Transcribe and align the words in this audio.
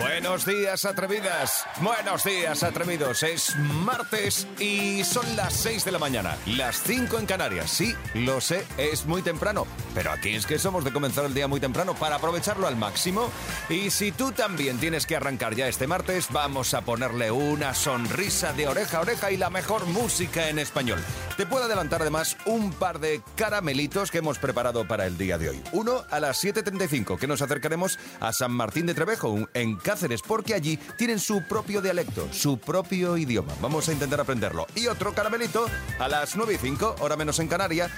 Buenos 0.00 0.46
días, 0.46 0.86
atrevidas. 0.86 1.66
Buenos 1.82 2.24
días, 2.24 2.62
atrevidos. 2.62 3.22
Es 3.22 3.54
martes 3.56 4.48
y 4.58 5.04
son 5.04 5.36
las 5.36 5.52
6 5.52 5.84
de 5.84 5.92
la 5.92 5.98
mañana. 5.98 6.38
Las 6.46 6.82
5 6.84 7.18
en 7.18 7.26
Canarias. 7.26 7.70
Sí, 7.70 7.94
lo 8.14 8.40
sé, 8.40 8.64
es 8.78 9.04
muy 9.04 9.20
temprano. 9.20 9.66
Pero 9.94 10.10
aquí 10.10 10.30
es 10.30 10.46
que 10.46 10.58
somos 10.58 10.84
de 10.84 10.92
comenzar 10.92 11.26
el 11.26 11.34
día 11.34 11.48
muy 11.48 11.60
temprano 11.60 11.94
para 11.94 12.16
aprovecharlo 12.16 12.66
al 12.66 12.76
máximo. 12.76 13.30
Y 13.68 13.90
si 13.90 14.10
tú 14.10 14.32
también 14.32 14.78
tienes 14.78 15.04
que 15.04 15.16
arrancar 15.16 15.54
ya 15.54 15.68
este 15.68 15.86
martes, 15.86 16.28
vamos 16.30 16.72
a 16.72 16.80
ponerle 16.80 17.30
una 17.30 17.74
sonrisa 17.74 18.54
de 18.54 18.68
oreja 18.68 18.98
a 18.98 19.00
oreja 19.02 19.30
y 19.30 19.36
la 19.36 19.50
mejor 19.50 19.84
música 19.84 20.48
en 20.48 20.58
español. 20.58 21.00
Te 21.36 21.44
puedo 21.44 21.64
adelantar 21.64 22.00
además 22.00 22.38
un 22.46 22.72
par 22.72 23.00
de 23.00 23.20
caramelitos 23.36 24.10
que 24.10 24.18
hemos 24.18 24.38
preparado 24.38 24.88
para 24.88 25.06
el 25.06 25.18
día 25.18 25.36
de 25.36 25.50
hoy. 25.50 25.62
Uno 25.72 26.04
a 26.10 26.20
las 26.20 26.42
7.35, 26.42 27.18
que 27.18 27.26
nos 27.26 27.42
acercaremos 27.42 27.98
a 28.20 28.32
San 28.32 28.52
Martín 28.52 28.86
de 28.86 28.94
Trevejo, 28.94 29.48
en 29.52 29.76
Cáceres, 29.90 30.22
porque 30.22 30.54
allí 30.54 30.76
tienen 30.96 31.18
su 31.18 31.42
propio 31.42 31.82
dialecto, 31.82 32.28
su 32.32 32.58
propio 32.58 33.16
idioma. 33.16 33.52
Vamos 33.60 33.88
a 33.88 33.92
intentar 33.92 34.20
aprenderlo. 34.20 34.68
Y 34.76 34.86
otro 34.86 35.12
caramelito 35.12 35.66
a 35.98 36.06
las 36.06 36.36
9 36.36 36.54
y 36.54 36.58
5, 36.58 36.94
hora 37.00 37.16
menos 37.16 37.40
en 37.40 37.48
Canarias, 37.48 37.90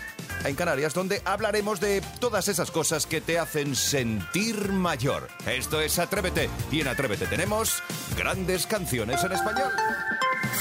en 0.46 0.54
Canarias, 0.54 0.94
donde 0.94 1.20
hablaremos 1.26 1.80
de 1.80 2.02
todas 2.18 2.48
esas 2.48 2.70
cosas 2.70 3.04
que 3.04 3.20
te 3.20 3.38
hacen 3.38 3.76
sentir 3.76 4.72
mayor. 4.72 5.28
Esto 5.44 5.82
es 5.82 5.98
Atrévete, 5.98 6.48
y 6.70 6.80
en 6.80 6.88
Atrévete 6.88 7.26
tenemos 7.26 7.82
grandes 8.16 8.66
canciones 8.66 9.22
en 9.22 9.32
español. 9.32 9.70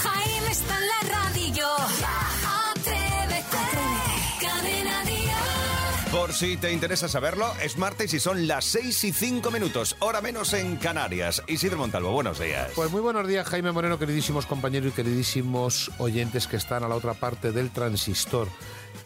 Jaime 0.04 0.52
está 0.52 0.78
en 0.80 0.88
la 0.88 1.16
radio. 1.16 1.68
Por 6.12 6.34
si 6.34 6.58
te 6.58 6.74
interesa 6.74 7.08
saberlo, 7.08 7.54
es 7.64 7.78
martes 7.78 8.14
y 8.14 8.20
son 8.20 8.46
las 8.46 8.66
6 8.66 9.04
y 9.06 9.14
5 9.14 9.50
minutos, 9.50 9.96
hora 10.00 10.20
menos 10.20 10.52
en 10.54 10.76
Canarias. 10.76 11.42
Isidro 11.48 11.78
Montalvo, 11.78 12.12
buenos 12.12 12.38
días. 12.38 12.70
Pues 12.76 12.92
muy 12.92 13.00
buenos 13.00 13.26
días, 13.26 13.48
Jaime 13.48 13.72
Moreno, 13.72 13.98
queridísimos 13.98 14.46
compañeros 14.46 14.92
y 14.92 14.96
queridísimos 14.96 15.90
oyentes 16.00 16.48
que 16.48 16.58
están 16.58 16.84
a 16.84 16.90
la 16.90 16.96
otra 16.96 17.14
parte 17.14 17.54
del 17.54 17.70
transistor. 17.70 18.50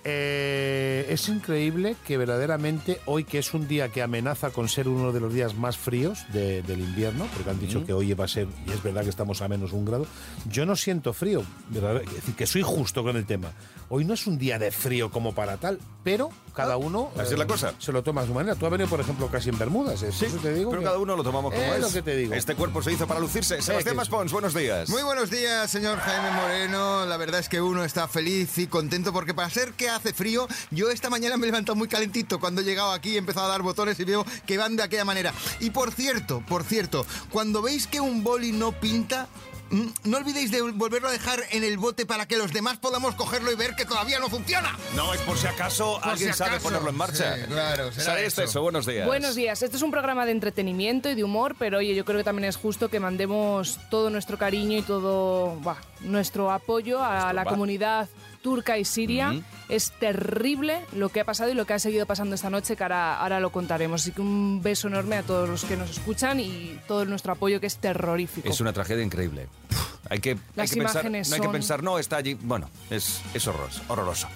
Eh, 0.03 1.05
es 1.09 1.29
increíble 1.29 1.95
que 2.07 2.17
verdaderamente 2.17 2.99
hoy, 3.05 3.23
que 3.23 3.37
es 3.37 3.53
un 3.53 3.67
día 3.67 3.89
que 3.89 4.01
amenaza 4.01 4.49
con 4.49 4.67
ser 4.67 4.87
uno 4.87 5.11
de 5.11 5.19
los 5.19 5.31
días 5.31 5.53
más 5.53 5.77
fríos 5.77 6.25
de- 6.33 6.63
del 6.63 6.79
invierno, 6.79 7.27
porque 7.35 7.51
han 7.51 7.59
dicho 7.59 7.85
que 7.85 7.93
hoy 7.93 8.11
va 8.15 8.25
a 8.25 8.27
ser, 8.27 8.47
y 8.65 8.71
es 8.71 8.81
verdad 8.81 9.03
que 9.03 9.09
estamos 9.09 9.43
a 9.43 9.47
menos 9.47 9.73
un 9.73 9.85
grado, 9.85 10.07
yo 10.49 10.65
no 10.65 10.75
siento 10.75 11.13
frío, 11.13 11.43
¿verdad? 11.69 12.01
es 12.01 12.13
decir, 12.15 12.33
que 12.35 12.47
soy 12.47 12.63
justo 12.63 13.03
con 13.03 13.15
el 13.15 13.27
tema. 13.27 13.51
Hoy 13.89 14.05
no 14.05 14.15
es 14.15 14.25
un 14.25 14.39
día 14.39 14.57
de 14.57 14.71
frío 14.71 15.11
como 15.11 15.35
para 15.35 15.57
tal, 15.57 15.77
pero 16.03 16.31
cada 16.55 16.77
uno 16.77 17.11
así 17.19 17.33
es 17.33 17.39
la 17.39 17.45
cosa. 17.47 17.73
se 17.79 17.91
lo 17.91 18.01
toma 18.03 18.21
a 18.21 18.25
su 18.25 18.33
manera. 18.33 18.55
Tú 18.55 18.65
has 18.65 18.71
venido, 18.71 18.89
por 18.89 18.99
ejemplo, 19.01 19.27
casi 19.27 19.49
en 19.49 19.57
Bermudas, 19.59 20.01
¿eh? 20.03 20.11
Sí, 20.11 20.25
Eso 20.25 20.37
te 20.37 20.53
digo 20.53 20.69
pero 20.71 20.81
que- 20.81 20.85
cada 20.87 20.97
uno 20.97 21.15
lo 21.15 21.23
tomamos 21.23 21.53
como 21.53 21.63
Es 21.65 21.73
es. 21.75 21.81
lo 21.81 21.91
que 21.91 22.01
te 22.01 22.15
digo. 22.15 22.33
Este 22.33 22.55
cuerpo 22.55 22.81
se 22.81 22.91
hizo 22.93 23.05
para 23.07 23.19
lucirse. 23.19 23.61
Sebastián 23.61 23.95
Maspons, 23.95 24.31
buenos 24.31 24.53
días. 24.53 24.89
Muy 24.89 25.03
buenos 25.03 25.29
días, 25.29 25.69
señor 25.69 25.99
Jaime 25.99 26.31
Moreno. 26.31 27.05
La 27.05 27.17
verdad 27.17 27.39
es 27.39 27.49
que 27.49 27.61
uno 27.61 27.83
está 27.83 28.07
feliz 28.07 28.57
y 28.57 28.67
contento 28.67 29.11
porque 29.13 29.33
para 29.33 29.49
ser 29.49 29.73
que 29.73 29.89
hace 29.89 30.13
frío, 30.13 30.47
yo 30.71 30.89
esta 30.89 31.09
mañana 31.09 31.37
me 31.37 31.43
he 31.43 31.47
levantado 31.51 31.75
muy 31.75 31.87
calentito. 31.87 32.39
Cuando 32.39 32.61
he 32.61 32.63
llegado 32.63 32.91
aquí 32.91 33.15
he 33.15 33.17
empezado 33.17 33.45
a 33.47 33.49
dar 33.49 33.61
botones 33.61 33.99
y 33.99 34.03
veo 34.05 34.25
que 34.45 34.57
van 34.57 34.75
de 34.75 34.83
aquella 34.83 35.05
manera. 35.05 35.33
Y 35.59 35.69
por 35.71 35.91
cierto, 35.91 36.41
por 36.47 36.63
cierto, 36.63 37.05
cuando 37.31 37.61
veis 37.61 37.87
que 37.87 37.99
un 37.99 38.23
boli 38.23 38.51
no 38.51 38.71
pinta... 38.71 39.27
No 40.03 40.17
olvidéis 40.17 40.51
de 40.51 40.61
volverlo 40.61 41.07
a 41.07 41.11
dejar 41.11 41.41
en 41.51 41.63
el 41.63 41.77
bote 41.77 42.05
para 42.05 42.27
que 42.27 42.37
los 42.37 42.53
demás 42.53 42.77
podamos 42.77 43.15
cogerlo 43.15 43.51
y 43.51 43.55
ver 43.55 43.75
que 43.75 43.85
todavía 43.85 44.19
no 44.19 44.29
funciona. 44.29 44.77
No, 44.95 45.13
es 45.13 45.21
por 45.21 45.37
si 45.37 45.47
acaso 45.47 45.99
Por 46.01 46.11
alguien 46.11 46.31
si 46.33 46.37
sabe 46.37 46.59
ponerlo 46.59 46.89
en 46.89 46.95
marcha. 46.97 47.35
Sí, 47.35 47.41
claro, 47.47 47.91
será 47.91 48.19
eso. 48.21 48.43
eso, 48.43 48.61
buenos 48.61 48.85
días. 48.85 49.07
Buenos 49.07 49.35
días, 49.35 49.61
este 49.63 49.77
es 49.77 49.81
un 49.83 49.91
programa 49.91 50.25
de 50.25 50.31
entretenimiento 50.31 51.09
y 51.09 51.15
de 51.15 51.23
humor, 51.23 51.55
pero 51.57 51.79
oye, 51.79 51.95
yo 51.95 52.05
creo 52.05 52.19
que 52.19 52.23
también 52.23 52.47
es 52.47 52.57
justo 52.57 52.89
que 52.89 52.99
mandemos 52.99 53.79
todo 53.89 54.09
nuestro 54.09 54.37
cariño 54.37 54.77
y 54.77 54.81
todo 54.83 55.59
nuestro 56.01 56.51
apoyo 56.51 57.03
a 57.03 57.09
Nuestro 57.13 57.33
la 57.33 57.43
va. 57.43 57.49
comunidad 57.49 58.07
turca 58.45 58.77
y 58.77 58.85
siria. 58.85 59.41
Es 59.69 59.91
terrible 59.99 60.85
lo 60.93 61.09
que 61.09 61.21
ha 61.21 61.25
pasado 61.25 61.49
y 61.49 61.55
lo 61.55 61.65
que 61.65 61.73
ha 61.73 61.79
seguido 61.79 62.05
pasando 62.05 62.35
esta 62.35 62.51
noche, 62.51 62.75
que 62.75 62.83
ahora, 62.83 63.19
ahora 63.19 63.39
lo 63.39 63.51
contaremos. 63.51 64.03
Así 64.03 64.11
que 64.11 64.21
un 64.21 64.61
beso 64.61 64.87
enorme 64.87 65.15
a 65.15 65.23
todos 65.23 65.49
los 65.49 65.65
que 65.65 65.75
nos 65.75 65.89
escuchan 65.89 66.39
y 66.39 66.79
todo 66.87 67.05
nuestro 67.05 67.33
apoyo, 67.33 67.59
que 67.59 67.65
es 67.65 67.77
terrorífico. 67.77 68.47
Es 68.47 68.61
una 68.61 68.71
tragedia 68.71 69.03
increíble. 69.03 69.47
Hay 70.11 70.19
que, 70.19 70.31
hay 70.31 70.37
Las 70.55 70.71
que 70.71 70.77
pensar, 70.77 71.09
no 71.09 71.17
hay 71.17 71.41
que 71.41 71.49
pensar, 71.49 71.81
no, 71.81 71.97
está 71.97 72.17
allí. 72.17 72.35
Bueno, 72.35 72.69
es, 72.91 73.23
es 73.33 73.47
horroroso, 73.47 73.81
horroroso. 73.87 74.27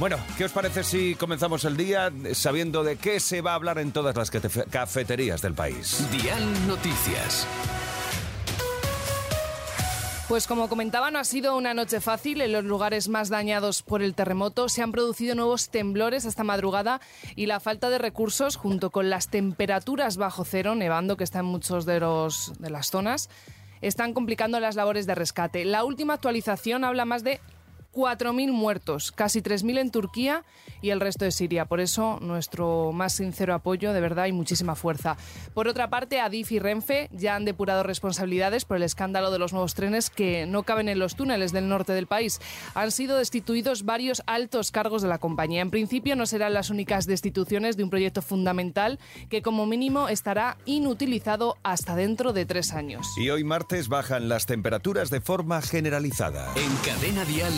Bueno, 0.00 0.16
¿qué 0.36 0.44
os 0.44 0.50
parece 0.50 0.82
si 0.82 1.14
comenzamos 1.14 1.64
el 1.64 1.76
día 1.76 2.10
sabiendo 2.32 2.82
de 2.82 2.96
qué 2.96 3.20
se 3.20 3.42
va 3.42 3.52
a 3.52 3.54
hablar 3.54 3.78
en 3.78 3.92
todas 3.92 4.16
las 4.16 4.32
cafeterías 4.70 5.40
del 5.40 5.54
país? 5.54 6.04
Dial 6.10 6.66
Noticias. 6.66 7.46
Pues 10.28 10.46
como 10.46 10.68
comentaba, 10.68 11.10
no 11.10 11.18
ha 11.18 11.24
sido 11.24 11.56
una 11.56 11.74
noche 11.74 12.00
fácil. 12.00 12.40
En 12.40 12.52
los 12.52 12.64
lugares 12.64 13.08
más 13.08 13.28
dañados 13.28 13.82
por 13.82 14.02
el 14.02 14.14
terremoto 14.14 14.68
se 14.68 14.80
han 14.80 14.92
producido 14.92 15.34
nuevos 15.34 15.68
temblores 15.68 16.24
esta 16.24 16.44
madrugada 16.44 17.00
y 17.36 17.46
la 17.46 17.60
falta 17.60 17.90
de 17.90 17.98
recursos, 17.98 18.56
junto 18.56 18.90
con 18.90 19.10
las 19.10 19.28
temperaturas 19.28 20.16
bajo 20.16 20.44
cero, 20.44 20.74
nevando 20.74 21.16
que 21.18 21.24
está 21.24 21.40
en 21.40 21.46
muchos 21.46 21.84
de, 21.84 22.00
los, 22.00 22.52
de 22.58 22.70
las 22.70 22.90
zonas, 22.90 23.28
están 23.82 24.14
complicando 24.14 24.58
las 24.58 24.76
labores 24.76 25.06
de 25.06 25.14
rescate. 25.14 25.64
La 25.66 25.84
última 25.84 26.14
actualización 26.14 26.84
habla 26.84 27.04
más 27.04 27.24
de 27.24 27.40
4.000 27.92 28.52
muertos, 28.52 29.12
casi 29.12 29.40
3.000 29.40 29.78
en 29.78 29.90
Turquía 29.90 30.44
y 30.80 30.90
el 30.90 31.00
resto 31.00 31.24
de 31.24 31.30
Siria. 31.30 31.66
Por 31.66 31.80
eso, 31.80 32.18
nuestro 32.20 32.92
más 32.92 33.12
sincero 33.14 33.54
apoyo, 33.54 33.92
de 33.92 34.00
verdad, 34.00 34.26
y 34.26 34.32
muchísima 34.32 34.74
fuerza. 34.74 35.16
Por 35.54 35.68
otra 35.68 35.90
parte, 35.90 36.20
Adif 36.20 36.52
y 36.52 36.58
Renfe 36.58 37.08
ya 37.12 37.36
han 37.36 37.44
depurado 37.44 37.82
responsabilidades 37.82 38.64
por 38.64 38.76
el 38.76 38.82
escándalo 38.82 39.30
de 39.30 39.38
los 39.38 39.52
nuevos 39.52 39.74
trenes 39.74 40.10
que 40.10 40.46
no 40.46 40.62
caben 40.62 40.88
en 40.88 40.98
los 40.98 41.14
túneles 41.14 41.52
del 41.52 41.68
norte 41.68 41.92
del 41.92 42.06
país. 42.06 42.40
Han 42.74 42.90
sido 42.90 43.16
destituidos 43.16 43.84
varios 43.84 44.22
altos 44.26 44.70
cargos 44.70 45.02
de 45.02 45.08
la 45.08 45.18
compañía. 45.18 45.62
En 45.62 45.70
principio, 45.70 46.16
no 46.16 46.26
serán 46.26 46.54
las 46.54 46.70
únicas 46.70 47.06
destituciones 47.06 47.76
de 47.76 47.84
un 47.84 47.90
proyecto 47.90 48.22
fundamental 48.22 48.98
que, 49.28 49.42
como 49.42 49.66
mínimo, 49.66 50.08
estará 50.08 50.56
inutilizado 50.64 51.56
hasta 51.62 51.94
dentro 51.94 52.32
de 52.32 52.46
tres 52.46 52.72
años. 52.72 53.06
Y 53.16 53.30
hoy 53.30 53.44
martes 53.44 53.88
bajan 53.88 54.28
las 54.28 54.46
temperaturas 54.46 55.10
de 55.10 55.20
forma 55.20 55.62
generalizada. 55.62 56.52
En 56.56 56.74
Cadena 56.84 57.24
Dial, 57.24 57.52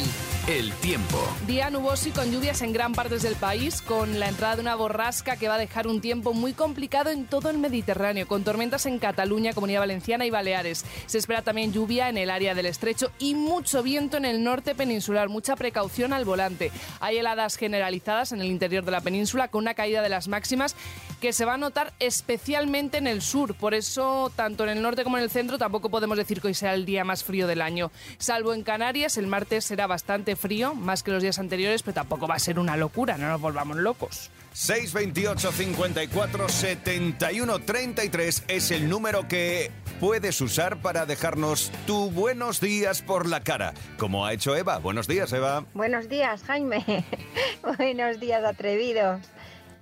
el 0.46 0.72
tiempo. 0.74 1.18
Día 1.46 1.70
nuboso 1.70 2.08
y 2.08 2.12
con 2.12 2.30
lluvias 2.30 2.60
en 2.60 2.72
gran 2.72 2.92
partes 2.92 3.22
del 3.22 3.34
país, 3.34 3.80
con 3.80 4.20
la 4.20 4.28
entrada 4.28 4.56
de 4.56 4.60
una 4.60 4.74
borrasca 4.74 5.36
que 5.36 5.48
va 5.48 5.54
a 5.54 5.58
dejar 5.58 5.86
un 5.86 6.00
tiempo 6.00 6.34
muy 6.34 6.52
complicado 6.52 7.10
en 7.10 7.26
todo 7.26 7.50
el 7.50 7.58
Mediterráneo, 7.58 8.28
con 8.28 8.44
tormentas 8.44 8.86
en 8.86 8.98
Cataluña, 8.98 9.54
Comunidad 9.54 9.80
Valenciana 9.80 10.26
y 10.26 10.30
Baleares. 10.30 10.84
Se 11.06 11.18
espera 11.18 11.42
también 11.42 11.72
lluvia 11.72 12.08
en 12.08 12.18
el 12.18 12.30
área 12.30 12.54
del 12.54 12.66
estrecho 12.66 13.10
y 13.18 13.34
mucho 13.34 13.82
viento 13.82 14.16
en 14.16 14.24
el 14.24 14.44
norte 14.44 14.74
peninsular. 14.74 15.28
Mucha 15.28 15.56
precaución 15.56 16.12
al 16.12 16.24
volante. 16.24 16.70
Hay 17.00 17.18
heladas 17.18 17.56
generalizadas 17.56 18.32
en 18.32 18.40
el 18.40 18.48
interior 18.48 18.84
de 18.84 18.92
la 18.92 19.00
península, 19.00 19.48
con 19.48 19.64
una 19.64 19.74
caída 19.74 20.02
de 20.02 20.08
las 20.08 20.28
máximas 20.28 20.76
que 21.20 21.32
se 21.32 21.46
va 21.46 21.54
a 21.54 21.58
notar 21.58 21.94
especialmente 22.00 22.98
en 22.98 23.06
el 23.06 23.22
sur. 23.22 23.54
Por 23.54 23.72
eso, 23.72 24.30
tanto 24.36 24.64
en 24.64 24.70
el 24.70 24.82
norte 24.82 25.04
como 25.04 25.16
en 25.16 25.24
el 25.24 25.30
centro, 25.30 25.56
tampoco 25.56 25.88
podemos 25.88 26.18
decir 26.18 26.40
que 26.40 26.48
hoy 26.48 26.54
sea 26.54 26.74
el 26.74 26.84
día 26.84 27.04
más 27.04 27.24
frío 27.24 27.46
del 27.46 27.62
año. 27.62 27.90
Salvo 28.18 28.52
en 28.52 28.62
Canarias, 28.62 29.16
el 29.16 29.26
martes 29.26 29.64
será 29.64 29.86
bastante 29.86 30.13
frío, 30.36 30.74
más 30.74 31.02
que 31.02 31.10
los 31.10 31.22
días 31.22 31.38
anteriores, 31.38 31.82
pero 31.82 31.94
tampoco 31.94 32.26
va 32.26 32.36
a 32.36 32.38
ser 32.38 32.58
una 32.58 32.76
locura, 32.76 33.16
no 33.18 33.28
nos 33.28 33.40
volvamos 33.40 33.76
locos. 33.76 34.30
628 34.52 35.50
54 35.50 36.48
71 36.48 37.58
33 37.58 38.44
es 38.46 38.70
el 38.70 38.88
número 38.88 39.26
que 39.26 39.72
puedes 39.98 40.40
usar 40.40 40.76
para 40.80 41.06
dejarnos 41.06 41.72
tu 41.86 42.10
buenos 42.10 42.60
días 42.60 43.02
por 43.02 43.28
la 43.28 43.40
cara, 43.40 43.74
como 43.98 44.24
ha 44.24 44.32
hecho 44.32 44.54
Eva. 44.54 44.78
Buenos 44.78 45.08
días, 45.08 45.32
Eva. 45.32 45.64
Buenos 45.74 46.08
días, 46.08 46.44
Jaime. 46.44 47.04
buenos 47.78 48.20
días, 48.20 48.44
atrevidos. 48.44 49.20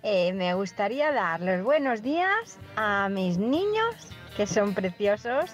Eh, 0.02 0.32
me 0.32 0.54
gustaría 0.54 1.12
dar 1.12 1.40
los 1.42 1.62
buenos 1.62 2.02
días 2.02 2.56
a 2.76 3.08
mis 3.10 3.38
niños, 3.38 3.94
que 4.36 4.46
son 4.46 4.74
preciosos, 4.74 5.50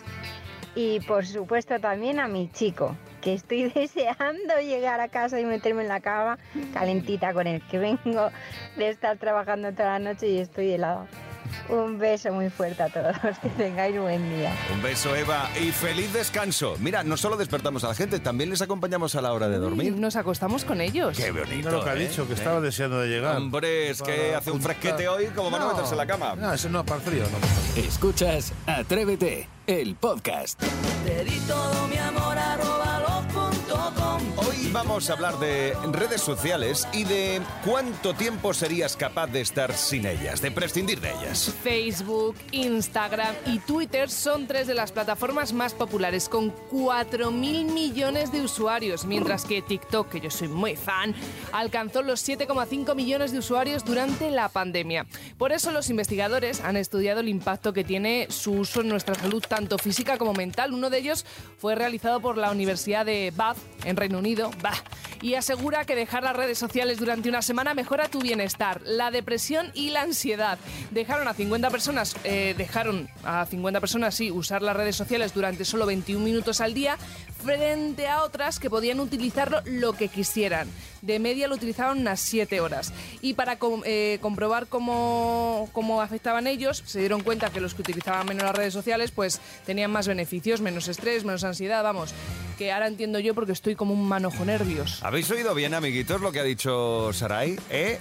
y 0.74 1.00
por 1.00 1.26
supuesto 1.26 1.78
también 1.80 2.20
a 2.20 2.28
mi 2.28 2.50
chico, 2.52 2.96
que 3.20 3.34
estoy 3.34 3.64
deseando 3.74 4.54
llegar 4.60 5.00
a 5.00 5.08
casa 5.08 5.40
y 5.40 5.44
meterme 5.44 5.82
en 5.82 5.88
la 5.88 6.00
cama 6.00 6.38
calentita 6.72 7.32
con 7.32 7.46
el 7.46 7.62
que 7.62 7.78
vengo 7.78 8.30
de 8.76 8.88
estar 8.88 9.16
trabajando 9.18 9.72
toda 9.72 9.98
la 9.98 10.12
noche 10.12 10.28
y 10.28 10.38
estoy 10.38 10.72
helada. 10.72 11.06
Un 11.68 11.98
beso 11.98 12.32
muy 12.32 12.50
fuerte 12.50 12.82
a 12.82 12.88
todos, 12.88 13.16
que 13.42 13.48
tengáis 13.50 13.98
buen 13.98 14.36
día. 14.36 14.52
Un 14.72 14.82
beso, 14.82 15.14
Eva, 15.16 15.48
y 15.60 15.70
feliz 15.70 16.12
descanso. 16.12 16.76
Mira, 16.78 17.02
no 17.04 17.16
solo 17.16 17.36
despertamos 17.36 17.84
a 17.84 17.88
la 17.88 17.94
gente, 17.94 18.20
también 18.20 18.50
les 18.50 18.62
acompañamos 18.62 19.14
a 19.14 19.22
la 19.22 19.32
hora 19.32 19.48
de 19.48 19.58
dormir. 19.58 19.94
Nos 19.96 20.16
acostamos 20.16 20.64
con 20.64 20.80
ellos. 20.80 21.16
Qué 21.16 21.30
bonito. 21.30 21.56
Mira 21.56 21.70
lo 21.70 21.84
que 21.84 21.90
ha 21.90 21.94
¿eh? 21.94 22.08
dicho, 22.08 22.26
que 22.26 22.34
estaba 22.34 22.60
deseando 22.60 23.00
de 23.00 23.08
llegar. 23.08 23.36
Hombre, 23.36 23.90
es 23.90 24.02
que 24.02 24.34
hace 24.34 24.50
un 24.50 24.60
fresquete 24.60 25.08
hoy 25.08 25.26
como 25.26 25.50
van 25.50 25.62
a 25.62 25.64
No, 25.66 25.70
meterse 25.72 25.92
en 25.92 25.98
la 25.98 26.06
cama. 26.06 26.34
No, 26.36 26.52
eso 26.52 26.68
no, 26.68 26.84
para 26.84 27.00
frío, 27.00 27.24
no. 27.24 27.38
para 27.38 27.46
el 27.46 27.52
frío. 27.52 27.84
Escuchas 27.84 28.52
Atrévete, 28.66 29.48
el 29.66 29.96
podcast. 29.96 30.60
Te 31.04 31.24
di 31.24 31.38
todo 31.40 31.88
mi 31.88 31.96
amor 31.96 32.28
com. 32.58 32.78
Hoy 32.78 32.87
vamos 34.78 35.10
a 35.10 35.14
hablar 35.14 35.40
de 35.40 35.74
redes 35.90 36.20
sociales 36.20 36.86
y 36.92 37.02
de 37.02 37.42
cuánto 37.64 38.14
tiempo 38.14 38.54
serías 38.54 38.96
capaz 38.96 39.26
de 39.26 39.40
estar 39.40 39.72
sin 39.72 40.06
ellas, 40.06 40.40
de 40.40 40.52
prescindir 40.52 41.00
de 41.00 41.10
ellas. 41.10 41.52
Facebook, 41.64 42.36
Instagram 42.52 43.34
y 43.46 43.58
Twitter 43.58 44.08
son 44.08 44.46
tres 44.46 44.68
de 44.68 44.74
las 44.74 44.92
plataformas 44.92 45.52
más 45.52 45.74
populares, 45.74 46.28
con 46.28 46.54
4.000 46.70 47.72
millones 47.72 48.30
de 48.30 48.42
usuarios, 48.42 49.04
mientras 49.04 49.44
que 49.44 49.62
TikTok, 49.62 50.10
que 50.10 50.20
yo 50.20 50.30
soy 50.30 50.46
muy 50.46 50.76
fan, 50.76 51.12
alcanzó 51.50 52.02
los 52.02 52.26
7,5 52.28 52.94
millones 52.94 53.32
de 53.32 53.40
usuarios 53.40 53.84
durante 53.84 54.30
la 54.30 54.48
pandemia. 54.48 55.06
Por 55.38 55.50
eso 55.50 55.72
los 55.72 55.90
investigadores 55.90 56.60
han 56.60 56.76
estudiado 56.76 57.18
el 57.18 57.28
impacto 57.28 57.72
que 57.72 57.82
tiene 57.82 58.28
su 58.30 58.52
uso 58.52 58.82
en 58.82 58.88
nuestra 58.90 59.16
salud, 59.16 59.42
tanto 59.42 59.76
física 59.76 60.18
como 60.18 60.34
mental. 60.34 60.72
Uno 60.72 60.88
de 60.88 60.98
ellos 60.98 61.26
fue 61.58 61.74
realizado 61.74 62.20
por 62.20 62.38
la 62.38 62.52
Universidad 62.52 63.04
de 63.04 63.32
Bath, 63.34 63.58
en 63.84 63.96
Reino 63.96 64.18
Unido, 64.18 64.52
y 65.20 65.34
asegura 65.34 65.84
que 65.84 65.96
dejar 65.96 66.22
las 66.22 66.36
redes 66.36 66.58
sociales 66.58 66.98
durante 66.98 67.28
una 67.28 67.42
semana 67.42 67.74
mejora 67.74 68.08
tu 68.08 68.20
bienestar, 68.20 68.80
la 68.84 69.10
depresión 69.10 69.70
y 69.74 69.90
la 69.90 70.02
ansiedad. 70.02 70.58
Dejaron 70.90 71.28
a 71.28 71.34
50 71.34 71.70
personas, 71.70 72.16
eh, 72.24 72.54
dejaron 72.56 73.08
a 73.24 73.46
50 73.46 73.80
personas, 73.80 74.14
sí, 74.14 74.30
usar 74.30 74.62
las 74.62 74.76
redes 74.76 74.96
sociales 74.96 75.34
durante 75.34 75.64
solo 75.64 75.86
21 75.86 76.24
minutos 76.24 76.60
al 76.60 76.74
día, 76.74 76.96
frente 77.44 78.08
a 78.08 78.22
otras 78.22 78.58
que 78.58 78.70
podían 78.70 79.00
utilizarlo 79.00 79.60
lo 79.64 79.92
que 79.92 80.08
quisieran. 80.08 80.68
De 81.02 81.18
media 81.18 81.48
lo 81.48 81.54
utilizaban 81.54 81.98
unas 81.98 82.20
7 82.20 82.60
horas. 82.60 82.92
Y 83.20 83.34
para 83.34 83.58
eh, 83.84 84.18
comprobar 84.20 84.66
cómo, 84.66 85.68
cómo 85.72 86.02
afectaban 86.02 86.46
ellos, 86.46 86.82
se 86.86 87.00
dieron 87.00 87.22
cuenta 87.22 87.50
que 87.50 87.60
los 87.60 87.74
que 87.74 87.82
utilizaban 87.82 88.26
menos 88.26 88.44
las 88.44 88.56
redes 88.56 88.72
sociales, 88.72 89.10
pues 89.12 89.40
tenían 89.64 89.90
más 89.90 90.08
beneficios, 90.08 90.60
menos 90.60 90.88
estrés, 90.88 91.24
menos 91.24 91.44
ansiedad, 91.44 91.82
vamos. 91.82 92.14
Que 92.58 92.72
ahora 92.72 92.88
entiendo 92.88 93.20
yo 93.20 93.34
porque 93.34 93.52
estoy 93.52 93.76
como 93.76 93.94
un 93.94 94.08
manojo 94.08 94.44
nervios. 94.44 95.02
¿Habéis 95.02 95.30
oído 95.30 95.54
bien, 95.54 95.74
amiguitos, 95.74 96.20
lo 96.20 96.32
que 96.32 96.40
ha 96.40 96.44
dicho 96.44 97.12
Sarai? 97.12 97.56
¿Eh? 97.70 97.98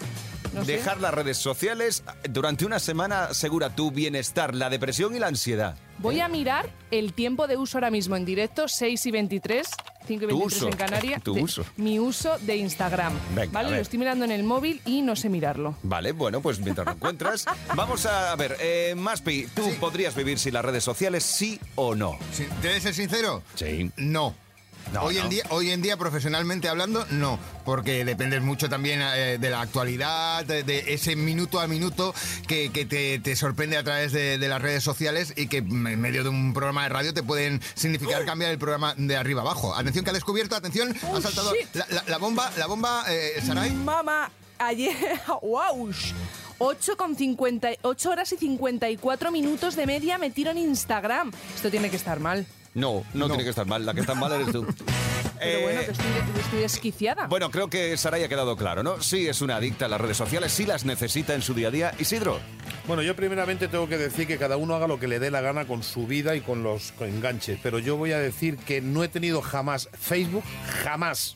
No 0.54 0.64
sé. 0.66 0.74
Dejar 0.74 1.00
las 1.02 1.14
redes 1.14 1.38
sociales 1.38 2.04
durante 2.30 2.66
una 2.66 2.80
semana 2.80 3.26
asegura 3.26 3.70
tu 3.76 3.92
bienestar, 3.92 4.54
la 4.56 4.70
depresión 4.70 5.16
y 5.16 5.20
la 5.20 5.28
ansiedad. 5.28 5.76
Voy 6.00 6.20
a 6.20 6.28
mirar 6.28 6.70
el 6.92 7.14
tiempo 7.14 7.48
de 7.48 7.58
uso 7.58 7.78
ahora 7.78 7.90
mismo 7.90 8.16
en 8.16 8.24
directo, 8.26 8.68
6 8.68 9.06
y 9.08 9.12
23, 9.12 9.68
5 10.08 10.26
y 10.26 10.28
Tu 10.28 10.38
23 10.38 10.54
uso, 10.58 10.68
en 10.70 10.78
Canarias. 10.78 11.24
tu 11.24 11.34
de- 11.34 11.42
uso. 11.44 11.66
Mi 11.78 12.00
uso 12.00 12.38
de 12.40 12.56
Instagram. 12.58 13.14
Venga, 13.36 13.52
¿Vale? 13.52 13.72
Lo 13.72 13.82
estoy 13.82 13.98
mirando 14.00 14.24
en 14.24 14.32
el 14.32 14.44
móvil 14.44 14.80
y 14.86 15.02
no 15.02 15.16
sé 15.16 15.28
mirarlo. 15.30 15.76
Vale, 15.84 16.12
bueno, 16.12 16.40
pues 16.42 16.60
mientras 16.60 16.86
lo 16.86 16.94
encuentras, 16.94 17.46
vamos 17.76 18.06
a 18.06 18.36
ver, 18.36 18.58
eh, 18.60 18.94
Maspi, 18.96 19.48
¿tú 19.56 19.64
podrías 19.80 20.16
vivir 20.16 20.38
sin 20.38 20.54
las 20.54 20.64
redes 20.64 20.84
sociales, 20.84 21.24
sí 21.24 21.60
o 21.76 21.96
no? 21.96 22.18
Sí, 22.32 22.46
¿Te 22.62 22.68
de 22.70 22.80
ser 22.80 22.94
sincero? 22.94 23.42
Sí. 23.56 23.92
No. 23.98 24.36
No, 24.94 25.02
hoy, 25.04 25.16
no. 25.16 25.24
En 25.24 25.30
día, 25.30 25.44
hoy 25.50 25.72
en 25.72 25.82
día, 25.82 25.98
profesionalmente 25.98 26.70
hablando, 26.70 27.06
no, 27.10 27.38
porque 27.66 28.06
dependes 28.06 28.42
mucho 28.42 28.70
también 28.70 29.02
eh, 29.02 29.38
de 29.40 29.50
la 29.50 29.62
actualidad, 29.62 30.46
de, 30.46 30.64
de 30.64 30.94
ese 30.94 31.16
minuto 31.16 31.60
a 31.60 31.68
minuto 31.68 32.14
que, 32.48 32.72
que 32.72 32.86
te, 32.86 33.20
te 33.20 33.36
sorprende 33.36 33.78
a 33.78 33.84
través 33.84 34.12
de, 34.14 34.38
de 34.38 34.48
las 34.48 34.62
redes 34.62 34.84
sociales 34.84 35.34
y 35.36 35.48
que 35.48 35.58
en 35.58 36.00
medio 36.02 36.24
de 36.24 36.30
un 36.30 36.54
programa 36.54 36.84
de 36.84 36.90
radio 36.90 37.14
te 37.14 37.24
pueden 37.24 37.62
significar 37.76 38.24
cambiar 38.26 38.52
el 38.52 38.58
programa 38.58 38.94
de 38.98 39.18
arriba 39.18 39.42
abajo. 39.42 39.76
Atención 39.76 40.04
que 40.06 40.12
ha 40.12 40.14
descubierto, 40.14 40.56
atención, 40.56 40.96
ha 41.16 41.22
saltado 41.22 41.54
la, 41.74 41.86
la- 41.90 42.04
la 42.08 42.18
bomba, 42.18 42.52
la 42.58 42.66
bomba, 42.68 43.04
eh, 43.10 43.42
Saray. 43.46 43.72
Mamá, 43.72 44.32
ayer, 44.60 44.96
wow, 45.42 45.92
8, 46.60 46.98
con 46.98 47.16
50, 47.16 47.70
8 47.84 48.10
horas 48.10 48.32
y 48.34 48.38
54 48.38 49.32
minutos 49.32 49.76
de 49.76 49.86
media 49.86 50.18
me 50.18 50.32
tiro 50.32 50.50
en 50.52 50.58
Instagram. 50.58 51.32
Esto 51.56 51.70
tiene 51.70 51.90
que 51.92 51.98
estar 51.98 52.20
mal. 52.20 52.48
No, 52.78 53.04
no, 53.14 53.28
No. 53.28 53.28
tiene 53.30 53.44
que 53.44 53.50
estar 53.50 53.66
mal, 53.66 53.86
la 53.86 53.94
que 53.94 54.02
está 54.02 54.14
mal 54.16 54.32
eres 54.32 54.52
tú. 54.52 54.66
Pero 55.40 55.60
Eh, 55.60 55.62
bueno, 55.64 55.82
que 55.82 55.92
estoy, 55.92 56.06
que 56.34 56.40
estoy 56.42 56.60
desquiciada. 56.62 57.28
Bueno, 57.28 57.52
creo 57.52 57.70
que 57.70 57.96
Saray 57.98 58.24
ha 58.24 58.28
quedado 58.30 58.56
claro, 58.58 58.82
¿no? 58.84 59.02
Sí, 59.02 59.28
es 59.28 59.42
una 59.42 59.58
adicta 59.58 59.86
a 59.86 59.88
las 59.90 60.02
redes 60.02 60.18
sociales, 60.18 60.52
sí 60.52 60.66
las 60.66 60.84
necesita 60.86 61.36
en 61.36 61.42
su 61.44 61.54
día 61.54 61.68
a 61.68 61.72
día. 61.72 61.92
Isidro, 62.00 62.40
Bueno, 62.88 63.02
yo 63.04 63.16
primeramente 63.16 63.68
tengo 63.68 63.88
que 63.90 63.98
decir 63.98 64.26
que 64.28 64.38
cada 64.38 64.58
uno 64.58 64.74
haga 64.76 64.88
lo 64.88 65.00
que 65.00 65.08
le 65.08 65.20
dé 65.20 65.30
la 65.30 65.42
gana 65.42 65.66
con 65.66 65.84
su 65.84 66.08
vida 66.08 66.36
y 66.36 66.42
con 66.42 66.64
los 66.64 66.94
enganches, 67.00 67.60
pero 67.62 67.78
yo 67.80 67.98
voy 67.98 68.14
a 68.14 68.20
decir 68.20 68.58
que 68.58 68.80
no 68.82 69.04
he 69.04 69.10
tenido 69.10 69.42
jamás 69.42 69.90
Facebook, 69.94 70.44
jamás. 70.84 71.36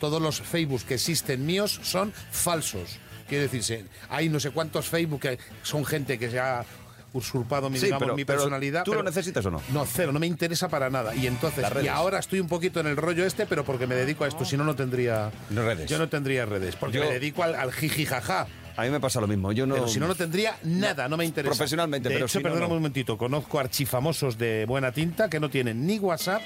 Todos 0.00 0.20
los 0.20 0.40
Facebook 0.40 0.82
que 0.84 0.94
existen 0.94 1.46
míos 1.46 1.78
son 1.82 2.12
falsos. 2.32 2.98
Quiere 3.28 3.44
decirse, 3.44 3.84
hay 4.08 4.28
no 4.28 4.40
sé 4.40 4.50
cuántos 4.50 4.88
Facebook 4.88 5.20
que 5.20 5.38
son 5.62 5.84
gente 5.84 6.18
que 6.18 6.30
se 6.30 6.40
ha 6.40 6.64
usurpado 7.12 7.68
mi, 7.70 7.78
Sí, 7.78 7.86
digamos, 7.86 8.02
pero- 8.04 8.16
mi 8.16 8.24
pero 8.24 8.38
personalidad. 8.38 8.84
¿tú 8.84 8.94
lo 8.94 9.02
necesitas 9.02 9.44
o 9.46 9.50
no? 9.50 9.60
No, 9.72 9.84
cero, 9.86 10.12
no 10.12 10.18
me 10.20 10.26
interesa 10.26 10.68
para 10.68 10.90
nada. 10.90 11.14
Y 11.14 11.26
entonces, 11.26 11.64
y 11.82 11.88
ahora 11.88 12.18
estoy 12.18 12.40
un 12.40 12.48
poquito 12.48 12.80
en 12.80 12.86
el 12.86 12.96
rollo 12.96 13.24
este, 13.26 13.46
pero 13.46 13.64
porque 13.64 13.86
me 13.86 13.94
dedico 13.94 14.24
a 14.24 14.28
esto, 14.28 14.44
si 14.44 14.56
no, 14.56 14.64
no 14.64 14.74
tendría 14.76 15.30
No 15.50 15.62
redes. 15.62 15.88
Yo 15.90 15.98
no 15.98 16.08
tendría 16.08 16.46
redes, 16.46 16.76
porque 16.76 16.98
Yo- 16.98 17.04
me 17.04 17.10
dedico 17.12 17.42
al, 17.42 17.54
al 17.54 17.72
jiji 17.72 18.06
jaja. 18.06 18.46
a 18.76 18.82
mí 18.82 18.90
me 18.90 19.00
pasa 19.00 19.20
lo 19.20 19.26
mismo. 19.26 19.52
Yo 19.52 19.66
no. 19.66 19.74
Pero 19.74 19.88
si 19.88 19.98
no, 20.00 20.06
no 20.08 20.14
tendría 20.14 20.56
nada, 20.64 21.08
no 21.08 21.16
me 21.16 21.24
interesa. 21.24 21.50
Profesionalmente, 21.50 22.08
de 22.08 22.14
pero 22.14 22.26
hecho, 22.26 22.38
si 22.38 22.44
no. 22.44 22.52
un 22.54 22.68
momentito, 22.68 23.18
conozco 23.18 23.58
archifamosos 23.58 24.38
de 24.38 24.64
buena 24.66 24.92
tinta 24.92 25.28
que 25.28 25.38
no 25.40 25.50
tienen 25.50 25.86
ni 25.86 25.98
WhatsApp, 25.98 26.40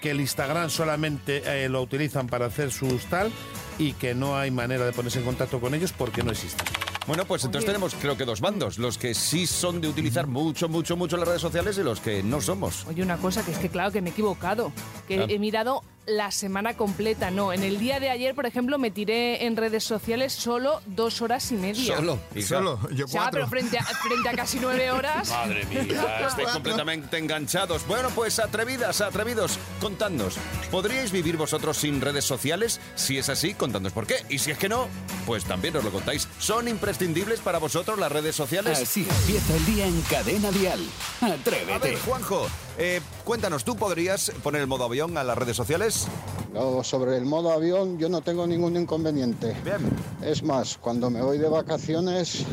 que 0.00 0.10
el 0.12 0.20
Instagram 0.20 0.70
solamente 0.70 1.42
eh, 1.64 1.68
lo 1.68 1.82
utilizan 1.82 2.28
para 2.28 2.46
hacer 2.46 2.70
sus 2.70 3.04
tal 3.06 3.32
y 3.78 3.94
que 3.94 4.14
no 4.14 4.36
hay 4.38 4.50
manera 4.52 4.84
de 4.86 4.92
ponerse 4.92 5.18
en 5.18 5.24
contacto 5.24 5.60
con 5.60 5.74
ellos 5.74 5.92
porque 5.96 6.22
no 6.22 6.30
existen. 6.30 6.66
Bueno, 7.08 7.24
pues 7.24 7.42
entonces 7.42 7.64
tenemos 7.66 7.94
creo 7.94 8.16
que 8.18 8.26
dos 8.26 8.40
bandos, 8.42 8.78
los 8.78 8.98
que 8.98 9.14
sí 9.14 9.46
son 9.46 9.80
de 9.80 9.88
utilizar 9.88 10.26
mucho, 10.26 10.68
mucho, 10.68 10.94
mucho 10.94 11.16
las 11.16 11.26
redes 11.26 11.40
sociales 11.40 11.78
y 11.78 11.82
los 11.82 12.00
que 12.00 12.22
no 12.22 12.40
somos. 12.42 12.84
Oye, 12.86 13.02
una 13.02 13.16
cosa, 13.16 13.42
que 13.42 13.50
es 13.50 13.58
que 13.58 13.70
claro 13.70 13.90
que 13.90 14.02
me 14.02 14.10
he 14.10 14.12
equivocado. 14.12 14.72
Que 15.08 15.20
Ah. 15.22 15.26
he 15.26 15.38
mirado 15.38 15.82
la 16.08 16.30
semana 16.30 16.74
completa. 16.76 17.30
No, 17.30 17.52
en 17.52 17.62
el 17.62 17.78
día 17.78 18.00
de 18.00 18.10
ayer, 18.10 18.34
por 18.34 18.46
ejemplo, 18.46 18.78
me 18.78 18.90
tiré 18.90 19.44
en 19.46 19.56
redes 19.56 19.84
sociales 19.84 20.32
solo 20.32 20.80
dos 20.86 21.20
horas 21.22 21.50
y 21.52 21.54
media. 21.54 21.96
Solo. 21.96 22.18
hija. 22.34 22.48
Solo, 22.48 22.80
yo 22.90 23.04
O 23.04 23.08
sea, 23.08 23.20
cuatro. 23.22 23.40
pero 23.40 23.48
frente 23.48 23.78
a, 23.78 23.84
frente 23.84 24.28
a 24.28 24.32
casi 24.32 24.58
nueve 24.60 24.90
horas. 24.90 25.28
Madre 25.30 25.64
mía, 25.66 25.82
estáis 26.28 26.48
completamente 26.48 27.18
enganchados. 27.18 27.86
Bueno, 27.86 28.08
pues 28.14 28.38
atrevidas, 28.38 29.00
atrevidos, 29.00 29.58
contadnos. 29.80 30.36
¿Podríais 30.70 31.12
vivir 31.12 31.36
vosotros 31.36 31.76
sin 31.76 32.00
redes 32.00 32.24
sociales? 32.24 32.80
Si 32.94 33.18
es 33.18 33.28
así, 33.28 33.54
contadnos 33.54 33.92
por 33.92 34.06
qué. 34.06 34.16
Y 34.28 34.38
si 34.38 34.50
es 34.50 34.58
que 34.58 34.68
no, 34.68 34.88
pues 35.26 35.44
también 35.44 35.76
os 35.76 35.84
lo 35.84 35.90
contáis. 35.92 36.26
¿Son 36.38 36.68
imprescindibles 36.68 37.40
para 37.40 37.58
vosotros 37.58 37.98
las 37.98 38.10
redes 38.10 38.34
sociales? 38.34 38.80
Así 38.80 39.06
empieza 39.08 39.54
el 39.54 39.66
día 39.66 39.86
en 39.86 40.00
Cadena 40.02 40.50
Dial. 40.50 40.80
A 41.20 41.26
Atrévete. 41.26 41.78
ver, 41.90 41.98
Juanjo, 42.00 42.48
eh, 42.78 43.00
cuéntanos, 43.24 43.64
¿tú 43.64 43.76
podrías 43.76 44.30
poner 44.42 44.60
el 44.60 44.66
modo 44.66 44.84
avión 44.84 45.18
a 45.18 45.24
las 45.24 45.36
redes 45.36 45.56
sociales? 45.56 46.06
No, 46.52 46.82
sobre 46.82 47.16
el 47.16 47.24
modo 47.24 47.52
avión 47.52 47.98
yo 47.98 48.08
no 48.08 48.20
tengo 48.20 48.46
ningún 48.46 48.76
inconveniente. 48.76 49.56
Bien. 49.64 49.78
Es 50.22 50.42
más, 50.42 50.78
cuando 50.78 51.10
me 51.10 51.20
voy 51.20 51.38
de 51.38 51.48
vacaciones, 51.48 52.44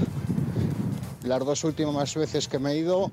las 1.23 1.39
dos 1.39 1.63
últimas 1.63 2.13
veces 2.15 2.47
que 2.47 2.59
me 2.59 2.73
he 2.73 2.77
ido, 2.77 3.11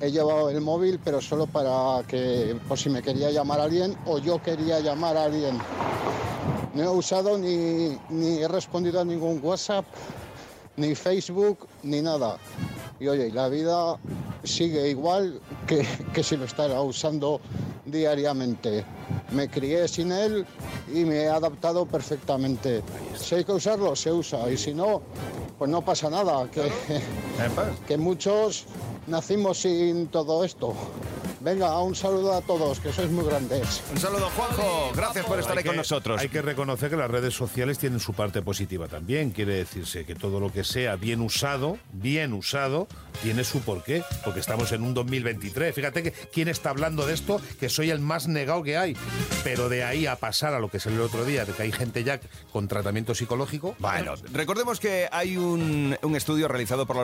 he 0.00 0.10
llevado 0.10 0.50
el 0.50 0.60
móvil, 0.60 1.00
pero 1.02 1.20
solo 1.20 1.46
para 1.46 2.06
que, 2.06 2.56
por 2.68 2.78
si 2.78 2.90
me 2.90 3.02
quería 3.02 3.30
llamar 3.30 3.60
a 3.60 3.64
alguien 3.64 3.96
o 4.06 4.18
yo 4.18 4.42
quería 4.42 4.80
llamar 4.80 5.16
a 5.16 5.24
alguien. 5.24 5.58
No 6.74 6.82
he 6.82 6.88
usado 6.88 7.38
ni, 7.38 7.98
ni 8.10 8.38
he 8.38 8.48
respondido 8.48 9.00
a 9.00 9.04
ningún 9.04 9.40
WhatsApp, 9.42 9.84
ni 10.76 10.94
Facebook, 10.94 11.66
ni 11.82 12.00
nada. 12.00 12.36
Y 13.00 13.08
oye, 13.08 13.30
la 13.32 13.48
vida 13.48 13.98
sigue 14.44 14.90
igual 14.90 15.40
que, 15.66 15.86
que 16.12 16.22
si 16.22 16.36
lo 16.36 16.44
estara 16.44 16.80
usando 16.80 17.40
diariamente. 17.84 18.84
Me 19.32 19.48
crié 19.48 19.88
sin 19.88 20.12
él 20.12 20.46
y 20.92 21.04
me 21.04 21.22
he 21.22 21.28
adaptado 21.28 21.86
perfectamente. 21.86 22.82
Si 23.16 23.34
hay 23.34 23.44
que 23.44 23.52
usarlo, 23.52 23.94
se 23.96 24.12
usa. 24.12 24.50
Y 24.50 24.56
si 24.56 24.74
no, 24.74 25.02
pues 25.58 25.70
no 25.70 25.82
pasa 25.82 26.08
nada. 26.10 26.48
Que, 26.50 26.70
que 27.86 27.96
muchos 27.96 28.66
nacimos 29.06 29.58
sin 29.58 30.06
todo 30.08 30.44
esto. 30.44 30.74
Venga, 31.40 31.78
un 31.80 31.94
saludo 31.94 32.34
a 32.34 32.40
todos, 32.40 32.80
que 32.80 32.92
sois 32.92 33.10
muy 33.10 33.24
grandes. 33.24 33.82
Un 33.92 33.98
saludo, 33.98 34.28
Juanjo. 34.30 34.92
Gracias 34.94 35.24
por 35.24 35.38
estar 35.38 35.56
Hay 35.56 35.62
ahí 35.62 35.66
con 35.66 35.76
nosotros. 35.76 36.20
Hay 36.20 36.28
que 36.28 36.42
reconocer 36.42 36.90
que 36.90 36.96
las 36.96 37.10
redes 37.10 37.34
sociales 37.34 37.78
tienen 37.78 38.00
su 38.00 38.12
parte 38.12 38.42
positiva 38.42 38.88
también. 38.88 39.30
Quiere 39.30 39.54
decirse 39.54 40.04
que 40.04 40.14
todo 40.14 40.40
lo 40.40 40.52
que 40.52 40.64
sea 40.64 40.96
bien 40.96 41.20
usado, 41.20 41.78
bien 41.92 42.32
usado, 42.32 42.88
tiene 43.22 43.44
su 43.44 43.60
porqué. 43.60 44.02
Porque 44.24 44.40
estamos 44.40 44.72
en 44.72 44.82
un 44.82 44.94
2023. 44.94 45.74
Fíjate 45.74 46.02
que 46.02 46.12
quién 46.12 46.48
está 46.48 46.70
hablando 46.70 47.06
de 47.06 47.14
esto, 47.14 47.40
que 47.60 47.68
soy 47.68 47.90
el 47.90 48.00
más 48.00 48.26
negado 48.26 48.62
que 48.62 48.76
hay. 48.76 48.96
Pero 49.44 49.68
de 49.68 49.84
ahí 49.84 50.06
a 50.06 50.16
pasar 50.16 50.54
a 50.54 50.58
lo 50.58 50.68
que 50.68 50.78
es 50.78 50.86
el 50.86 51.00
otro 51.00 51.24
día, 51.24 51.44
de 51.44 51.52
que 51.52 51.62
hay 51.62 51.72
gente 51.72 52.02
ya 52.02 52.20
con 52.52 52.66
tratamiento 52.66 53.14
psicológico. 53.14 53.76
Bueno, 53.78 54.14
recordemos 54.32 54.80
que 54.80 55.08
hay 55.12 55.36
un, 55.36 55.96
un 56.02 56.16
estudio 56.16 56.48
realizado 56.48 56.86
por 56.86 56.96
la 56.96 57.02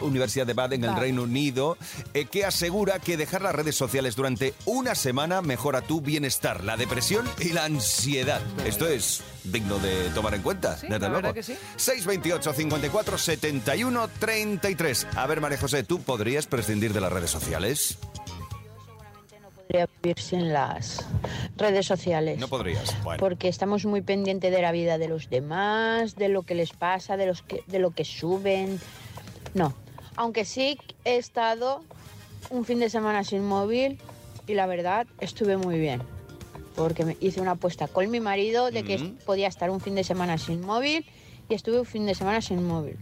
Universidad, 0.00 0.46
de 0.46 0.54
Baden 0.54 0.84
en 0.84 0.90
el. 0.90 0.96
Reino 0.96 1.24
Unido 1.24 1.76
eh, 2.14 2.24
que 2.26 2.44
asegura 2.44 2.98
que 2.98 3.16
dejar 3.16 3.42
las 3.42 3.54
redes 3.54 3.73
sociales 3.76 4.16
durante 4.16 4.54
una 4.64 4.94
semana 4.94 5.42
mejora 5.42 5.82
tu 5.82 6.00
bienestar, 6.00 6.64
la 6.64 6.76
depresión 6.76 7.28
y 7.40 7.50
la 7.50 7.64
ansiedad. 7.64 8.40
Esto 8.66 8.86
es 8.88 9.22
digno 9.44 9.78
de 9.78 10.10
tomar 10.10 10.34
en 10.34 10.42
cuenta, 10.42 10.76
Sí, 10.76 10.86
desde 10.88 11.08
luego. 11.08 11.32
que 11.34 11.42
sí. 11.42 11.54
628 11.76 12.52
54 12.52 13.18
71 13.18 14.08
33. 14.18 15.06
A 15.16 15.26
ver, 15.26 15.40
María 15.40 15.58
José, 15.58 15.82
¿tú 15.84 16.00
podrías 16.00 16.46
prescindir 16.46 16.92
de 16.92 17.00
las 17.00 17.12
redes 17.12 17.30
sociales? 17.30 17.98
podría 19.66 19.88
vivir 20.02 20.20
sin 20.20 20.52
las 20.52 21.06
redes 21.56 21.86
sociales. 21.86 22.38
No 22.38 22.48
podrías. 22.48 23.02
Bueno. 23.02 23.18
Porque 23.18 23.48
estamos 23.48 23.84
muy 23.86 24.02
pendientes 24.02 24.52
de 24.52 24.60
la 24.60 24.72
vida 24.72 24.98
de 24.98 25.08
los 25.08 25.30
demás, 25.30 26.16
de 26.16 26.28
lo 26.28 26.42
que 26.42 26.54
les 26.54 26.72
pasa, 26.72 27.16
de, 27.16 27.26
los 27.26 27.42
que, 27.42 27.62
de 27.66 27.78
lo 27.78 27.90
que 27.92 28.04
suben. 28.04 28.78
No. 29.54 29.74
Aunque 30.16 30.44
sí 30.44 30.78
he 31.04 31.16
estado 31.16 31.82
un 32.50 32.64
fin 32.64 32.78
de 32.78 32.90
semana 32.90 33.24
sin 33.24 33.44
móvil 33.44 33.98
y 34.46 34.54
la 34.54 34.66
verdad 34.66 35.06
estuve 35.20 35.56
muy 35.56 35.78
bien. 35.78 36.02
Porque 36.76 37.04
me 37.04 37.16
hice 37.20 37.40
una 37.40 37.52
apuesta 37.52 37.86
con 37.86 38.10
mi 38.10 38.20
marido 38.20 38.70
de 38.70 38.82
que 38.82 38.98
podía 39.24 39.46
estar 39.46 39.70
un 39.70 39.80
fin 39.80 39.94
de 39.94 40.04
semana 40.04 40.38
sin 40.38 40.60
móvil 40.60 41.06
y 41.48 41.54
estuve 41.54 41.78
un 41.80 41.86
fin 41.86 42.06
de 42.06 42.14
semana 42.14 42.40
sin 42.40 42.66
móvil. 42.66 42.98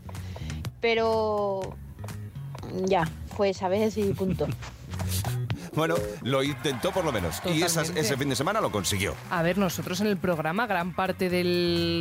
Pero 0.81 1.75
ya, 2.85 3.09
fue 3.37 3.51
esa 3.51 3.69
vez 3.69 3.97
y 3.97 4.13
punto. 4.13 4.47
Bueno, 5.75 5.95
lo 6.23 6.43
intentó 6.43 6.93
por 6.93 7.05
lo 7.05 7.13
menos. 7.13 7.37
Y 7.47 7.63
esas- 7.63 7.91
ese 7.97 8.17
fin 8.17 8.29
de 8.29 8.37
semana 8.37 8.61
lo 8.61 8.71
consiguió. 8.71 9.15
A 9.31 9.43
ver, 9.43 9.57
nosotros 9.59 10.01
en 10.01 10.07
el 10.07 10.17
programa 10.19 10.67
gran 10.67 10.95
parte 10.95 11.31
de 11.31 11.45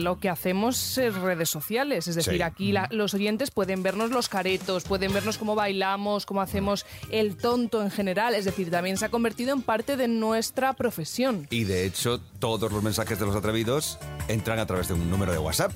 lo 0.04 0.20
que 0.20 0.30
hacemos 0.30 0.98
es 0.98 1.16
redes 1.16 1.50
sociales. 1.50 2.08
Es 2.08 2.16
decir, 2.16 2.34
Sí. 2.36 2.42
aquí 2.42 2.72
la- 2.72 2.88
los 2.92 3.14
oyentes 3.14 3.50
pueden 3.52 3.82
vernos 3.84 4.12
los 4.12 4.28
caretos, 4.30 4.84
pueden 4.84 5.14
vernos 5.14 5.38
cómo 5.38 5.56
bailamos, 5.56 6.26
cómo 6.26 6.42
hacemos 6.42 6.86
el 7.10 7.38
tonto 7.38 7.82
en 7.82 7.92
general. 7.92 8.36
Es 8.36 8.46
decir, 8.46 8.70
también 8.70 8.98
se 8.98 9.06
ha 9.06 9.10
convertido 9.10 9.54
en 9.54 9.62
parte 9.62 9.96
de 9.96 10.08
nuestra 10.08 10.74
profesión. 10.74 11.48
Y 11.50 11.64
de 11.64 11.86
hecho, 11.86 12.20
todos 12.40 12.72
los 12.72 12.84
mensajes 12.84 13.20
de 13.20 13.26
los 13.26 13.36
atrevidos 13.36 14.00
entran 14.28 14.60
a 14.60 14.66
través 14.66 14.88
de 14.90 14.96
un 14.96 15.10
número 15.10 15.32
de 15.32 15.38
WhatsApp, 15.40 15.72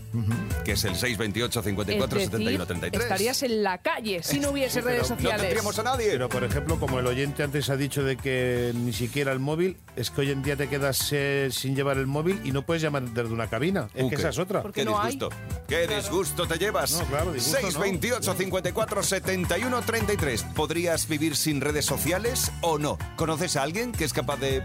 que 0.65 0.73
es 0.73 0.83
el 0.83 0.95
628 0.95 1.61
54 1.61 2.19
es 2.19 2.29
decir, 2.31 2.39
71 2.45 2.65
33. 2.65 3.03
estarías 3.03 3.43
en 3.43 3.63
la 3.63 3.77
calle 3.77 4.21
si 4.23 4.39
no 4.39 4.49
hubiese 4.49 4.81
redes 4.81 5.03
No 5.09 5.15
sociales. 5.15 5.41
tendríamos 5.41 5.79
a 5.79 5.83
nadie. 5.83 6.09
Pero, 6.11 6.27
por 6.29 6.43
ejemplo, 6.43 6.77
como 6.79 6.99
el 6.99 7.07
oyente 7.07 7.43
antes 7.43 7.69
ha 7.69 7.75
dicho 7.77 7.84
de 8.03 8.17
que 8.17 8.71
ni 8.75 8.91
siquiera 8.93 9.31
el 9.31 9.39
móvil, 9.39 9.77
es 9.95 10.09
que 10.09 10.21
hoy 10.21 10.31
en 10.31 10.41
día 10.43 10.55
te 10.55 10.67
quedas 10.67 11.09
eh, 11.11 11.49
sin 11.51 11.75
llevar 11.75 11.97
el 11.97 12.07
móvil 12.07 12.39
y 12.43 12.51
no 12.51 12.63
puedes 12.65 12.81
llamar 12.81 13.03
desde 13.03 13.31
una 13.33 13.47
cabina. 13.47 13.87
Es 13.93 14.03
Uh, 14.03 14.09
que 14.09 14.15
qué- 14.15 14.21
esa 14.21 14.29
es 14.29 14.39
otra. 14.39 14.63
Qué 14.73 14.83
no 14.85 14.99
hay. 14.99 15.13
disgusto. 15.13 15.35
Qué 15.67 15.87
disgusto 15.87 16.47
te 16.47 16.57
llevas. 16.57 16.91
No, 16.93 17.05
claro, 17.05 17.31
disgusto 17.33 17.61
no. 17.61 17.67
628 17.71 18.33
54 18.35 19.03
71 19.03 19.81
33. 19.81 20.43
¿Podrías 20.55 21.07
vivir 21.07 21.35
sin 21.35 21.61
redes 21.61 21.85
sociales 21.85 22.51
o 22.61 22.77
no? 22.79 22.97
¿Conoces 23.15 23.55
a 23.55 23.63
alguien 23.63 23.91
que 23.91 24.05
es 24.05 24.13
capaz 24.13 24.37
de 24.37 24.63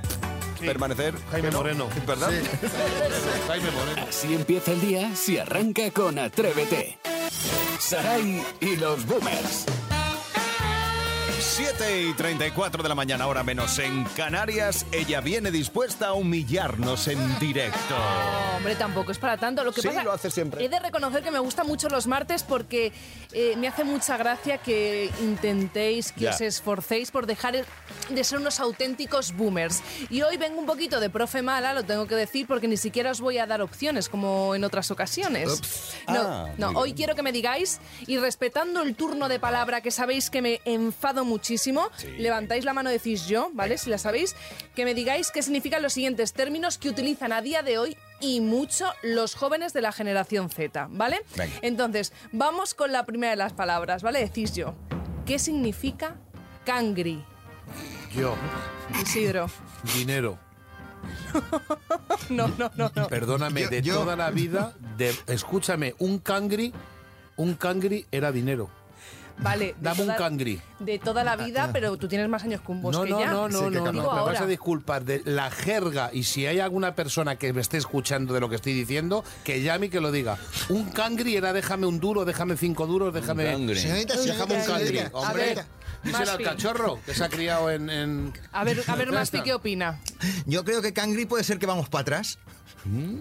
Sí. 0.58 0.66
permanecer? 0.66 1.14
Jaime. 1.30 1.50
Moreno. 1.50 1.88
¿Verdad? 2.06 2.30
Jaime 3.48 3.70
Moreno. 3.70 4.06
Así 4.08 4.34
empieza 4.34 4.72
el 4.72 4.80
día 4.80 5.14
si 5.14 5.38
arranca 5.38 5.90
con 5.90 6.18
Atrévete. 6.18 6.98
Sarai 7.78 8.42
y 8.60 8.76
los 8.76 9.06
boomers. 9.06 9.64
7 11.50 12.02
y 12.02 12.12
34 12.14 12.83
de 12.83 12.88
la 12.88 12.95
mañana, 12.95 13.26
hora 13.26 13.42
menos 13.42 13.78
en 13.80 14.04
Canarias. 14.16 14.87
Ella 14.92 15.21
viene 15.21 15.50
dispuesta 15.50 16.09
a 16.09 16.12
humillarnos 16.12 17.09
en 17.09 17.38
directo. 17.40 17.78
No, 17.99 18.57
hombre, 18.59 18.76
tampoco 18.76 19.11
es 19.11 19.19
para 19.19 19.37
tanto. 19.37 19.64
Lo 19.64 19.73
que 19.73 19.83
Sí, 19.83 19.88
pasa, 19.88 20.04
lo 20.04 20.12
hace 20.12 20.30
siempre. 20.30 20.64
He 20.64 20.69
de 20.69 20.78
reconocer 20.78 21.23
que 21.25 21.30
me 21.33 21.40
gustan 21.40 21.66
mucho 21.66 21.88
los 21.88 22.07
martes 22.07 22.45
porque 22.45 22.92
eh, 23.33 23.54
me 23.57 23.66
hace 23.69 23.83
mucha 23.85 24.16
gracia 24.16 24.59
que 24.59 25.11
intentéis, 25.21 26.12
que 26.12 26.21
Ya. 26.23 26.30
os 26.30 26.40
esforcéis 26.40 27.11
por 27.11 27.26
dejar 27.26 27.57
el- 27.57 27.66
de 28.09 28.23
ser 28.25 28.38
unos 28.38 28.61
auténticos 28.61 29.33
boomers. 29.37 29.83
Y 30.09 30.23
hoy 30.23 30.37
vengo 30.37 30.59
un 30.61 30.66
poquito 30.66 31.00
de 31.00 31.11
profe 31.11 31.42
mala, 31.42 31.75
lo 31.75 31.83
tengo 31.85 32.07
que 32.07 32.14
decir, 32.14 32.47
porque 32.47 32.69
ni 32.69 32.76
siquiera 32.76 33.11
os 33.11 33.21
voy 33.21 33.38
a 33.38 33.47
dar 33.47 33.61
opciones 33.61 34.09
como 34.09 34.54
en 34.54 34.62
otras 34.64 34.90
ocasiones. 34.92 35.49
Ups. 35.52 35.95
No, 36.09 36.21
Ah, 36.21 36.49
no, 36.59 36.69
hoy 36.71 36.90
bien. 36.90 36.97
quiero 36.97 37.14
que 37.16 37.23
me 37.23 37.33
digáis, 37.33 37.80
y 38.07 38.19
respetando 38.19 38.83
el 38.83 38.95
turno 38.95 39.28
de 39.28 39.40
palabra 39.40 39.80
que 39.80 39.90
sabéis 39.90 40.30
que 40.30 40.42
me 40.42 40.61
enfado 40.64 41.25
muchísimo, 41.44 41.88
levantáis 42.18 42.66
la 42.66 42.75
mano 42.75 42.90
decís 42.90 43.26
yo, 43.26 43.50
¿vale? 43.54 43.78
Si 43.78 43.88
la 43.88 43.97
sabéis, 43.97 44.37
que 44.75 44.85
me 44.85 44.92
digáis 44.92 45.30
qué 45.30 45.42
significan 45.42 45.80
los 45.82 45.94
siguientes 45.94 46.35
términos 46.35 46.76
que 46.76 46.90
utilizan 46.90 47.32
a 47.32 47.40
día 47.40 47.62
de 47.62 47.78
hoy 47.78 47.97
y 48.20 48.40
mucho 48.40 48.85
los 49.02 49.35
jóvenes 49.35 49.73
de 49.73 49.80
la 49.80 49.90
generación 49.90 50.50
Z, 50.50 50.88
¿vale? 50.90 51.23
Venga. 51.37 51.54
Entonces, 51.62 52.12
vamos 52.32 52.75
con 52.75 52.92
la 52.92 53.06
primera 53.06 53.30
de 53.30 53.37
las 53.37 53.54
palabras, 53.54 54.02
¿vale? 54.02 54.20
Decís 54.20 54.54
yo. 54.54 54.75
¿Qué 55.25 55.38
significa 55.38 56.16
cangri? 56.66 57.25
Yo, 58.14 58.37
Isidro. 59.02 59.49
dinero. 59.97 60.38
No, 62.28 62.49
no, 62.49 62.70
no, 62.76 62.92
no. 62.94 63.09
Perdóname, 63.09 63.62
Yo- 63.62 63.68
de 63.70 63.82
yo- 63.82 63.94
toda 63.94 64.14
la 64.14 64.30
vida, 64.30 64.75
de, 64.99 65.14
escúchame, 65.26 65.94
un 65.99 66.18
cangri, 66.18 66.73
un 67.37 67.54
cangri 67.54 68.04
era 68.12 68.30
dinero. 68.30 68.68
Vale. 69.42 69.66
de 69.66 69.75
Dame 69.80 70.00
un 70.02 70.06
toda- 70.09 70.16
cangri. 70.18 70.61
De 70.78 70.99
toda 70.99 71.25
la 71.25 71.37
vida, 71.37 71.70
pero 71.73 71.97
tú 71.97 72.09
tienes 72.09 72.28
más 72.28 72.42
años 72.42 72.61
que 72.61 72.73
un 72.73 72.78
No, 72.82 72.90
bosque 72.90 73.11
no, 73.11 73.20
ya. 73.20 73.30
no, 73.30 73.49
no, 73.49 73.59
Sí, 73.59 73.64
no, 73.75 73.92
no, 73.92 73.92
me 73.92 74.00
vas 74.23 74.40
a 74.40 74.47
disculpar 74.47 75.04
de 75.04 75.23
la 75.25 75.50
jerga 75.50 76.11
y 76.12 76.25
si 76.25 76.47
hay 76.47 76.61
alguna 76.61 76.94
persona 76.94 77.37
que 77.37 77.52
me 77.52 77.61
esté 77.61 77.76
escuchando 77.78 78.35
de 78.35 78.40
lo 78.40 78.49
que 78.49 78.56
estoy 78.56 78.73
diciendo, 78.73 79.25
que 79.44 79.62
llame 79.62 79.87
y 79.87 79.88
que 79.90 80.00
lo 80.00 80.11
diga. 80.12 80.38
Un 80.68 80.90
cangri 80.90 81.37
era 81.37 81.52
déjame 81.52 81.87
un 81.87 82.00
duro, 82.00 82.25
déjame 82.25 82.56
cinco 82.56 82.87
duros, 82.87 83.12
déjame... 83.14 83.44
cangri. 83.44 83.76
Señorita, 83.78 84.14
Déjame 84.16 84.32
señorita, 84.32 84.54
un 84.54 84.66
cangri, 84.66 84.87
señorita. 84.88 85.16
Hombre. 85.18 85.54
ver, 85.54 85.64
Díselo 86.02 86.30
al 86.32 86.42
cachorro, 86.42 86.99
que 87.04 87.12
se 87.14 87.25
ha 87.25 87.28
criado 87.28 87.70
en... 87.70 87.90
en- 87.90 88.32
A 88.52 88.64
ver, 88.64 88.82
a 88.87 88.97
ver, 88.97 89.12
Maspi. 89.12 89.42
¿qué 89.42 89.52
opina? 89.52 90.00
Yo 90.47 90.64
creo 90.64 90.80
que 90.80 90.94
cangri 90.94 91.26
puede 91.26 91.44
ser 91.44 91.59
que 91.59 91.66
vamos 91.66 91.90
para 91.90 92.02
atrás. 92.02 92.38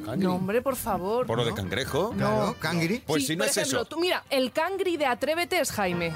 Cangri. 0.05 0.25
No, 0.25 0.35
hombre, 0.35 0.61
por 0.61 0.75
favor. 0.75 1.25
¿Por 1.27 1.37
lo 1.37 1.45
de 1.45 1.53
cangrejo? 1.53 2.11
Claro, 2.11 2.55
cangri. 2.59 3.03
Pues 3.05 3.23
Sí, 3.23 3.27
si 3.29 3.35
no 3.35 3.39
por 3.43 3.49
es 3.49 3.57
ejemplo, 3.57 3.79
eso. 3.81 3.85
Tú, 3.89 3.99
mira, 3.99 4.23
el 4.29 4.51
cangri 4.51 4.97
de 4.97 5.05
Atrévete 5.05 5.59
es 5.59 5.71
Jaime. 5.71 6.13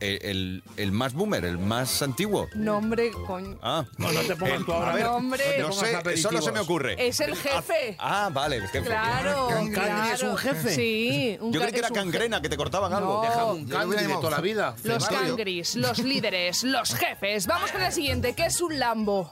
El, 0.00 0.18
el- 0.22 0.62
el 0.78 0.92
más 0.92 1.12
boomer, 1.12 1.44
el 1.44 1.58
más 1.58 2.00
antiguo. 2.00 2.48
No, 2.54 2.78
hombre, 2.78 3.10
coño. 3.26 3.58
Ah, 3.62 3.84
No, 3.98 4.10
no 4.10 4.20
te 4.22 4.34
pongas 4.34 4.54
el- 4.60 4.64
tú 4.64 4.72
ahora. 4.72 4.92
a 4.92 4.94
ver, 4.94 5.04
No, 5.04 5.16
hombre. 5.16 5.44
no 5.58 5.66
No 5.68 5.72
sé, 5.74 6.16
solo 6.16 6.40
se 6.40 6.52
me 6.52 6.60
ocurre. 6.60 7.06
Es 7.06 7.20
el 7.20 7.36
jefe. 7.36 7.96
Ah, 7.98 8.30
vale, 8.32 8.56
el 8.56 8.66
jefe. 8.68 8.86
Claro, 8.86 9.48
¿Cangri 9.50 9.74
claro. 9.74 10.14
es 10.14 10.22
un 10.22 10.36
jefe? 10.38 10.74
Sí. 10.74 11.36
un 11.42 11.52
Yo 11.52 11.60
creí 11.60 11.72
que 11.74 11.80
era 11.80 11.90
cangrena, 11.90 12.40
que 12.40 12.48
te 12.48 12.56
cortaban 12.56 12.90
algo. 12.94 13.16
No. 13.16 13.20
Déjame 13.28 13.52
Un 13.52 13.68
cangri 13.68 13.88
hubiera 13.88 14.06
de 14.08 14.14
toda 14.14 14.30
la 14.30 14.40
vida. 14.40 14.74
Los 14.84 15.06
cangris, 15.06 15.76
los 15.76 15.98
líderes, 15.98 16.64
los 16.64 16.94
jefes. 16.94 17.46
Vamos 17.46 17.70
con 17.70 17.82
el 17.82 17.92
siguiente, 17.92 18.32
¿qué 18.34 18.46
es 18.46 18.58
un 18.62 18.78
Lambo? 18.78 19.30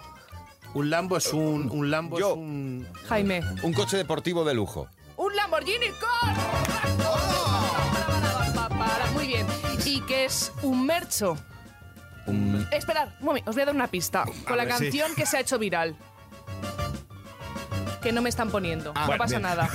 Un 0.74 0.90
Lambo 0.90 1.16
es 1.16 1.32
un... 1.32 1.70
Un 1.70 1.90
Lambo 1.90 2.18
Yo. 2.18 2.32
es 2.32 2.36
un... 2.36 2.86
Jaime. 3.08 3.40
Un 3.62 3.72
coche 3.72 3.96
deportivo 3.96 4.44
de 4.44 4.54
lujo. 4.54 4.88
¡Un 5.16 5.34
Lamborghini 5.34 5.88
con... 5.88 6.34
Muy 9.14 9.26
bien. 9.26 9.46
¿Y 9.84 10.00
qué 10.02 10.26
es 10.26 10.52
un 10.62 10.86
mercho? 10.86 11.36
Un... 12.26 12.66
Esperad, 12.70 13.08
un 13.20 13.26
momento, 13.26 13.50
os 13.50 13.56
voy 13.56 13.62
a 13.62 13.66
dar 13.66 13.74
una 13.74 13.88
pista. 13.88 14.24
Con 14.46 14.56
la 14.56 14.64
ver, 14.64 14.74
sí. 14.74 14.84
canción 14.84 15.14
que 15.14 15.26
se 15.26 15.38
ha 15.38 15.40
hecho 15.40 15.58
viral. 15.58 15.96
Que 18.08 18.12
no 18.14 18.22
me 18.22 18.30
están 18.30 18.50
poniendo. 18.50 18.92
Ah, 18.94 19.00
no 19.00 19.06
bueno, 19.08 19.18
pasa 19.18 19.32
bien. 19.38 19.42
nada. 19.42 19.68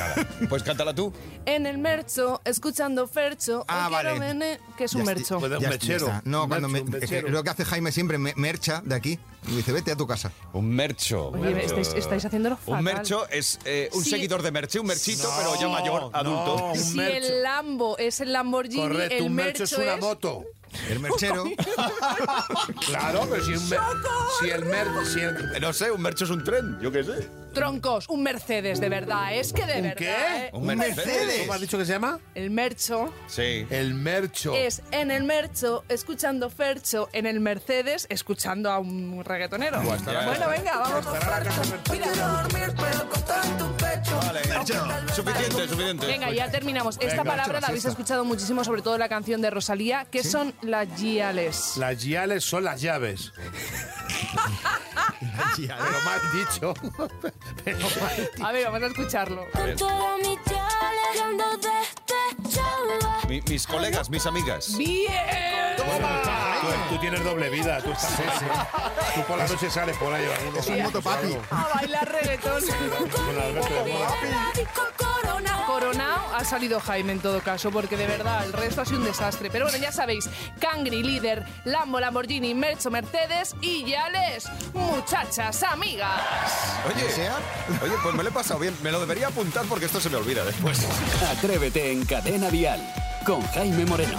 Pues 0.49 0.63
cántala 0.63 0.95
tú. 0.95 1.13
En 1.45 1.67
el 1.67 1.77
mercho, 1.77 2.41
escuchando 2.45 3.07
Fercho. 3.07 3.63
Ah, 3.67 3.89
hoy 3.89 3.93
quiero 3.93 4.09
vale. 4.15 4.19
vene- 4.33 4.59
¿Qué 4.75 4.85
es 4.85 4.93
un 4.95 5.01
Ya 5.01 5.05
mercho? 5.05 5.39
Puede- 5.39 5.57
un 5.57 5.63
está. 5.65 6.21
No, 6.25 6.43
Un 6.45 6.49
cuando 6.49 6.67
me, 6.67 6.83
mercho, 6.83 6.97
es 7.05 7.09
que 7.11 7.21
lo 7.29 7.43
que 7.43 7.49
hace 7.51 7.63
Jaime 7.63 7.91
siempre, 7.91 8.17
me, 8.17 8.33
me 8.35 8.49
echa 8.49 8.81
de 8.83 8.95
aquí 8.95 9.19
y 9.47 9.57
dice, 9.57 9.71
vete 9.71 9.91
a 9.91 9.95
tu 9.95 10.07
casa. 10.07 10.31
Un 10.53 10.67
mercho. 10.67 11.27
Oye, 11.27 11.63
estáis, 11.63 11.93
estáis 11.93 12.25
haciéndolo 12.25 12.57
fatal. 12.57 12.73
Un 12.73 12.83
mercho 12.83 13.29
es 13.29 13.59
eh, 13.65 13.91
un 13.93 14.03
Sí. 14.03 14.09
seguidor 14.09 14.41
de 14.41 14.51
Merche, 14.51 14.79
un 14.79 14.87
merchito, 14.87 15.27
No, 15.29 15.33
pero 15.37 15.61
ya 15.61 15.67
mayor, 15.67 16.09
adulto. 16.11 16.55
no, 16.57 16.71
un 16.71 16.79
Si 16.79 16.97
mercho. 16.97 17.27
el 17.27 17.43
Lambo 17.43 17.97
es 17.99 18.19
el 18.19 18.33
Lamborghini, 18.33 18.81
Correcto, 18.81 19.15
el 19.15 19.23
un 19.25 19.33
mercho 19.35 19.63
es 19.65 19.73
una 19.73 19.93
es- 19.93 20.01
moto. 20.01 20.43
El 20.89 20.99
merchero. 20.99 21.43
Claro, 22.85 23.27
pero 23.29 23.43
si, 23.43 23.53
un 23.53 23.69
mer- 23.69 23.79
si 24.39 24.49
el 24.49 24.65
mer... 24.65 24.87
Si 25.05 25.19
el- 25.19 25.61
No 25.61 25.73
sé, 25.73 25.91
un 25.91 26.01
mercho 26.01 26.25
es 26.25 26.31
un 26.31 26.43
tren, 26.43 26.77
yo 26.81 26.91
qué 26.91 27.03
sé. 27.03 27.29
Troncos, 27.53 28.09
un 28.09 28.23
Mercedes, 28.23 28.79
de 28.79 28.89
verdad. 28.89 29.33
Es 29.35 29.53
que 29.53 29.65
de 29.65 29.75
¿Un 29.75 29.81
verdad. 29.83 29.95
qué? 29.97 30.45
¿eh? 30.45 30.49
Un 30.53 30.65
Mercedes. 30.65 31.41
¿Cómo 31.41 31.53
has 31.53 31.61
dicho 31.61 31.77
que 31.77 31.85
se 31.85 31.93
llama? 31.93 32.19
El 32.33 32.49
mercho 32.49 33.13
Sí. 33.27 33.67
El 33.69 33.93
mercho. 33.93 34.53
es 34.55 34.81
en 34.91 35.11
el 35.11 35.23
mercho, 35.23 35.83
escuchando 35.87 36.49
Fercho, 36.49 37.09
en 37.13 37.27
el 37.27 37.39
Mercedes, 37.39 38.07
escuchando 38.09 38.71
a 38.71 38.79
un 38.79 39.23
reggaetonero. 39.23 39.81
Bueno, 39.83 40.49
venga, 40.49 40.79
vamos 40.79 41.05
a 41.05 41.11
Vale. 44.21 44.41
Suficiente, 45.13 45.67
suficiente. 45.67 46.05
Venga, 46.05 46.31
ya 46.31 46.49
terminamos. 46.49 46.95
Esta 46.95 47.07
Venga, 47.07 47.23
palabra 47.23 47.61
la 47.61 47.67
habéis 47.67 47.85
escuchado 47.85 48.25
muchísimo, 48.25 48.63
sobre 48.63 48.81
todo 48.81 48.97
la 48.97 49.09
canción 49.09 49.41
de 49.41 49.49
Rosalía, 49.49 50.05
que 50.05 50.23
son 50.23 50.53
las 50.61 50.87
giales. 50.97 51.77
Las 51.77 52.03
guiales 52.03 52.43
son 52.43 52.63
las 52.63 52.81
llaves. 52.81 53.31
Pero 55.55 55.75
mal 56.05 56.21
dicho. 56.33 56.73
Pero 57.63 57.79
mal 57.79 58.29
dicho. 58.33 58.45
A 58.45 58.51
ver, 58.51 58.65
vamos 58.65 58.83
a 58.83 58.85
escucharlo. 58.87 59.45
Mi- 63.27 63.41
mis 63.49 63.65
colegas, 63.67 64.09
mis 64.09 64.25
amigas. 64.25 64.75
¡Bien! 64.77 65.07
Tú, 65.77 66.95
tú 66.95 67.01
tienes 67.01 67.23
doble 67.23 67.49
vida. 67.49 67.81
Tú, 67.81 67.91
estás, 67.91 68.11
tú 69.15 69.21
por 69.23 69.37
la 69.37 69.47
noche 69.47 69.69
sales 69.69 69.97
por 69.97 70.13
ahí. 70.13 70.25
Es 70.57 70.67
un 70.67 70.81
motopapi. 70.83 71.37
A 71.51 71.67
bailar 71.75 72.11
reggaetón. 72.11 72.61
Con 72.63 73.39
Alberto 73.41 73.73
de 73.83 73.93
Mola. 73.93 74.07
Coronao, 75.65 76.35
ha 76.35 76.43
salido 76.43 76.79
Jaime 76.79 77.13
en 77.13 77.19
todo 77.19 77.41
caso, 77.41 77.71
porque 77.71 77.97
de 77.97 78.05
verdad 78.05 78.45
el 78.45 78.53
resto 78.53 78.81
ha 78.81 78.85
sido 78.85 78.99
un 78.99 79.05
desastre. 79.05 79.49
Pero 79.49 79.65
bueno, 79.65 79.77
ya 79.77 79.91
sabéis, 79.91 80.29
Cangri, 80.59 81.01
líder, 81.03 81.45
Lambo, 81.65 81.99
Lamborghini, 81.99 82.53
Mercho, 82.53 82.91
Mercedes 82.91 83.55
y 83.61 83.83
Yales, 83.85 84.45
muchachas, 84.73 85.63
amigas. 85.63 86.21
Oye, 86.93 87.09
¿Sea? 87.09 87.37
oye, 87.81 87.93
pues 88.03 88.15
me 88.15 88.23
lo 88.23 88.29
he 88.29 88.31
pasado 88.31 88.59
bien. 88.59 88.75
Me 88.83 88.91
lo 88.91 88.99
debería 88.99 89.27
apuntar 89.27 89.65
porque 89.65 89.85
esto 89.85 89.99
se 89.99 90.09
me 90.09 90.17
olvida 90.17 90.43
después. 90.43 90.85
Atrévete 91.37 91.91
en 91.91 92.05
Cadena 92.05 92.49
Dial 92.49 92.81
con 93.25 93.41
Jaime 93.47 93.85
Moreno. 93.85 94.17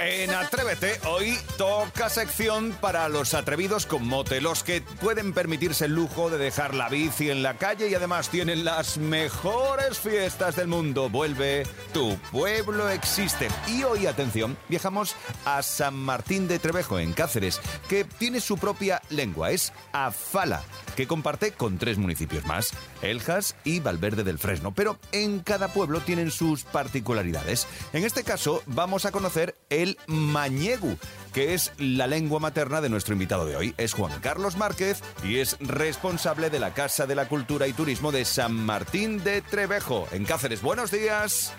En 0.00 0.32
Atrévete, 0.32 1.00
hoy 1.08 1.36
toca 1.56 2.08
sección 2.08 2.70
para 2.80 3.08
los 3.08 3.34
atrevidos 3.34 3.84
con 3.84 4.06
mote, 4.06 4.40
los 4.40 4.62
que 4.62 4.80
pueden 4.80 5.32
permitirse 5.32 5.86
el 5.86 5.94
lujo 5.94 6.30
de 6.30 6.38
dejar 6.38 6.76
la 6.76 6.88
bici 6.88 7.30
en 7.30 7.42
la 7.42 7.54
calle 7.54 7.88
y 7.88 7.94
además 7.96 8.28
tienen 8.28 8.64
las 8.64 8.96
mejores 8.96 9.98
fiestas 9.98 10.54
del 10.54 10.68
mundo. 10.68 11.10
Vuelve, 11.10 11.66
tu 11.92 12.16
pueblo 12.30 12.88
existe. 12.90 13.48
Y 13.66 13.82
hoy, 13.82 14.06
atención, 14.06 14.56
viajamos 14.68 15.16
a 15.44 15.64
San 15.64 15.96
Martín 15.96 16.46
de 16.46 16.60
Trevejo, 16.60 17.00
en 17.00 17.12
Cáceres, 17.12 17.60
que 17.88 18.04
tiene 18.04 18.40
su 18.40 18.56
propia 18.56 19.02
lengua, 19.10 19.50
es 19.50 19.72
Afala, 19.92 20.62
que 20.98 21.06
comparte 21.06 21.52
con 21.52 21.78
tres 21.78 21.96
municipios 21.96 22.44
más, 22.44 22.72
Eljas 23.02 23.54
y 23.62 23.78
Valverde 23.78 24.24
del 24.24 24.36
Fresno. 24.36 24.74
Pero 24.74 24.98
en 25.12 25.38
cada 25.38 25.68
pueblo 25.68 26.00
tienen 26.00 26.32
sus 26.32 26.64
particularidades. 26.64 27.68
En 27.92 28.02
este 28.02 28.24
caso, 28.24 28.64
vamos 28.66 29.04
a 29.04 29.12
conocer 29.12 29.54
el 29.70 29.96
mañegu, 30.08 30.98
que 31.32 31.54
es 31.54 31.72
la 31.78 32.06
lengua 32.06 32.40
materna 32.40 32.80
de 32.80 32.88
nuestro 32.88 33.12
invitado 33.14 33.46
de 33.46 33.56
hoy. 33.56 33.74
Es 33.78 33.92
Juan 33.94 34.12
Carlos 34.20 34.56
Márquez 34.56 35.02
y 35.24 35.38
es 35.38 35.56
responsable 35.60 36.50
de 36.50 36.58
la 36.60 36.74
Casa 36.74 37.06
de 37.06 37.14
la 37.14 37.28
Cultura 37.28 37.66
y 37.66 37.72
Turismo 37.72 38.12
de 38.12 38.24
San 38.24 38.52
Martín 38.54 39.22
de 39.24 39.42
Trevejo, 39.42 40.06
en 40.12 40.24
Cáceres. 40.24 40.62
Buenos 40.62 40.90
días. 40.90 41.52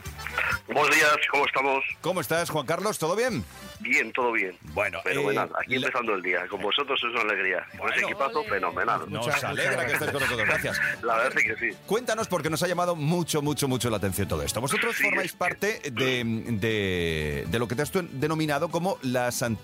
Buenos 0.68 0.96
días, 0.96 1.16
¿cómo 1.32 1.46
estamos? 1.46 1.84
¿Cómo 2.02 2.22
estás, 2.22 2.50
Juan 2.50 2.66
Carlos? 2.66 2.98
¿Todo 3.00 3.16
bien? 3.16 3.44
Bien, 3.80 4.12
todo 4.12 4.32
bien. 4.34 4.56
Bueno, 4.74 5.02
Fenomenal. 5.04 5.48
eh, 5.50 5.54
Aquí 5.62 5.78
la- 5.78 5.88
empezando 5.88 6.14
el 6.14 6.22
día. 6.22 6.48
Con 6.50 6.62
vosotros 6.62 7.00
es 7.02 7.10
una 7.12 7.22
alegría. 7.22 7.66
Con 7.78 7.92
ese 7.94 8.02
equipazo, 8.04 8.44
fenomenal. 8.44 9.00
Nos 9.10 9.26
Muchas- 9.26 9.44
alegra 9.46 9.72
muchas 9.72 9.86
que 9.86 9.94
estés 9.94 10.12
con 10.12 10.22
nosotros. 10.22 10.48
Gracias. 10.48 10.80
La 11.04 11.16
verdad 11.16 11.34
es 11.38 11.44
que 11.60 11.72
sí. 11.72 11.78
Cuéntanos 11.86 12.28
porque 12.28 12.50
nos 12.50 12.62
ha 12.62 12.68
llamado 12.68 12.96
mucho, 12.96 13.42
mucho, 13.42 13.68
mucho 13.68 13.90
la 13.90 13.98
atención 13.98 14.28
todo 14.28 14.44
esto. 14.44 14.60
Vosotros 14.62 14.96
Sí, 14.98 15.04
formáis 15.04 15.32
es 15.32 15.38
parte 15.38 15.80
de, 15.92 16.24
de- 16.24 17.46
de 17.48 17.60
lo 17.60 17.68
que 17.68 17.76
te 17.76 17.82
has 17.84 17.92
denominado 17.94 18.70
como 18.70 18.98
la 19.02 19.32
Santísima 19.32 19.59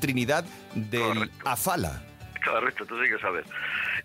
Trinidad 0.00 0.44
del 0.74 1.00
Correcto. 1.02 1.48
Afala. 1.48 2.02
Correcto, 2.44 2.84
tú 2.84 3.02
sí 3.02 3.08
que 3.08 3.18
sabes. 3.18 3.46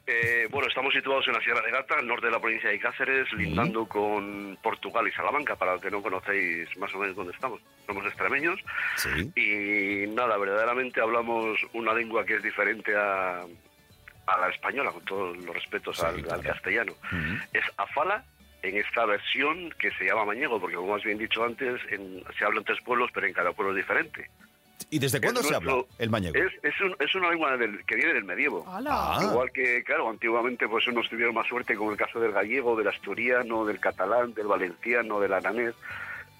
Eh, 0.07 0.47
bueno, 0.49 0.67
estamos 0.69 0.93
situados 0.93 1.27
en 1.27 1.33
la 1.33 1.41
Sierra 1.41 1.61
de 1.61 1.71
Gata, 1.71 1.95
al 1.99 2.07
norte 2.07 2.27
de 2.27 2.31
la 2.31 2.39
provincia 2.39 2.69
de 2.69 2.79
Cáceres, 2.79 3.31
lindando 3.33 3.85
con 3.85 4.57
Portugal 4.63 5.05
y 5.07 5.11
Salamanca, 5.11 5.55
para 5.57 5.73
los 5.73 5.81
que 5.81 5.91
no 5.91 6.01
conocéis 6.01 6.75
más 6.77 6.93
o 6.95 6.99
menos 6.99 7.15
dónde 7.17 7.33
estamos. 7.33 7.59
Somos 7.85 8.05
extremeños 8.05 8.59
Sí. 8.95 9.31
y 9.35 10.07
nada, 10.15 10.37
verdaderamente 10.37 11.01
hablamos 11.01 11.59
una 11.73 11.93
lengua 11.93 12.25
que 12.25 12.35
es 12.35 12.43
diferente 12.43 12.95
a, 12.95 13.41
a 13.41 14.37
la 14.39 14.49
española, 14.49 14.91
con 14.93 15.03
todos 15.03 15.37
los 15.37 15.53
respetos 15.53 15.97
Sí, 15.97 16.05
al, 16.05 16.21
claro. 16.21 16.39
al 16.39 16.45
castellano. 16.47 16.93
Es 17.51 17.63
afala 17.77 18.23
en 18.61 18.77
esta 18.77 19.05
versión 19.05 19.69
que 19.77 19.91
se 19.91 20.05
llama 20.05 20.25
mañego, 20.25 20.59
porque 20.61 20.75
como 20.77 20.95
has 20.95 21.03
bien 21.03 21.17
dicho 21.17 21.43
antes, 21.43 21.81
en- 21.91 22.23
se 22.37 22.45
habla 22.45 22.59
en 22.59 22.65
tres 22.65 22.79
pueblos, 22.85 23.11
pero 23.13 23.27
en 23.27 23.33
cada 23.33 23.51
pueblo 23.51 23.71
es 23.73 23.83
diferente. 23.85 24.29
¿Y 24.89 24.99
desde 24.99 25.19
cuándo 25.21 25.41
Es 25.41 25.47
se 25.47 25.55
habla 25.55 25.83
el 25.97 26.09
mañego? 26.09 26.35
Es, 26.37 26.53
es, 26.63 26.81
un- 26.81 26.95
es 26.99 27.13
una 27.15 27.29
lengua 27.29 27.57
del- 27.57 27.83
que 27.85 27.95
viene 27.95 28.13
del 28.13 28.23
medievo. 28.23 28.65
Ah. 28.67 29.19
Igual 29.21 29.51
que, 29.51 29.83
claro, 29.83 30.09
antiguamente 30.09 30.67
pues 30.67 30.87
unos 30.87 31.09
tuvieron 31.09 31.35
más 31.35 31.47
suerte 31.47 31.75
con 31.75 31.91
el 31.91 31.97
caso 31.97 32.19
del 32.19 32.31
gallego, 32.31 32.75
del 32.75 32.87
asturiano, 32.87 33.65
del 33.65 33.79
catalán, 33.79 34.33
del 34.33 34.47
valenciano, 34.47 35.19
del 35.19 35.33
aranés. 35.33 35.75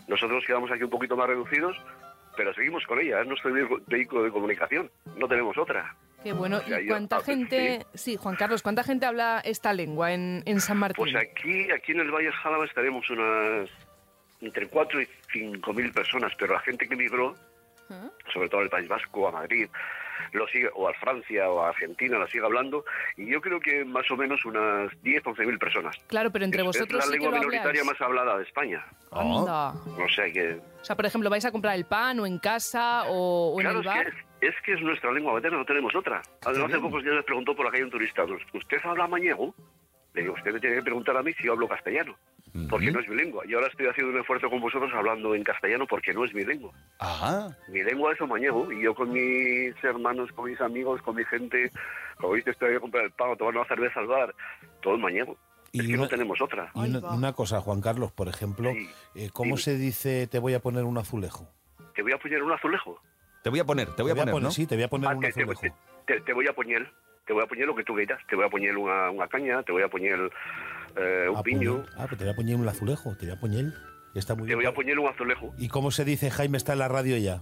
Nosotros 0.08 0.43
quedamos 0.46 0.72
aquí 0.72 0.84
un 0.84 0.89
poquito 0.89 1.15
más 1.15 1.27
reducidos, 1.27 1.77
pero 2.36 2.53
seguimos 2.53 2.86
con 2.86 3.00
ella, 3.00 3.22
es 3.22 3.27
nuestro 3.27 3.51
vehículo 3.88 4.24
de 4.24 4.31
comunicación, 4.31 4.89
no 5.17 5.27
tenemos 5.27 5.58
otra. 5.58 5.96
Qué 6.24 6.34
bueno. 6.34 6.58
O 6.58 6.62
sea, 6.62 6.81
¿Y 6.81 6.88
cuánta 6.88 7.17
ah, 7.17 7.22
gente, 7.22 7.86
sí, 7.93 8.17
Juan 8.17 8.36
Carlos, 8.36 8.62
cuánta 8.62 8.84
gente 8.84 9.05
habla 9.05 9.41
esta 9.43 9.72
lengua 9.74 10.13
en, 10.13 10.43
en 10.46 10.60
San 10.60 10.77
Martín? 10.77 10.98
Pues 10.98 11.15
aquí, 11.15 11.72
aquí 11.72 11.93
en 11.93 12.01
el 12.01 12.12
Valle 12.12 12.27
de 12.27 12.34
Jálava 12.34 12.65
estaremos 12.65 13.10
unas 13.10 13.69
entre 14.41 14.67
4 14.67 15.01
y 15.01 15.08
5 15.31 15.74
mil 15.74 15.91
personas, 15.91 16.34
pero 16.38 16.53
la 16.53 16.59
gente 16.61 16.87
que 16.87 16.94
emigró, 16.94 17.35
¿Ah? 17.90 18.10
sobre 18.34 18.50
todo 18.50 18.62
al 18.62 18.70
País 18.70 18.88
Vasco, 18.88 19.28
a 19.28 19.32
Madrid, 19.32 19.68
lo 20.34 20.46
sigue, 20.48 20.70
o 20.75 20.88
a 20.88 20.94
Francia 20.96 21.50
o 21.50 21.62
a 21.62 21.70
Argentina, 21.70 22.20
la 22.20 22.28
sigue 22.28 22.44
hablando, 22.46 22.84
y 23.18 23.25
yo 23.32 23.42
creo 23.42 23.60
que 23.60 23.84
más 23.86 24.10
o 24.12 24.18
menos 24.18 24.44
unas 24.46 24.92
10, 25.02 25.25
11 25.25 25.46
mil 25.46 25.58
personas. 25.58 25.96
Claro, 26.08 26.30
pero 26.32 26.46
entre 26.46 26.60
Es- 26.62 26.68
vosotros 26.68 27.00
es 27.00 27.06
sí 27.06 27.12
la 27.12 27.18
que 27.18 27.20
lengua 27.24 27.30
lo 27.40 27.40
minoritaria 27.48 27.82
habláis. 27.82 28.00
más 28.00 28.02
hablada 28.08 28.38
de 28.38 28.44
España. 28.44 28.86
Anda. 29.12 29.70
O 29.72 30.10
sea 30.14 30.32
que... 30.32 30.60
O 30.82 30.86
sea, 30.86 30.96
por 30.96 31.06
ejemplo, 31.06 31.30
vais 31.30 31.46
a 31.46 31.52
comprar 31.52 31.75
el 31.75 31.86
pan 31.86 32.20
o 32.20 32.25
en 32.28 32.38
casa 32.40 33.04
o, 33.08 33.54
o 33.56 33.60
en 33.62 33.66
Claro, 33.66 33.80
el 33.80 33.86
es 33.88 33.94
bar. 33.94 34.06
que, 34.40 34.48
es, 34.48 34.56
es 34.56 34.62
que 34.64 34.74
es 34.74 34.82
nuestra 34.82 35.12
lengua 35.12 35.34
materna, 35.34 35.58
no 35.58 35.66
tenemos 35.66 35.96
otra. 35.96 36.22
Hace 36.46 36.80
pocos 36.80 37.02
días 37.04 37.16
me 37.16 37.24
preguntó 37.24 37.56
por 37.56 37.66
la 37.66 37.72
calle 37.72 37.86
un 37.86 37.90
turista, 37.92 38.24
¿usted 38.54 38.78
habla 38.84 39.08
mañego? 39.08 39.56
Le 40.14 40.22
digo, 40.24 40.34
usted 40.34 40.52
me 40.54 40.60
tiene 40.60 40.75
que 40.78 40.84
preguntar 40.84 41.16
a 41.18 41.24
mí 41.24 41.32
si 41.34 41.44
yo 41.44 41.54
hablo 41.54 41.68
castellano, 41.68 42.16
porque 42.70 42.92
no 42.92 43.00
es 43.00 43.07
mi 43.09 43.16
lengua. 43.16 43.44
Y 43.48 43.53
ahora 43.53 43.68
estoy 43.68 43.88
haciendo 43.88 44.14
un 44.14 44.20
esfuerzo 44.20 44.50
con 44.50 44.59
vosotros 44.62 44.92
hablando 44.94 45.33
en 45.35 45.44
castellano 45.44 45.85
porque 45.88 46.14
no 46.14 46.25
es 46.25 46.33
mi 46.33 46.44
lengua. 46.46 46.72
Ajá. 47.00 47.55
Mi 47.70 47.83
lengua 47.83 48.14
es 48.14 48.22
mañego 48.27 48.72
y 48.72 48.81
yo 48.81 48.94
con 48.96 49.12
mis 49.12 49.74
hermanos, 49.83 50.31
con 50.33 50.50
mis 50.50 50.59
amigos, 50.62 51.01
con 51.01 51.16
mi 51.16 51.24
gente, 51.25 51.72
como 52.18 52.33
dices, 52.35 52.53
estoy 52.53 52.75
a 52.75 52.79
comprar 52.79 53.05
el 53.05 53.12
pan 53.12 53.35
tomar 53.38 53.55
una 53.55 53.66
cerveza 53.68 54.00
al 54.00 54.07
bar, 54.07 54.33
todo 54.81 54.96
es 54.96 55.01
mañego. 55.01 55.38
Y 55.72 55.81
es 55.81 55.85
que 55.88 55.94
una- 55.94 56.03
no 56.03 56.09
tenemos 56.09 56.42
otra. 56.42 56.72
Y 56.75 56.79
una, 56.90 57.00
una 57.14 57.33
cosa, 57.33 57.62
Juan 57.62 57.79
Carlos, 57.81 58.12
por 58.12 58.27
ejemplo, 58.27 58.72
Sí, 58.72 58.90
eh, 59.16 59.29
¿cómo 59.31 59.50
dime. 59.50 59.57
se 59.62 59.77
dice 59.77 60.25
te 60.27 60.40
voy 60.40 60.55
a 60.55 60.59
poner 60.62 60.83
un 60.83 60.98
azulejo? 60.98 61.48
Te 61.94 62.01
voy 62.01 62.12
a 62.14 62.18
poner 62.18 62.42
un 62.42 62.51
azulejo. 62.51 63.00
Te 63.44 63.50
voy 63.50 63.59
a 63.59 63.64
poner, 63.66 63.88
te 63.96 64.01
voy 64.01 64.12
a 64.12 64.16
poner, 64.16 64.42
¿no? 64.42 64.51
Sí, 64.51 64.66
te 64.66 64.75
voy 64.75 64.83
a 64.83 64.88
poner 64.88 65.09
Ah, 65.09 65.16
un 65.16 65.22
te, 65.22 65.27
azulejo. 65.27 65.62
te- 66.07 66.22
te 66.22 66.33
voy 66.33 66.48
a 66.48 66.53
poner, 66.53 66.92
te 67.25 67.33
voy 67.33 67.44
a 67.44 67.46
poner 67.48 67.68
lo 67.68 67.75
que 67.75 67.83
tú 67.83 67.94
quieras. 67.96 68.20
Te 68.27 68.35
voy 68.35 68.46
a 68.46 68.50
poner 68.50 68.75
una, 68.75 69.12
una 69.12 69.27
caña, 69.27 69.62
te 69.64 69.72
voy 69.72 69.83
a 69.83 69.88
poner 69.88 70.20
eh, 70.96 71.28
un 71.30 71.38
Ah, 71.38 71.44
piño, 71.44 71.78
puñel. 71.84 71.90
Ah, 71.98 72.06
pues 72.08 72.18
te 72.18 72.24
voy 72.25 72.34
a 72.34 72.36
poner 72.36 72.56
un 72.56 72.68
azulejo, 72.68 73.16
te 73.16 73.25
voy 73.25 73.36
a 73.36 73.40
poner. 73.40 73.74
Está 74.15 74.35
muy 74.35 74.48
te 74.48 74.55
voy 74.55 74.63
bien. 74.63 74.72
a 74.72 74.75
poner 74.75 74.98
un 75.00 75.07
azulejo. 75.07 75.53
¿Y 75.57 75.67
cómo 75.69 75.91
se 75.91 76.03
dice 76.05 76.29
Jaime 76.31 76.57
está 76.57 76.74
en 76.74 76.79
la 76.79 76.87
radio 76.87 77.17
ya? 77.17 77.41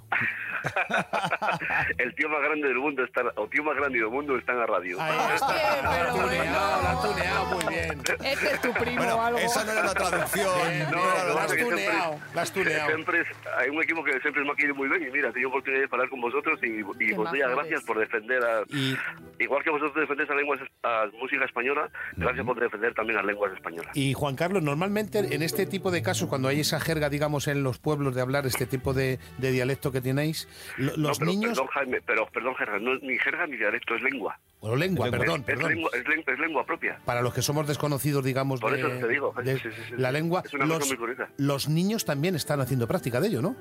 El 1.98 2.14
tío 2.16 2.28
más 2.30 2.42
grande 2.42 2.68
del 2.68 2.78
mundo 2.78 3.04
está, 3.04 3.22
o 3.36 3.48
tío 3.48 3.64
más 3.64 3.76
grande 3.76 4.00
del 4.00 4.10
mundo 4.10 4.38
está 4.38 4.52
en 4.54 4.60
la 4.60 4.66
radio. 4.66 4.98
Ahí 5.00 5.18
está. 5.36 5.48
pero 5.48 6.04
La 6.04 6.12
tuneado, 6.12 6.82
bueno. 6.82 6.84
la 6.84 7.02
tuneado 7.02 7.46
muy 7.46 7.66
bien. 7.74 8.00
Este 8.24 8.48
es 8.54 8.62
tu 8.62 8.74
primo 8.74 9.02
o 9.02 9.06
Bueno, 9.06 9.22
algo. 9.24 9.40
esa 9.40 9.64
no 9.64 9.72
era 9.72 9.84
la 9.84 9.94
traducción. 9.94 10.50
Bien, 10.68 10.80
no 10.92 10.98
No, 10.98 11.28
no, 11.28 11.36
la 11.36 11.44
has 11.44 11.56
tuneado, 11.56 12.20
la 12.34 12.42
has 12.42 12.52
tuneado. 12.52 12.88
Siempre 12.88 13.22
es- 13.22 13.28
hay 13.58 13.70
un 13.70 13.82
equipo 13.84 14.04
que 14.04 14.20
siempre 14.20 14.44
me 14.44 14.52
ha 14.52 14.56
querido 14.56 14.76
muy 14.76 14.90
bien 14.90 15.04
y 15.08 15.12
mira, 15.12 15.32
tengo 15.32 15.50
oportunidad 15.50 15.82
de 15.84 15.90
hablar 15.92 16.10
con 16.10 16.22
vosotros 16.22 16.60
y, 16.64 16.80
y 16.80 16.82
os 17.14 17.30
doy 17.30 17.40
las 17.40 17.50
majo 17.50 17.60
gracias 17.62 17.84
por 17.84 18.00
defender 18.00 18.44
a... 18.44 18.64
Y, 18.70 18.98
Igual 19.40 19.64
que 19.64 19.70
vosotros 19.70 19.94
defendéis 19.96 20.30
a 20.32 20.34
lenguas 20.36 20.60
a 20.84 21.06
música 21.22 21.46
española, 21.46 21.90
gracias 22.16 22.44
por 22.44 22.60
defender 22.60 22.94
también 22.96 23.20
a 23.20 23.24
lenguas 23.24 23.54
españolas. 23.54 23.96
y 23.96 24.14
Juan 24.14 24.36
Carlos, 24.36 24.64
normalmente 24.64 25.20
en 25.20 25.44
este 25.44 25.68
tipo 25.68 25.92
de 25.92 26.02
casos, 26.02 26.28
cuando 26.28 26.48
hay 26.48 26.57
esa 26.60 26.80
jerga, 26.80 27.10
digamos, 27.10 27.48
en 27.48 27.64
los 27.64 27.80
pueblos 27.80 28.16
de 28.16 28.22
hablar 28.22 28.46
este 28.46 28.66
tipo 28.66 28.94
de, 28.94 29.20
de 29.38 29.52
dialecto 29.52 29.92
que 29.92 30.02
tenéis, 30.02 30.48
No, 30.78 30.92
los 30.98 31.20
pero, 31.20 31.32
niños... 31.32 31.50
Perdón, 31.52 31.68
Jaime, 31.68 32.02
pero 32.06 32.28
perdón, 32.32 32.56
Gerard, 32.56 32.82
no 32.82 32.96
es 32.96 33.02
ni 33.04 33.18
jerga 33.18 33.48
ni 33.48 33.58
dialecto, 33.58 33.96
es 33.96 34.02
lengua. 34.02 34.40
O 34.60 34.76
lengua, 34.76 35.06
Es 35.08 35.12
perdón, 35.12 35.42
es, 35.42 35.46
perdón. 35.46 35.70
lengua 35.70 35.90
es, 35.94 36.08
lengua, 36.08 36.34
es 36.34 36.40
lengua 36.40 36.66
propia. 36.66 37.00
Para 37.06 37.22
los 37.22 37.34
que 37.34 37.42
somos 37.42 37.68
desconocidos, 37.68 38.24
digamos, 38.26 38.60
Por 38.60 38.72
de, 38.74 38.80
eso 38.80 38.88
te 38.90 39.08
digo, 39.08 39.34
de 39.44 39.58
sí, 39.58 39.62
sí, 39.64 39.70
sí, 39.90 39.94
la 39.98 40.12
lengua, 40.12 40.42
Es 40.46 40.54
una 40.54 40.68
cosa 40.68 40.86
muy 40.88 40.98
curiosa. 40.98 41.30
los 41.38 41.70
niños 41.70 42.06
también 42.06 42.36
están 42.36 42.60
haciendo 42.62 42.88
práctica 42.88 43.22
de 43.22 43.28
ello, 43.28 43.42
¿no? 43.42 43.56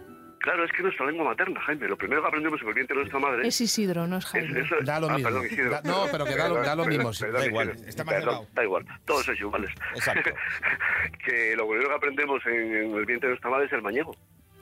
Claro, 0.47 0.63
es 0.65 0.71
que 0.71 0.77
es 0.77 0.83
nuestra 0.85 1.07
lengua 1.07 1.25
materna, 1.25 1.61
Jaime. 1.63 1.89
Lo 1.89 1.97
primero 1.97 2.23
que 2.23 2.29
aprendemos 2.29 2.63
en 2.63 2.69
el 2.69 2.75
vientre 2.75 2.95
de 2.95 3.01
nuestra 3.03 3.19
madre 3.19 3.49
Es 3.49 3.61
Isidro, 3.61 4.07
no 4.07 4.19
es 4.19 4.25
es 4.27 4.31
Jaime. 4.31 4.63
Da 4.85 5.01
lo 5.01 5.11
ah, 5.11 5.15
mismo. 5.15 5.29
Perdón, 5.29 5.47
Isidro. 5.47 5.71
Da- 5.71 5.81
no, 5.83 6.05
pero 6.13 6.25
que 6.25 6.37
da 6.37 6.49
lo- 6.49 6.55
da 6.63 6.77
lo 6.77 6.85
Perdón, 6.85 6.89
mismo, 6.89 7.11
perdón, 7.19 7.41
da 7.41 7.47
igual, 7.47 7.69
Isidro. 7.71 7.89
está 7.89 8.05
más 8.05 8.15
Perdón, 8.15 8.29
delgado. 8.35 8.49
Da 8.55 8.63
igual, 8.63 8.87
todos 9.05 9.25
sois 9.27 9.41
iguales. 9.41 9.71
Exacto. 9.97 10.31
que 11.25 11.57
lo 11.57 11.69
primero 11.69 11.89
que 11.89 11.95
aprendemos 11.97 12.47
en, 12.47 12.53
en 12.77 12.95
el 12.95 13.05
vientre 13.07 13.27
de 13.27 13.33
nuestra 13.33 13.51
madre 13.51 13.67
es 13.67 13.73
el 13.73 13.83
mañego. 13.83 14.15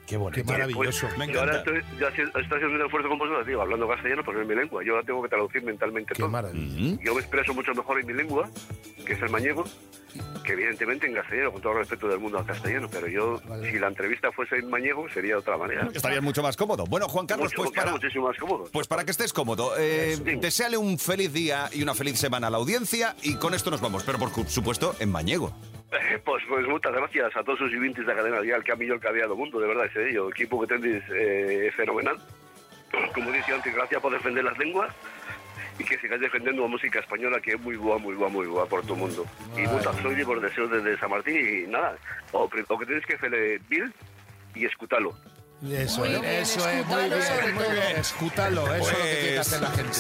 Qué 0.07 0.17
bonito. 0.19 0.45
Qué 0.45 0.53
maravilloso. 0.53 1.09
Me 1.17 1.33
Yo 1.33 1.41
ahora 1.41 1.61
encanta. 1.61 1.79
estoy, 1.81 1.99
estoy 2.43 2.57
haciendo 2.59 2.77
un 2.77 2.83
esfuerzo 2.85 3.09
con 3.09 3.19
vosotros, 3.19 3.47
digo, 3.47 3.63
hablando 3.63 3.89
castellano, 3.89 4.23
porque 4.25 4.43
es 4.43 4.47
mi 4.47 4.55
lengua. 4.55 4.83
Yo 4.85 4.93
ahora 4.95 5.07
tengo 5.07 5.23
que 5.23 5.29
traducir 5.31 5.63
mentalmente 5.63 6.13
Qué 6.15 6.19
todo. 6.21 6.29
maravilla. 6.31 6.99
Yo 7.03 7.15
me 7.15 7.21
expreso 7.21 7.55
mucho 7.55 7.73
mejor 7.75 8.01
en 8.01 8.07
mi 8.07 8.13
lengua, 8.13 8.51
que 9.07 9.15
es 9.15 9.23
el 9.23 9.31
mañego, 9.31 9.65
que 10.45 10.53
evidentemente 10.53 11.07
en 11.07 11.15
castellano, 11.15 11.53
con 11.53 11.63
todo 11.63 11.73
el 11.73 11.79
respeto 11.79 12.07
del 12.09 12.19
mundo 12.21 12.39
al 12.39 12.45
castellano. 12.45 12.89
Pero 12.93 13.07
yo, 13.09 13.41
Vale. 13.49 13.71
si 13.73 13.79
la 13.79 13.89
entrevista 13.89 14.31
fuese 14.33 14.57
en 14.57 14.69
mañego, 14.69 15.09
sería 15.09 15.35
de 15.35 15.39
otra 15.41 15.57
manera. 15.57 15.89
Estarías 15.95 16.23
mucho 16.23 16.43
más 16.43 16.57
cómodo. 16.57 16.85
Bueno, 16.85 17.09
Juan 17.09 17.27
Carlos, 17.27 17.51
Mucho- 17.57 17.71
pues 17.71 17.71
para, 17.75 17.93
muchísimo 17.93 18.29
más 18.29 18.37
cómodo. 18.37 18.69
pues 18.73 18.87
para 18.87 19.05
que 19.05 19.11
estés 19.11 19.33
cómodo, 19.33 19.73
eh, 19.79 20.17
Sí. 20.23 20.37
deseale 20.37 20.77
un 20.77 20.99
feliz 20.99 21.33
día 21.33 21.71
y 21.73 21.83
una 21.83 21.95
feliz 21.95 22.19
semana 22.19 22.49
a 22.49 22.51
la 22.51 22.59
audiencia 22.59 23.17
y 23.23 23.37
con 23.37 23.55
esto 23.55 23.71
nos 23.71 23.81
vamos, 23.81 24.03
pero 24.05 24.19
por 24.19 24.31
supuesto 24.51 24.95
en 25.01 25.11
Mañego. 25.11 25.55
Pues, 26.25 26.43
pues 26.49 26.67
muchas 26.67 26.93
gracias 26.93 27.37
a 27.37 27.43
todos 27.43 27.61
os 27.61 27.71
vivintes 27.71 28.07
da 28.07 28.15
cadena 28.15 28.41
dial 28.41 28.63
que 28.65 28.73
a 28.73 28.77
millón 28.77 29.01
que 29.01 29.09
había 29.09 29.27
do 29.27 29.37
mundo, 29.37 29.61
de 29.61 29.69
verdad, 29.69 29.87
ese. 29.87 30.19
O 30.19 30.31
equipo 30.31 30.61
que 30.61 30.67
tendes 30.67 31.03
eh, 31.11 31.69
é 31.69 31.71
fenomenal. 31.73 32.19
Como 33.15 33.31
dije 33.33 33.53
antes, 33.53 33.75
gracias 33.75 34.01
por 34.01 34.13
defender 34.13 34.45
las 34.45 34.57
lenguas 34.59 34.95
y 35.79 35.85
que 35.85 35.99
sigáis 35.99 36.21
defendiendo 36.21 36.63
la 36.63 36.69
música 36.69 37.01
española 37.01 37.41
que 37.41 37.53
es 37.53 37.61
muy 37.61 37.75
guapa, 37.77 37.99
muy 37.99 38.15
guapa, 38.15 38.33
muy 38.33 38.47
guapa 38.47 38.69
por 38.69 38.83
todo 38.83 38.95
el 38.95 39.01
mundo. 39.01 39.27
Y 39.57 39.67
muchas 39.67 39.97
soy 39.97 40.25
por 40.25 40.41
deseos 40.41 40.71
desde 40.71 40.97
San 40.99 41.11
Martín 41.11 41.37
y 41.37 41.67
nada, 41.67 41.97
o, 42.33 42.49
que 42.49 42.63
tenéis 42.63 43.07
que 43.07 43.15
hacer 43.15 43.35
eh, 43.35 43.61
Bill 43.69 43.93
y 44.55 44.67
escutarlo. 44.67 45.15
Eso 45.73 46.01
Muy 46.01 46.09
es, 46.15 46.21
bien, 46.21 46.25
eso 46.35 46.69
es, 46.69 46.87
muy 46.87 46.97
bien, 47.05 47.55
muy 47.55 47.65
bien. 47.65 47.97
Escútalo, 47.97 48.75
eso 48.75 48.91
es 48.91 48.99
lo 48.99 49.05
que 49.05 49.15
tiene 49.15 49.29
que 49.29 49.35
Pues- 49.37 49.47
hacer 49.49 49.61
la 49.63 49.71
gente. 49.71 49.99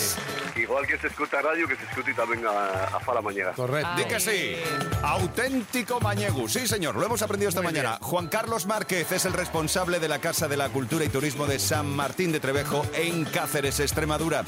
Igual 0.57 0.87
que 0.87 0.99
se 0.99 1.07
escuta 1.09 1.43
radio, 1.43 1.67
que 1.67 1.77
se 1.77 1.85
escuche 1.85 2.15
también 2.15 2.47
a, 2.47 2.85
a 2.97 3.01
Fala 3.01 3.21
Mañana. 3.21 3.53
Correcto. 3.53 3.89
Di 3.97 4.05
que 4.05 4.21
sí. 4.21 4.57
Auténtico 5.03 6.01
Mañegu. 6.01 6.49
Sí, 6.49 6.67
señor, 6.69 6.95
lo 6.97 7.05
hemos 7.07 7.23
aprendido 7.23 7.49
esta 7.49 7.63
mañana. 7.63 7.99
Juan 8.01 8.29
Carlos 8.29 8.67
Márquez 8.67 9.11
es 9.11 9.25
el 9.25 9.33
responsable 9.33 9.99
de 10.01 10.09
la 10.09 10.21
Casa 10.21 10.47
de 10.49 10.57
la 10.57 10.69
Cultura 10.69 11.05
y 11.05 11.09
Turismo 11.09 11.47
de 11.47 11.59
San 11.59 11.87
Martín 11.87 12.31
de 12.31 12.41
Trevejo 12.41 12.85
en 12.95 13.25
Cáceres, 13.25 13.81
Extremadura. 13.81 14.45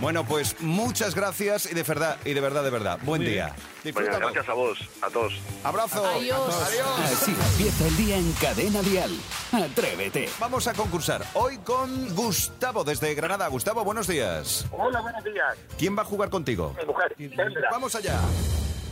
Bueno, 0.00 0.24
pues 0.26 0.56
muchas 0.60 1.14
gracias 1.14 1.66
y 1.70 1.74
de 1.74 1.82
verdad, 1.84 2.16
y 2.24 2.34
de 2.34 2.40
verdad, 2.40 2.62
de 2.64 2.70
verdad. 2.70 2.98
Buen 3.02 3.22
día. 3.22 3.54
Disfrútalo. 3.86 4.18
gracias 4.18 4.48
a 4.48 4.52
vos, 4.52 4.78
a 5.00 5.10
todos. 5.10 5.32
Abrazo. 5.62 6.04
Adiós. 6.04 6.62
Adiós. 6.68 7.00
Así 7.04 7.30
empieza 7.30 7.86
el 7.86 7.96
día 7.96 8.16
en 8.16 8.32
Cadena 8.32 8.82
Dial. 8.82 9.10
Atrévete. 9.52 10.28
Vamos 10.40 10.66
a 10.66 10.74
concursar 10.74 11.22
hoy 11.34 11.58
con 11.58 12.12
Gustavo 12.14 12.82
desde 12.82 13.14
Granada. 13.14 13.46
Gustavo, 13.46 13.84
buenos 13.84 14.08
días. 14.08 14.66
Hola, 14.72 15.00
buenos 15.00 15.22
días. 15.22 15.56
¿Quién 15.78 15.96
va 15.96 16.02
a 16.02 16.04
jugar 16.04 16.30
contigo? 16.30 16.74
Mi 16.76 16.84
mujer, 16.84 17.14
Sandra. 17.36 17.68
Vamos 17.70 17.94
allá. 17.94 18.18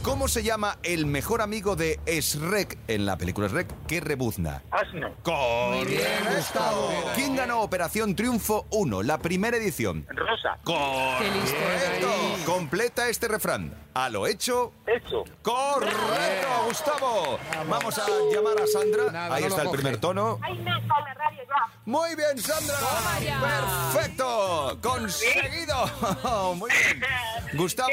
¿Cómo 0.05 0.29
se 0.29 0.43
llama 0.43 0.77
el 0.83 1.07
mejor 1.07 1.41
amigo 1.41 1.77
de 1.77 1.99
Shrek 2.05 2.77
en 2.89 3.07
la 3.07 3.17
película 3.17 3.49
Shrek 3.49 3.87
que 3.87 4.01
rebuzna? 4.01 4.63
Asno. 4.71 5.15
Correcto. 5.23 6.91
¿Quién 7.15 7.35
ganó 7.35 7.63
Operación 7.63 8.15
Triunfo 8.15 8.67
1, 8.71 9.03
la 9.03 9.17
primera 9.17 9.57
edición? 9.57 10.07
Rosa. 10.11 10.59
Correcto. 10.63 12.09
Completa 12.45 13.09
este 13.09 13.29
refrán. 13.29 13.73
A 13.95 14.11
lo 14.11 14.27
hecho. 14.27 14.75
Hecho. 14.87 15.25
Correcto, 15.41 16.49
Gustavo. 16.67 17.39
Vamos 17.67 17.99
a 17.99 18.07
llamar 18.31 18.61
a 18.61 18.67
Sandra. 18.67 19.11
Nada, 19.11 19.35
Ahí 19.35 19.45
no 19.45 19.49
está 19.49 19.63
el 19.63 19.71
primer 19.71 19.97
tono. 19.97 20.39
Está 20.47 21.01
la 21.01 21.15
radio. 21.15 21.44
Muy 21.87 22.15
bien, 22.17 22.39
Sandra. 22.39 22.77
Perfecto. 23.93 24.79
Conseguido. 24.83 26.55
Muy 26.57 26.71
bien. 26.71 27.03
Gustavo. 27.53 27.91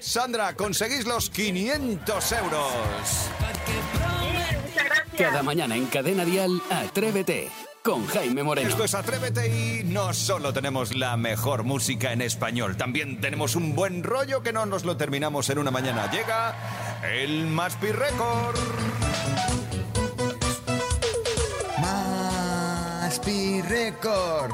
Sandra, 0.00 0.54
conseguís 0.54 1.06
los 1.06 1.28
500 1.30 2.32
euros. 2.32 2.72
Cada 5.18 5.42
mañana 5.42 5.76
en 5.76 5.86
Cadena 5.86 6.24
Dial, 6.24 6.60
Atrévete. 6.70 7.50
Con 7.82 8.06
Jaime 8.06 8.44
Moreno. 8.44 8.68
Esto 8.68 8.84
es 8.84 8.94
Atrévete 8.94 9.48
y 9.48 9.82
no 9.82 10.14
solo 10.14 10.52
tenemos 10.52 10.94
la 10.94 11.16
mejor 11.16 11.64
música 11.64 12.12
en 12.12 12.22
español, 12.22 12.76
también 12.76 13.20
tenemos 13.20 13.56
un 13.56 13.74
buen 13.74 14.04
rollo 14.04 14.42
que 14.42 14.52
no 14.52 14.66
nos 14.66 14.84
lo 14.84 14.96
terminamos 14.96 15.50
en 15.50 15.58
una 15.58 15.72
mañana. 15.72 16.08
Llega 16.10 16.54
el 17.02 17.46
Maspi 17.48 17.88
Record. 17.88 18.56
Maspi 23.22 23.62
Record. 23.62 24.52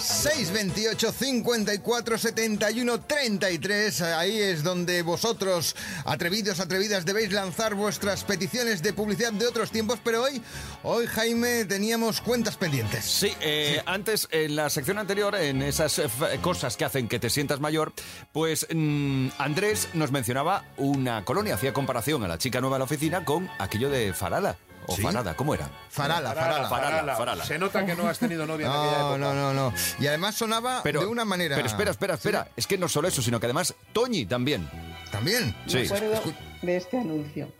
628 0.00 1.10
54 1.10 2.18
71 2.18 3.00
33. 3.00 4.02
Ahí 4.02 4.38
es 4.38 4.62
donde 4.62 5.02
vosotros, 5.02 5.74
atrevidos, 6.04 6.60
atrevidas, 6.60 7.06
debéis 7.06 7.32
lanzar 7.32 7.74
vuestras 7.74 8.24
peticiones 8.24 8.82
de 8.82 8.92
publicidad 8.92 9.32
de 9.32 9.46
otros 9.46 9.70
tiempos. 9.70 10.00
Pero 10.04 10.22
hoy, 10.22 10.42
hoy 10.82 11.06
Jaime, 11.06 11.64
teníamos 11.64 12.20
cuentas 12.20 12.56
pendientes. 12.56 13.04
Sí, 13.04 13.32
eh, 13.40 13.80
antes, 13.86 14.28
en 14.30 14.56
la 14.56 14.68
sección 14.68 14.98
anterior, 14.98 15.34
en 15.34 15.62
esas 15.62 15.98
eh, 15.98 16.08
cosas 16.42 16.76
que 16.76 16.84
hacen 16.84 17.08
que 17.08 17.18
te 17.18 17.30
sientas 17.30 17.58
mayor, 17.58 17.92
pues 18.32 18.66
mm, 18.72 19.28
Andrés 19.38 19.88
nos 19.94 20.12
mencionaba 20.12 20.64
una 20.76 21.24
colonia, 21.24 21.54
hacía 21.54 21.72
comparación 21.72 22.22
a 22.22 22.28
la 22.28 22.38
chica 22.38 22.60
nueva 22.60 22.76
de 22.76 22.80
la 22.80 22.84
oficina 22.84 23.24
con 23.24 23.48
aquello 23.58 23.88
de 23.88 24.12
Farala. 24.12 24.56
O 24.90 24.96
¿Sí? 24.96 25.02
Farada, 25.02 25.34
¿cómo 25.36 25.54
era? 25.54 25.68
Farala, 25.90 26.32
farala. 26.34 26.68
Farala, 26.68 27.16
farala. 27.16 27.44
Se 27.44 27.58
nota 27.58 27.84
que 27.84 27.94
no 27.94 28.08
has 28.08 28.18
tenido 28.18 28.46
novia 28.46 28.66
en 28.66 28.72
aquella 28.72 28.98
No, 28.98 29.14
época. 29.14 29.18
no, 29.18 29.34
no, 29.34 29.52
no. 29.54 29.74
Y 30.00 30.06
además 30.06 30.34
sonaba 30.34 30.80
Pero, 30.82 31.00
de 31.00 31.06
una 31.06 31.26
manera. 31.26 31.56
Pero 31.56 31.68
espera, 31.68 31.90
espera, 31.90 32.14
espera. 32.14 32.48
Es 32.56 32.66
que 32.66 32.78
no 32.78 32.88
solo 32.88 33.06
eso, 33.06 33.20
sino 33.20 33.38
que 33.38 33.44
además 33.46 33.74
Toñi 33.92 34.24
también. 34.24 34.66
También. 35.12 35.54
Sí. 35.66 35.76
Me 35.78 35.84
acuerdo 35.84 36.22
de 36.62 36.76
este 36.76 36.98
anuncio. 36.98 37.52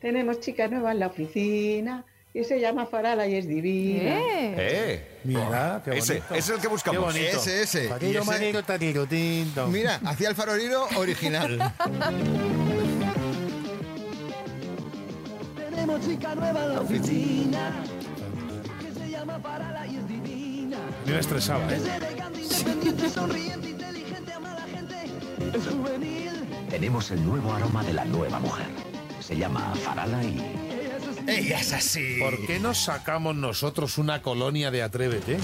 Tenemos 0.00 0.38
chica 0.38 0.68
nueva 0.68 0.92
en 0.92 1.00
la 1.00 1.08
oficina 1.08 2.04
y 2.32 2.44
se 2.44 2.60
llama 2.60 2.86
Farala 2.86 3.26
y 3.26 3.34
es 3.34 3.48
divina. 3.48 4.20
Eh. 4.20 4.54
Eh. 4.56 5.18
Mira, 5.24 5.82
qué 5.84 5.90
bonito. 5.90 6.12
Ese, 6.12 6.22
ese 6.30 6.38
es 6.38 6.48
el 6.50 6.60
que 6.60 6.68
buscamos. 6.68 7.12
Qué 7.12 7.20
bonito. 7.20 7.38
Ese, 7.38 7.62
ese. 7.62 7.86
Ese- 7.86 8.20
manito, 8.24 9.06
tinto. 9.08 9.66
Mira, 9.66 10.00
hacía 10.04 10.28
el 10.28 10.36
farolino 10.36 10.84
original. 10.96 11.74
Tenemos 15.88 16.06
chica 16.06 16.34
nueva 16.34 16.64
en 16.64 16.74
la 16.74 16.80
oficina 16.82 17.72
que 18.78 18.92
se 18.92 19.10
llama 19.10 19.38
Farala 19.40 19.86
y 19.86 19.96
es 19.96 20.06
divina. 20.06 20.76
Me 21.06 21.12
me 21.12 21.18
estresaba, 21.18 21.64
¿eh? 21.72 21.76
Es 21.76 21.84
elegante, 21.86 22.42
independiente, 22.42 23.08
sonriente, 23.08 23.70
inteligente, 23.70 24.32
ama 24.34 24.52
a 24.52 24.54
la 24.56 24.66
gente, 24.66 24.96
es 25.54 25.64
juvenil. 25.66 26.46
Tenemos 26.68 27.10
el 27.10 27.24
nuevo 27.24 27.54
aroma 27.54 27.82
de 27.84 27.94
la 27.94 28.04
nueva 28.04 28.38
mujer. 28.38 28.66
Se 29.20 29.34
llama 29.38 29.72
Farala 29.82 30.22
y... 30.24 30.36
Ella 31.26 31.58
es 31.58 31.72
así. 31.72 32.18
¿Por 32.20 32.46
qué 32.46 32.60
no 32.60 32.74
sacamos 32.74 33.34
nosotros 33.34 33.96
una 33.96 34.20
colonia 34.20 34.70
de 34.70 34.82
Atrévete? 34.82 35.38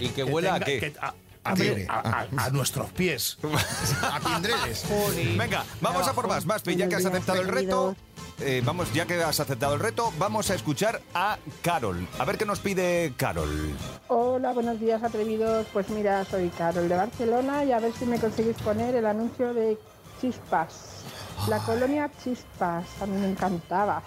¿Y 0.00 0.08
que 0.08 0.24
huela 0.24 0.54
a 0.54 0.60
qué? 0.60 0.80
que- 0.80 0.94
a, 0.98 1.08
a- 1.44 1.54
a- 1.88 2.26
a- 2.38 2.44
a 2.46 2.50
nuestros 2.50 2.90
pies. 2.92 3.36
A 4.02 4.18
Pindreles. 4.20 4.84
Venga, 5.36 5.62
vamos 5.82 6.08
a 6.08 6.14
por 6.14 6.26
más. 6.26 6.46
Maspi, 6.46 6.74
ya 6.76 6.88
que 6.88 6.94
has 6.96 7.04
aceptado 7.04 7.40
el 7.42 7.48
reto, 7.48 7.96
eh, 8.40 8.62
vamos, 8.64 8.92
ya 8.92 9.06
que 9.06 9.14
has 9.22 9.40
aceptado 9.40 9.74
el 9.74 9.80
reto, 9.80 10.12
vamos 10.18 10.50
a 10.50 10.54
escuchar 10.54 11.00
a 11.14 11.38
Carol. 11.62 12.06
A 12.18 12.24
ver 12.24 12.38
qué 12.38 12.44
nos 12.44 12.60
pide 12.60 13.12
Carol. 13.16 13.74
Hola, 14.08 14.52
buenos 14.52 14.80
días 14.80 15.02
atrevidos. 15.02 15.66
Pues 15.72 15.88
mira, 15.90 16.24
soy 16.24 16.48
Carol 16.50 16.88
de 16.88 16.96
Barcelona 16.96 17.64
y 17.64 17.72
a 17.72 17.80
ver 17.80 17.92
si 17.92 18.06
me 18.06 18.18
conseguís 18.18 18.56
poner 18.58 18.94
el 18.94 19.06
anuncio 19.06 19.54
de 19.54 19.78
Chispas. 20.20 21.02
La 21.48 21.58
colonia 21.58 22.10
Chispas, 22.22 22.84
a 23.00 23.06
mí 23.06 23.16
me 23.20 23.28
encantaba. 23.30 24.02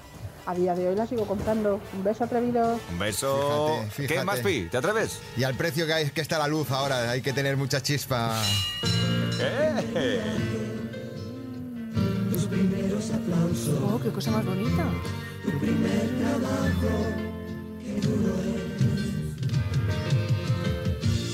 A 0.46 0.56
día 0.56 0.74
de 0.74 0.88
hoy 0.90 0.96
la 0.96 1.06
sigo 1.06 1.28
comprando. 1.28 1.80
Un 1.94 2.04
beso 2.04 2.24
atrevidos. 2.24 2.82
Un 2.92 3.00
beso. 3.00 3.68
Fíjate, 3.92 3.96
¿Qué, 3.96 4.08
fíjate. 4.08 4.26
Maspi? 4.26 4.70
¿Te 4.72 4.78
atreves? 4.78 5.20
Y 5.38 5.44
al 5.44 5.54
precio 5.54 5.86
que, 5.86 5.94
hay, 5.94 6.10
que 6.10 6.22
está 6.22 6.40
la 6.40 6.48
luz 6.48 6.72
ahora, 6.72 7.12
hay 7.12 7.22
que 7.22 7.32
tener 7.32 7.58
mucha 7.58 7.82
chispa. 7.82 8.36
¿Qué? 9.38 10.71
Tus 12.42 12.50
primeros 12.50 13.12
aplausos, 13.12 13.80
Oh, 13.84 14.00
qué 14.02 14.10
cosa 14.10 14.32
más 14.32 14.44
bonita. 14.44 14.86
tu 15.44 15.52
primer 15.60 16.10
trabajo, 16.18 16.90
qué 17.80 18.02
duro 18.02 18.34
es. 18.42 18.72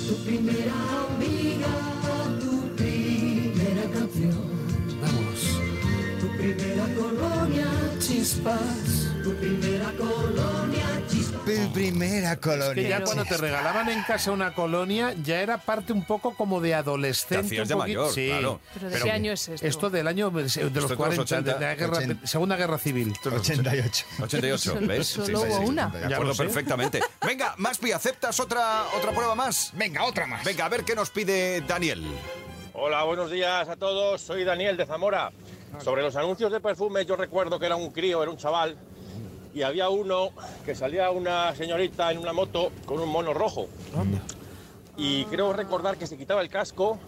Tu 0.08 0.16
primera 0.26 0.74
amiga, 1.08 1.74
tu 2.42 2.76
primera 2.76 3.84
canción. 3.94 4.57
Tu 6.48 6.54
primera 6.56 6.86
colonia, 6.96 7.66
chispas. 8.00 8.60
Tu 9.22 9.36
primera 9.36 9.92
colonia, 9.98 10.86
chispas. 11.10 11.46
Mi 11.46 11.68
primera 11.74 12.38
colonia. 12.38 12.74
Que 12.74 12.88
ya 12.88 13.04
cuando 13.04 13.26
te 13.26 13.36
regalaban 13.36 13.90
en 13.90 14.02
casa 14.04 14.32
una 14.32 14.54
colonia, 14.54 15.14
ya 15.26 15.42
era 15.42 15.58
parte 15.58 15.92
un 15.92 16.06
poco 16.06 16.36
como 16.36 16.62
de 16.62 16.74
adolescente. 16.74 17.62
Un 17.62 17.68
de 17.68 17.76
poquito. 17.76 17.78
mayor, 17.78 18.14
sí. 18.14 18.28
claro. 18.30 18.62
¿Pero 18.74 18.90
de 18.90 19.02
qué 19.02 19.12
año 19.12 19.34
es 19.34 19.50
esto? 19.50 19.68
Esto 19.68 19.90
del 19.90 20.08
año 20.08 20.30
de 20.30 20.44
los 20.44 20.56
es 20.56 20.74
de 20.74 20.80
los 20.82 20.94
40, 20.94 21.22
80, 21.24 21.54
de 21.54 21.60
la 21.66 21.76
guerra- 21.76 21.98
80. 21.98 22.28
Segunda 22.28 22.56
Guerra 22.56 22.78
Civil. 22.78 23.14
88. 23.26 24.06
88, 24.22 24.58
Solo- 24.74 24.88
¿ves? 24.88 25.08
solo 25.08 25.42
hubo 25.42 25.58
una. 25.60 25.90
Me 25.90 26.00
Ya 26.00 26.06
acuerdo 26.06 26.24
lo 26.24 26.34
sé. 26.34 26.44
perfectamente. 26.44 27.02
Venga, 27.26 27.56
Maspi, 27.58 27.92
¿aceptas 27.92 28.40
otra, 28.40 28.86
otra 28.98 29.12
prueba 29.12 29.36
más? 29.36 29.72
Venga, 29.76 30.06
otra 30.06 30.26
más. 30.28 30.46
Venga, 30.46 30.66
a 30.66 30.70
ver 30.70 30.86
qué 30.86 30.96
nos 30.96 31.10
pide 31.10 31.60
Daniel. 31.68 32.06
Hola, 32.80 33.04
buenos 33.04 33.32
días 33.32 33.68
a 33.68 33.76
todos. 33.76 34.22
Soy 34.22 34.46
Daniel 34.46 34.78
de 34.78 34.86
Zamora. 34.86 35.32
Sobre 35.84 36.02
los 36.02 36.16
anuncios 36.16 36.52
de 36.52 36.60
perfume, 36.60 37.06
yo 37.06 37.16
recuerdo 37.16 37.60
que 37.60 37.66
era 37.66 37.76
un 37.76 37.92
crío, 37.92 38.22
era 38.22 38.32
un 38.32 38.38
chaval, 38.38 38.78
y 39.54 39.62
había 39.64 39.90
uno 39.90 40.30
que 40.66 40.76
salía 40.76 41.10
una 41.12 41.56
señorita 41.56 42.12
en 42.12 42.20
una 42.20 42.34
moto 42.34 42.72
con 42.86 43.00
un 43.00 43.10
mono 43.10 43.34
rojo. 43.34 43.68
Y 44.96 45.26
creo 45.26 45.54
recordar 45.54 45.98
que 45.98 46.08
se 46.08 46.18
quitaba 46.18 46.42
el 46.42 46.50
casco 46.50 47.00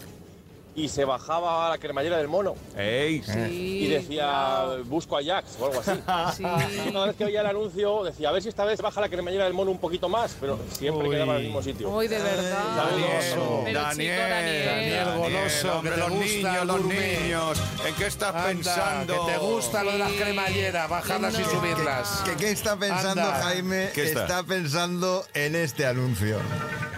y 0.84 0.88
se 0.89 1.06
bajaba 1.06 1.68
a 1.68 1.70
la 1.70 1.78
cremallera 1.78 2.18
del 2.18 2.28
mono 2.28 2.56
¡Ey! 2.78 3.22
y 3.50 3.88
decía, 3.88 4.65
busco 4.86 5.18
a 5.18 5.24
Jax 5.24 5.58
o 5.60 5.65
algo 5.68 5.80
así. 5.82 5.92
Sí. 6.38 6.44
Una 6.89 7.06
vez 7.06 7.15
que 7.15 7.26
veía 7.26 7.42
el 7.42 7.48
anuncio, 7.48 8.04
decía, 8.04 8.30
a 8.30 8.32
ver 8.32 8.42
si 8.42 8.50
esta 8.50 8.65
vez 8.65 8.82
baja 8.82 9.02
la 9.02 9.10
cremallera 9.10 9.44
del 9.46 9.54
mono 9.54 9.72
un 9.72 9.80
poquito 9.80 10.10
más, 10.10 10.36
pero 10.39 10.60
siempre 10.72 11.08
Uy. 11.08 11.15
quedaba 11.15 11.34
en 11.34 11.39
el 11.39 11.46
mismo 11.46 11.62
sitio. 11.62 11.92
Hoy 11.92 12.08
de 12.08 12.20
verdad. 12.20 12.76
Daniel, 12.76 13.63
Pero 13.65 13.82
Daniel, 13.82 14.15
chico, 14.15 14.30
Daniel. 14.30 14.65
Daniel 14.65 15.18
goloso, 15.18 15.74
hombre, 15.78 15.92
que 15.92 15.96
te 15.96 16.02
los 16.08 16.10
gusta 16.12 16.52
niños, 16.52 16.65
los 16.65 16.82
niños. 16.86 17.62
¿En 17.88 17.96
qué 17.96 18.06
estás 18.08 18.30
Anda, 18.36 18.46
pensando? 18.48 19.26
que 19.26 19.32
te 19.32 19.38
gusta 19.39 19.84
lo 19.84 19.92
de 19.92 19.98
las 20.00 20.12
Sí. 20.12 20.18
cremalleras, 20.18 20.89
bajarlas 20.89 21.39
y 21.39 21.42
No. 21.42 21.50
subirlas. 21.50 22.22
¿Qué, 22.26 22.36
qué 22.36 22.52
está 22.52 22.76
pensando 22.78 23.22
Anda. 23.22 23.42
Jaime? 23.44 23.89
¿Qué 23.94 24.04
está? 24.04 24.44
pensando 24.44 25.26
en 25.34 25.56
este 25.56 25.86
anuncio. 25.86 26.38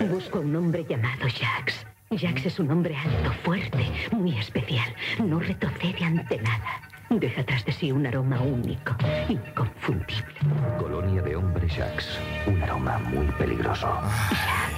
Busco 0.10 0.39
un 0.39 0.56
hombre 0.56 0.86
llamado 0.88 1.22
Jax. 1.28 1.86
Jax 2.17 2.45
es 2.45 2.60
un 2.60 2.69
hombre 2.69 2.95
alto, 2.95 3.32
fuerte, 3.43 3.89
muy 4.12 4.38
especial. 4.38 4.93
No 5.26 5.39
retrocede 5.39 6.04
ante 6.04 6.41
nada. 6.41 6.82
Deja 7.10 7.43
tras 7.43 7.63
de 7.63 7.71
sí 7.71 7.91
un 7.91 8.06
aroma 8.06 8.41
único, 8.41 8.95
inconfundible. 9.30 10.36
Colonia 10.78 11.21
de 11.21 11.38
hombres 11.38 11.74
Jax. 11.74 12.19
Un 12.47 12.62
aroma 12.62 13.00
muy 13.00 13.28
peligroso. 13.38 13.88
Jax. 13.88 14.70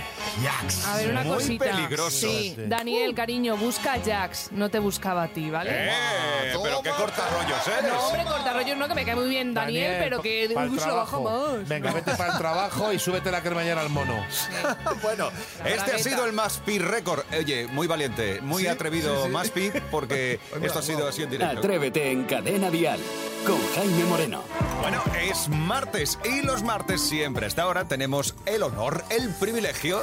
A 0.88 0.98
ver, 0.98 1.12
una 1.12 1.24
Muy 1.24 1.36
cosita. 1.36 1.65
peligroso. 1.65 2.28
Sí, 2.28 2.56
Daniel, 2.58 3.13
cariño, 3.13 3.56
busca 3.56 3.93
a 3.93 4.00
Jax. 4.04 4.52
No 4.52 4.69
te 4.69 4.80
buscaba 4.80 5.24
a 5.24 5.28
ti, 5.28 5.50
¿vale? 5.50 5.69
¡Eh! 5.74 6.54
Pero 6.62 6.82
qué 6.82 6.89
cortarrollos 6.89 7.67
eres. 7.67 7.91
No, 7.91 8.08
hombre, 8.08 8.24
cortarrollos 8.26 8.78
no, 8.78 8.88
que 8.88 8.96
me 8.96 9.06
cae 9.06 9.15
muy 9.15 9.30
bien 9.30 9.54
Daniel, 9.54 9.98
pero 10.00 10.22
que 10.22 10.48
de 10.48 10.56
un 10.56 10.76
trabajo 10.78 11.22
trabajo. 11.24 11.58
más. 11.58 11.67
Venga, 11.67 11.91
vete 11.91 12.12
para 12.15 12.34
el 12.34 12.38
trabajo 12.43 12.93
y 12.93 13.00
súbete 13.00 13.32
la 13.32 13.41
cremallera 13.41 13.82
al 13.82 13.89
mono. 13.89 14.26
bueno, 15.04 15.30
este 15.65 15.93
ha 15.93 16.00
sido 16.00 16.26
el 16.26 16.34
Maspi 16.34 16.80
récord. 16.80 17.24
Oye, 17.38 17.67
muy 17.67 17.88
valiente, 17.88 18.41
muy 18.41 18.67
atrevido 18.67 19.15
sí, 19.17 19.24
sí. 19.28 19.30
Maspi, 19.30 19.72
porque 19.91 20.39
esto 20.62 20.80
ha 20.80 20.84
sido 20.84 21.08
así 21.08 21.24
en 21.24 21.30
directo. 21.30 21.60
Atrévete 21.60 22.12
en 22.12 22.24
Cadena 22.26 22.69
Dial 22.69 23.00
con 23.45 23.60
Jaime 23.75 24.03
Moreno. 24.06 24.41
Bueno, 24.82 25.01
es 25.19 25.47
martes 25.49 26.19
y 26.25 26.41
los 26.41 26.62
martes 26.63 27.01
siempre 27.01 27.45
hasta 27.45 27.63
ahora 27.63 27.88
tenemos 27.88 28.36
el 28.45 28.63
honor, 28.63 29.03
el 29.10 29.29
privilegio 29.29 30.01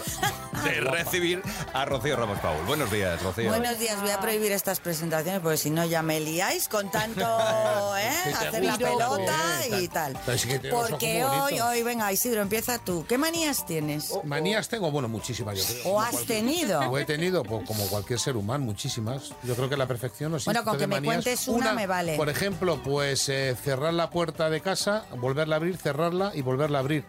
de 0.64 0.80
recibir 0.80 1.42
a 1.74 1.84
Rocío 1.84 2.16
Ramos 2.16 2.38
Paul. 2.40 2.64
Buenos 2.66 2.90
días, 2.90 3.22
Rocío. 3.22 3.48
Buenos 3.48 3.78
días, 3.78 4.00
voy 4.00 4.10
a 4.10 4.20
prohibir 4.20 4.52
estas 4.52 4.80
presentaciones 4.80 5.40
porque 5.42 5.58
si 5.58 5.70
no 5.70 5.84
ya 5.84 6.02
me 6.02 6.18
liáis 6.20 6.68
con 6.68 6.90
tanto, 6.90 7.20
¿eh? 7.98 8.32
Hacer 8.34 8.64
la 8.64 8.78
pelota 8.78 9.66
y 9.78 9.88
tal. 9.88 10.18
Porque 10.70 11.24
hoy, 11.24 11.60
hoy, 11.60 11.82
venga, 11.82 12.10
Isidro, 12.12 12.40
empieza 12.42 12.78
tú. 12.78 13.04
¿Qué 13.06 13.18
manías 13.18 13.66
tienes? 13.66 14.12
Manías 14.24 14.68
tengo, 14.68 14.90
bueno, 14.90 15.08
muchísimas 15.08 15.58
yo 15.58 15.64
creo. 15.64 15.94
¿O 15.94 16.00
has 16.00 16.24
tenido? 16.24 16.80
O 16.80 16.98
he 16.98 17.04
tenido, 17.04 17.42
pues, 17.42 17.66
como 17.66 17.86
cualquier 17.88 18.18
ser 18.18 18.36
humano, 18.36 18.64
muchísimas. 18.64 19.32
Yo 19.44 19.54
creo 19.54 19.68
que 19.68 19.76
la 19.76 19.86
perfección 19.86 20.32
no 20.32 20.38
Bueno, 20.44 20.64
con 20.64 20.78
que 20.78 20.86
me 20.86 20.96
manías. 20.96 21.14
cuentes 21.24 21.48
una 21.48 21.74
me 21.74 21.86
vale. 21.86 22.16
Por 22.16 22.28
ejemplo, 22.28 22.80
pues 22.82 23.29
eh, 23.30 23.56
cerrar 23.56 23.94
la 23.94 24.10
puerta 24.10 24.50
de 24.50 24.60
casa, 24.60 25.04
volverla 25.16 25.56
a 25.56 25.58
abrir, 25.58 25.76
cerrarla 25.76 26.32
y 26.34 26.42
volverla 26.42 26.78
a 26.78 26.80
abrir 26.80 27.04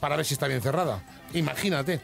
para 0.00 0.16
ver 0.16 0.24
si 0.24 0.34
está 0.34 0.46
bien 0.48 0.60
cerrada. 0.60 1.00
Imagínate. 1.34 2.00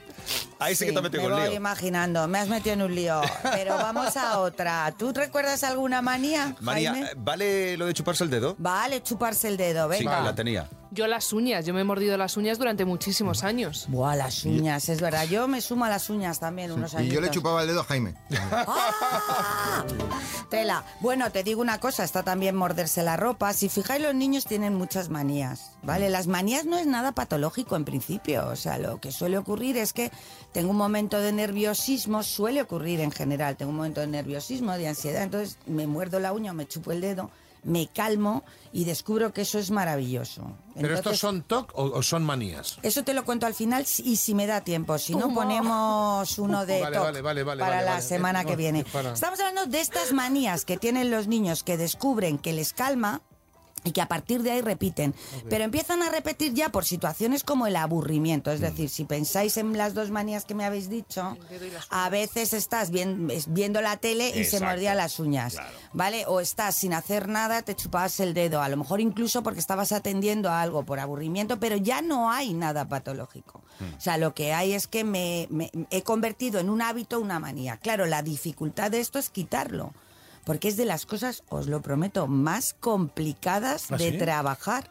Ahí 0.59 0.75
Sí, 0.75 0.87
me 0.93 1.01
voy 1.09 1.55
imaginando, 1.55 2.27
me 2.29 2.39
has 2.39 2.49
metido 2.49 2.75
en 2.75 2.83
un 2.83 2.95
lío. 2.95 3.21
Pero 3.55 3.77
vamos 3.77 4.17
a 4.17 4.39
otra. 4.39 4.93
¿Tú 4.97 5.13
recuerdas 5.13 5.65
alguna 5.65 6.01
manía, 6.03 6.55
Jaime? 6.65 7.11
¿vale 7.17 7.77
lo 7.77 7.87
de 7.87 7.95
chuparse 7.95 8.25
el 8.25 8.31
dedo? 8.31 8.55
Vale, 8.59 9.03
chuparse 9.03 9.49
el 9.49 9.57
dedo, 9.57 9.91
Sí, 9.93 9.99
venga. 9.99 10.21
la 10.21 10.35
tenía. 10.35 10.69
Yo 10.95 11.09
las 11.09 11.33
uñas, 11.33 11.67
yo 11.67 11.75
me 11.75 11.81
he 11.81 11.85
mordido 11.85 12.17
las 12.17 12.37
uñas 12.37 12.57
durante 12.57 12.85
muchísimos 12.85 13.43
años. 13.43 13.87
Buah, 13.89 14.15
las 14.15 14.45
uñas, 14.45 14.89
es 14.89 15.01
verdad. 15.01 15.25
Yo 15.25 15.49
me 15.49 15.61
sumo 15.61 15.87
a 15.87 15.89
las 15.89 16.09
uñas 16.09 16.39
también 16.39 16.71
unos 16.71 16.95
años. 16.95 17.11
Y 17.11 17.15
yo 17.15 17.21
le 17.21 17.31
chupaba 17.31 17.63
el 17.63 17.67
dedo 17.67 17.81
a 17.81 17.85
Jaime. 17.85 18.15
Tela. 20.51 20.85
Bueno, 21.01 21.33
te 21.33 21.43
digo 21.43 21.61
una 21.61 21.81
cosa, 21.81 22.05
está 22.05 22.23
también 22.23 22.55
morderse 22.55 23.03
la 23.03 23.17
ropa. 23.17 23.53
Si 23.55 23.69
fijáis, 23.69 24.03
los 24.03 24.15
niños 24.15 24.45
tienen 24.45 24.77
muchas 24.77 25.09
manías, 25.09 25.73
¿vale? 25.83 26.11
Las 26.11 26.29
manías 26.29 26.65
no 26.65 26.79
es 26.79 26.87
nada 26.87 27.11
patológico 27.11 27.75
en 27.75 27.85
principio. 27.85 28.47
O 28.47 28.55
sea, 28.55 28.79
lo 28.79 29.01
que 29.01 29.11
suele 29.11 29.37
ocurrir 29.37 29.77
es 29.77 29.93
que 29.93 30.13
tengo 30.53 30.71
un 30.71 30.77
momento 30.77 31.19
de 31.19 31.33
nerviosismo, 31.33 32.23
suele 32.23 32.63
ocurrir 32.63 33.01
en 33.01 33.11
general, 33.11 33.57
tengo 33.57 33.71
un 33.71 33.79
momento 33.79 34.01
de 34.01 34.07
nerviosismo, 34.07 34.79
de 34.79 34.87
ansiedad, 34.87 35.25
entonces 35.25 35.59
me 35.67 35.89
muerdo 35.89 36.21
la 36.21 36.33
uña 36.33 36.53
o 36.53 36.55
me 36.55 36.69
chupo 36.69 36.93
el 36.93 37.01
dedo, 37.01 37.33
me 37.65 37.89
calmo 37.89 38.45
y 38.73 38.85
descubro 38.85 39.33
que 39.33 39.43
eso 39.43 39.59
es 39.59 39.71
maravilloso. 39.71 40.57
¿Pero 40.75 40.95
estos 40.95 41.19
son 41.19 41.43
TOC 41.43 41.73
o, 41.75 41.85
o 41.85 42.03
son 42.03 42.25
manías? 42.25 42.79
Eso 42.83 43.05
te 43.05 43.15
lo 43.15 43.25
cuento 43.25 43.47
al 43.47 43.55
final 43.55 43.87
y 44.05 44.17
si 44.17 44.35
me 44.35 44.47
da 44.47 44.61
tiempo. 44.63 44.99
Si 44.99 45.15
no, 45.15 45.33
ponemos 45.33 46.39
uno 46.39 46.67
de 46.67 46.81
Vale, 46.81 46.97
TOC 46.97 47.05
vale, 47.05 47.23
vale, 47.23 47.43
vale, 47.45 47.61
para 47.61 47.77
vale, 47.77 47.85
la 47.87 47.91
vale. 47.93 48.03
semana 48.03 48.45
que 48.45 48.57
viene. 48.57 48.81
Estamos 49.13 49.39
hablando 49.41 49.67
de 49.67 49.81
estas 49.81 50.13
manías 50.13 50.65
que 50.65 50.77
tienen 50.77 51.11
los 51.11 51.27
niños 51.27 51.63
que 51.63 51.77
descubren 51.77 52.39
que 52.39 52.53
les 52.53 52.73
calma 52.73 53.23
y 53.85 53.93
que 53.93 54.01
a 54.01 54.09
partir 54.09 54.43
de 54.43 54.51
ahí 54.51 54.63
repiten. 54.63 55.15
Pero 55.51 55.63
empiezan 55.65 56.03
a 56.03 56.09
repetir 56.09 56.55
ya 56.55 56.71
por 56.71 56.85
situaciones 56.87 57.45
como 57.45 57.67
el 57.67 57.77
aburrimiento. 57.77 58.51
Mm. 58.51 58.55
Es 58.55 58.61
decir, 58.61 58.89
si 58.89 59.05
pensáis 59.05 59.57
en 59.59 59.77
las 59.77 59.93
dos 59.95 60.11
manías 60.11 60.45
que 60.47 60.55
me 60.55 60.65
habéis 60.65 60.89
dicho, 60.89 61.37
a 61.91 62.09
veces 62.09 62.53
estás 62.55 62.91
viendo 62.91 63.81
la 63.83 63.97
tele 63.99 64.31
y 64.31 64.45
se 64.45 64.59
mordía 64.61 64.95
las 64.95 65.21
uñas. 65.21 65.57
¿Vale? 65.93 66.25
O 66.27 66.41
estás 66.41 66.77
sin 66.77 66.95
hacer 66.95 67.29
nada, 67.29 67.63
te 67.63 67.75
chupabas 67.77 68.19
el 68.21 68.35
dedo. 68.35 68.63
A 68.63 68.69
lo 68.69 68.77
mejor 68.77 69.01
incluso 69.01 69.43
porque 69.43 69.61
estabas 69.61 69.93
atendiendo 69.93 70.49
a 70.51 70.63
algo 70.63 70.85
por 70.85 70.99
aburrimiento, 70.99 71.61
pero 71.61 71.77
ya 71.77 72.01
no 72.03 72.31
hay 72.31 72.55
nada 72.55 72.89
patológico. 72.89 73.63
O 73.97 74.01
sea, 74.01 74.17
lo 74.19 74.35
que 74.35 74.55
hay 74.55 74.73
es 74.73 74.87
que 74.87 75.05
me, 75.05 75.47
me- 75.51 75.71
he 75.91 76.03
convertido 76.03 76.59
en 76.61 76.71
un 76.71 76.81
hábito 76.81 77.21
una 77.21 77.39
manía. 77.39 77.77
Claro, 77.77 78.07
la 78.07 78.23
dificultad 78.23 78.91
de 78.91 79.01
esto 79.01 79.19
es 79.19 79.29
quitarlo. 79.31 79.93
Porque 80.45 80.69
es 80.69 80.77
de 80.77 80.85
las 80.85 81.07
cosas, 81.07 81.43
os 81.49 81.67
lo 81.67 81.81
prometo, 81.81 82.27
más 82.27 82.75
complicadas 82.75 83.91
¿Ah, 83.91 83.97
de 83.97 84.13
sí? 84.13 84.19
trabajar. 84.19 84.91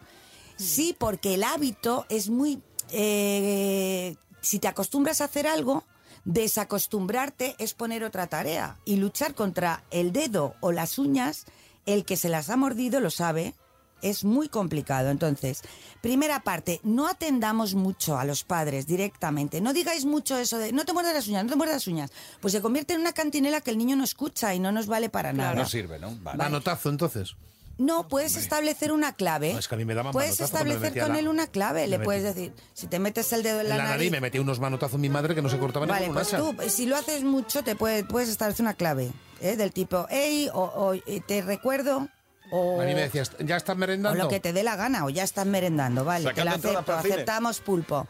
Sí, 0.58 0.96
porque 0.98 1.36
el 1.36 1.44
hábito 1.44 2.06
es 2.10 2.30
muy... 2.30 2.62
eh, 2.92 4.16
si 4.42 4.60
te 4.60 4.68
acostumbras 4.68 5.22
a 5.22 5.26
hacer 5.26 5.48
algo, 5.48 5.84
desacostumbrarte 6.26 7.56
es 7.60 7.74
poner 7.74 8.04
otra 8.04 8.28
tarea. 8.28 8.78
Y 8.86 8.98
luchar 8.98 9.36
contra 9.36 9.84
el 9.92 10.12
dedo 10.12 10.56
o 10.60 10.72
las 10.72 10.98
uñas, 10.98 11.46
el 11.86 12.06
que 12.06 12.18
se 12.18 12.30
las 12.30 12.50
ha 12.50 12.58
mordido 12.58 13.00
lo 13.00 13.10
sabe, 13.10 13.56
es 14.04 14.24
muy 14.24 14.50
complicado. 14.50 15.10
Entonces, 15.10 15.62
primera 16.02 16.42
parte, 16.42 16.80
no 16.84 17.08
atendamos 17.08 17.74
mucho 17.74 18.18
a 18.20 18.26
los 18.26 18.44
padres 18.44 18.86
directamente. 18.86 19.62
No 19.62 19.74
digáis 19.74 20.06
mucho 20.06 20.38
eso 20.38 20.58
de 20.60 20.72
no 20.72 20.86
te 20.86 20.94
muerdas 20.94 21.14
las 21.16 21.28
uñas, 21.28 21.44
no 21.46 21.50
te 21.50 21.56
muerdas 21.56 21.78
las 21.78 21.88
uñas. 21.88 22.12
Pues 22.42 22.52
se 22.54 22.62
convierte 22.62 22.94
en 22.94 23.02
una 23.02 23.14
cantinela 23.14 23.62
que 23.62 23.72
el 23.72 23.78
niño 23.78 23.96
no 23.96 24.04
escucha 24.04 24.54
y 24.54 24.60
no 24.60 24.72
nos 24.72 24.88
vale 24.88 25.10
para 25.10 25.34
nada. 25.34 25.56
No 25.56 25.66
sirve, 25.66 25.98
¿no? 26.00 26.16
Vale. 26.22 26.38
Manotazo, 26.38 26.90
entonces. 26.90 27.36
No, 27.80 28.08
puedes 28.08 28.36
establecer 28.38 28.92
una 28.92 29.14
clave. 29.14 29.54
No, 29.54 29.58
es 29.60 29.68
que 29.68 29.74
a 29.74 29.78
mí 29.80 29.84
me 29.84 29.96
daban 29.96 30.12
Puedes 30.14 30.40
me 30.40 30.46
establecer 30.46 31.00
con 31.02 31.14
la- 31.14 31.20
él 31.20 31.28
una 31.28 31.48
clave. 31.48 31.82
me 31.82 31.88
Le 31.88 31.98
metí- 32.00 32.04
puedes 32.04 32.24
decir, 32.24 32.54
si 32.76 32.86
te 32.86 33.00
metes 33.00 33.34
el 33.34 33.42
dedo 33.42 33.62
en 33.62 33.70
la, 33.70 33.78
la 33.78 33.84
nariz 33.86 34.12
me 34.12 34.22
metí 34.22 34.38
unos 34.38 34.60
manotazos 34.60 35.00
mi 35.00 35.10
madre 35.10 35.34
que 35.34 35.42
no 35.42 35.50
se 35.50 35.58
cortaban 35.58 35.88
ni 35.88 35.92
Vale, 35.94 36.06
con 36.06 36.16
un 36.16 36.22
pues 36.22 36.28
hacha. 36.36 36.38
tú, 36.38 36.70
si 36.70 36.86
lo 36.86 36.96
haces 36.96 37.24
mucho, 37.24 37.64
te 37.64 37.76
puede- 37.76 38.04
puedes 38.04 38.30
establecer 38.30 38.64
una 38.64 38.76
clave. 38.76 39.12
¿eh? 39.42 39.56
Del 39.56 39.72
tipo, 39.74 40.06
hey, 40.12 40.50
o, 40.54 40.62
o, 40.62 40.94
eh, 40.94 41.22
te 41.28 41.42
recuerdo. 41.42 42.08
O, 42.56 42.80
A 42.80 42.86
mí 42.86 42.94
me 42.94 43.02
decías, 43.02 43.32
¿ya 43.40 43.58
estás 43.58 43.76
o 43.76 43.80
merendando? 43.80 44.24
lo 44.24 44.30
que 44.30 44.40
te 44.40 44.54
dé 44.54 44.62
la 44.62 44.76
gana, 44.76 45.06
o 45.06 45.10
ya 45.10 45.24
estás 45.24 45.48
merendando, 45.48 46.06
vale, 46.06 46.32
te 46.34 46.46
lo 46.46 46.52
acepto, 46.52 46.94
aceptamos 46.94 47.60
pulpo. 47.62 48.06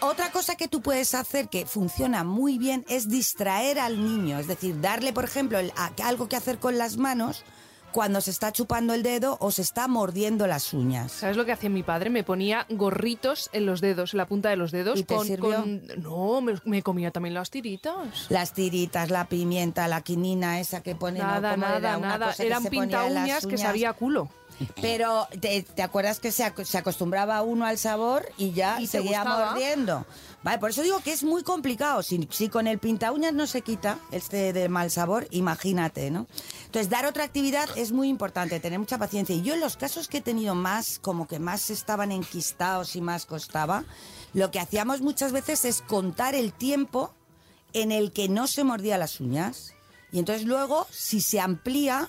Otra 0.00 0.30
cosa 0.30 0.56
que 0.56 0.68
tú 0.68 0.82
puedes 0.82 1.14
hacer 1.14 1.48
que 1.48 1.64
funciona 1.64 2.22
muy 2.22 2.58
bien 2.58 2.84
es 2.90 3.08
distraer 3.08 3.78
al 3.78 4.04
niño, 4.04 4.38
es 4.38 4.46
decir, 4.46 4.78
darle, 4.82 5.14
por 5.14 5.24
ejemplo, 5.24 5.58
el- 5.58 5.72
a- 5.74 5.90
algo 6.04 6.28
que 6.28 6.36
hacer 6.36 6.58
con 6.58 6.76
las 6.76 6.98
manos 6.98 7.44
cuando 7.92 8.20
se 8.20 8.30
está 8.30 8.52
chupando 8.52 8.94
el 8.94 9.02
dedo 9.02 9.36
o 9.40 9.50
se 9.50 9.62
está 9.62 9.88
mordiendo 9.88 10.46
las 10.46 10.72
uñas. 10.72 11.12
¿Sabes 11.12 11.36
lo 11.36 11.44
que 11.44 11.52
hacía 11.52 11.70
mi 11.70 11.82
padre? 11.82 12.10
Me 12.10 12.22
ponía 12.24 12.66
gorritos 12.68 13.50
en 13.52 13.66
los 13.66 13.80
dedos, 13.80 14.14
en 14.14 14.18
la 14.18 14.26
punta 14.26 14.48
de 14.50 14.56
los 14.56 14.70
dedos. 14.72 14.98
¿Y 14.98 15.04
te 15.04 15.14
con, 15.14 15.26
sirvió? 15.26 15.60
con- 15.60 15.82
No, 15.98 16.40
me, 16.40 16.54
me 16.64 16.82
comía 16.82 17.10
también 17.10 17.34
las 17.34 17.50
tiritas. 17.50 18.26
Las 18.30 18.52
tiritas, 18.52 19.10
la 19.10 19.24
pimienta, 19.26 19.88
la 19.88 20.00
quinina 20.02 20.60
esa 20.60 20.82
que 20.82 20.94
ponen... 20.94 21.22
¿no? 21.22 21.28
Nada, 21.28 21.50
¿Cómo 21.52 21.66
nada, 21.66 21.78
era? 21.78 21.98
Nada. 21.98 22.34
Eran 22.38 22.64
pinta 22.66 23.04
uñas 23.04 23.46
que 23.46 23.58
sabía 23.58 23.92
culo. 23.92 24.28
Pero 24.80 25.28
¿te, 25.40 25.62
te 25.62 25.82
acuerdas 25.82 26.18
que 26.18 26.32
se, 26.32 26.44
ac- 26.44 26.64
se 26.64 26.78
acostumbraba 26.78 27.42
uno 27.42 27.64
al 27.64 27.78
sabor 27.78 28.28
y 28.36 28.50
ya 28.52 28.80
Y 28.80 28.88
seguía 28.88 29.22
mordiendo? 29.24 30.04
Vale, 30.42 30.58
por 30.58 30.70
eso 30.70 30.82
digo 30.82 31.00
que 31.00 31.12
es 31.12 31.24
muy 31.24 31.42
complicado. 31.42 32.02
Si, 32.02 32.28
si 32.30 32.48
con 32.48 32.66
el 32.66 32.78
pinta 32.78 33.10
uñas 33.10 33.32
no 33.32 33.46
se 33.46 33.62
quita 33.62 33.98
este 34.12 34.52
de 34.52 34.68
mal 34.68 34.90
sabor, 34.90 35.26
imagínate, 35.30 36.10
¿no? 36.10 36.26
Entonces, 36.66 36.88
dar 36.88 37.06
otra 37.06 37.24
actividad 37.24 37.68
es 37.76 37.90
muy 37.90 38.08
importante, 38.08 38.60
tener 38.60 38.78
mucha 38.78 38.98
paciencia. 38.98 39.34
Y 39.34 39.42
yo 39.42 39.54
en 39.54 39.60
los 39.60 39.76
casos 39.76 40.06
que 40.06 40.18
he 40.18 40.22
tenido 40.22 40.54
más, 40.54 40.98
como 41.00 41.26
que 41.26 41.38
más 41.40 41.70
estaban 41.70 42.12
enquistados 42.12 42.94
y 42.94 43.00
más 43.00 43.26
costaba, 43.26 43.84
lo 44.32 44.50
que 44.50 44.60
hacíamos 44.60 45.00
muchas 45.00 45.32
veces 45.32 45.64
es 45.64 45.82
contar 45.82 46.34
el 46.34 46.52
tiempo 46.52 47.12
en 47.72 47.90
el 47.90 48.12
que 48.12 48.28
no 48.28 48.46
se 48.46 48.64
mordía 48.64 48.96
las 48.96 49.20
uñas. 49.20 49.74
Y 50.12 50.20
entonces 50.20 50.46
luego, 50.46 50.86
si 50.90 51.20
se 51.20 51.40
amplía, 51.40 52.08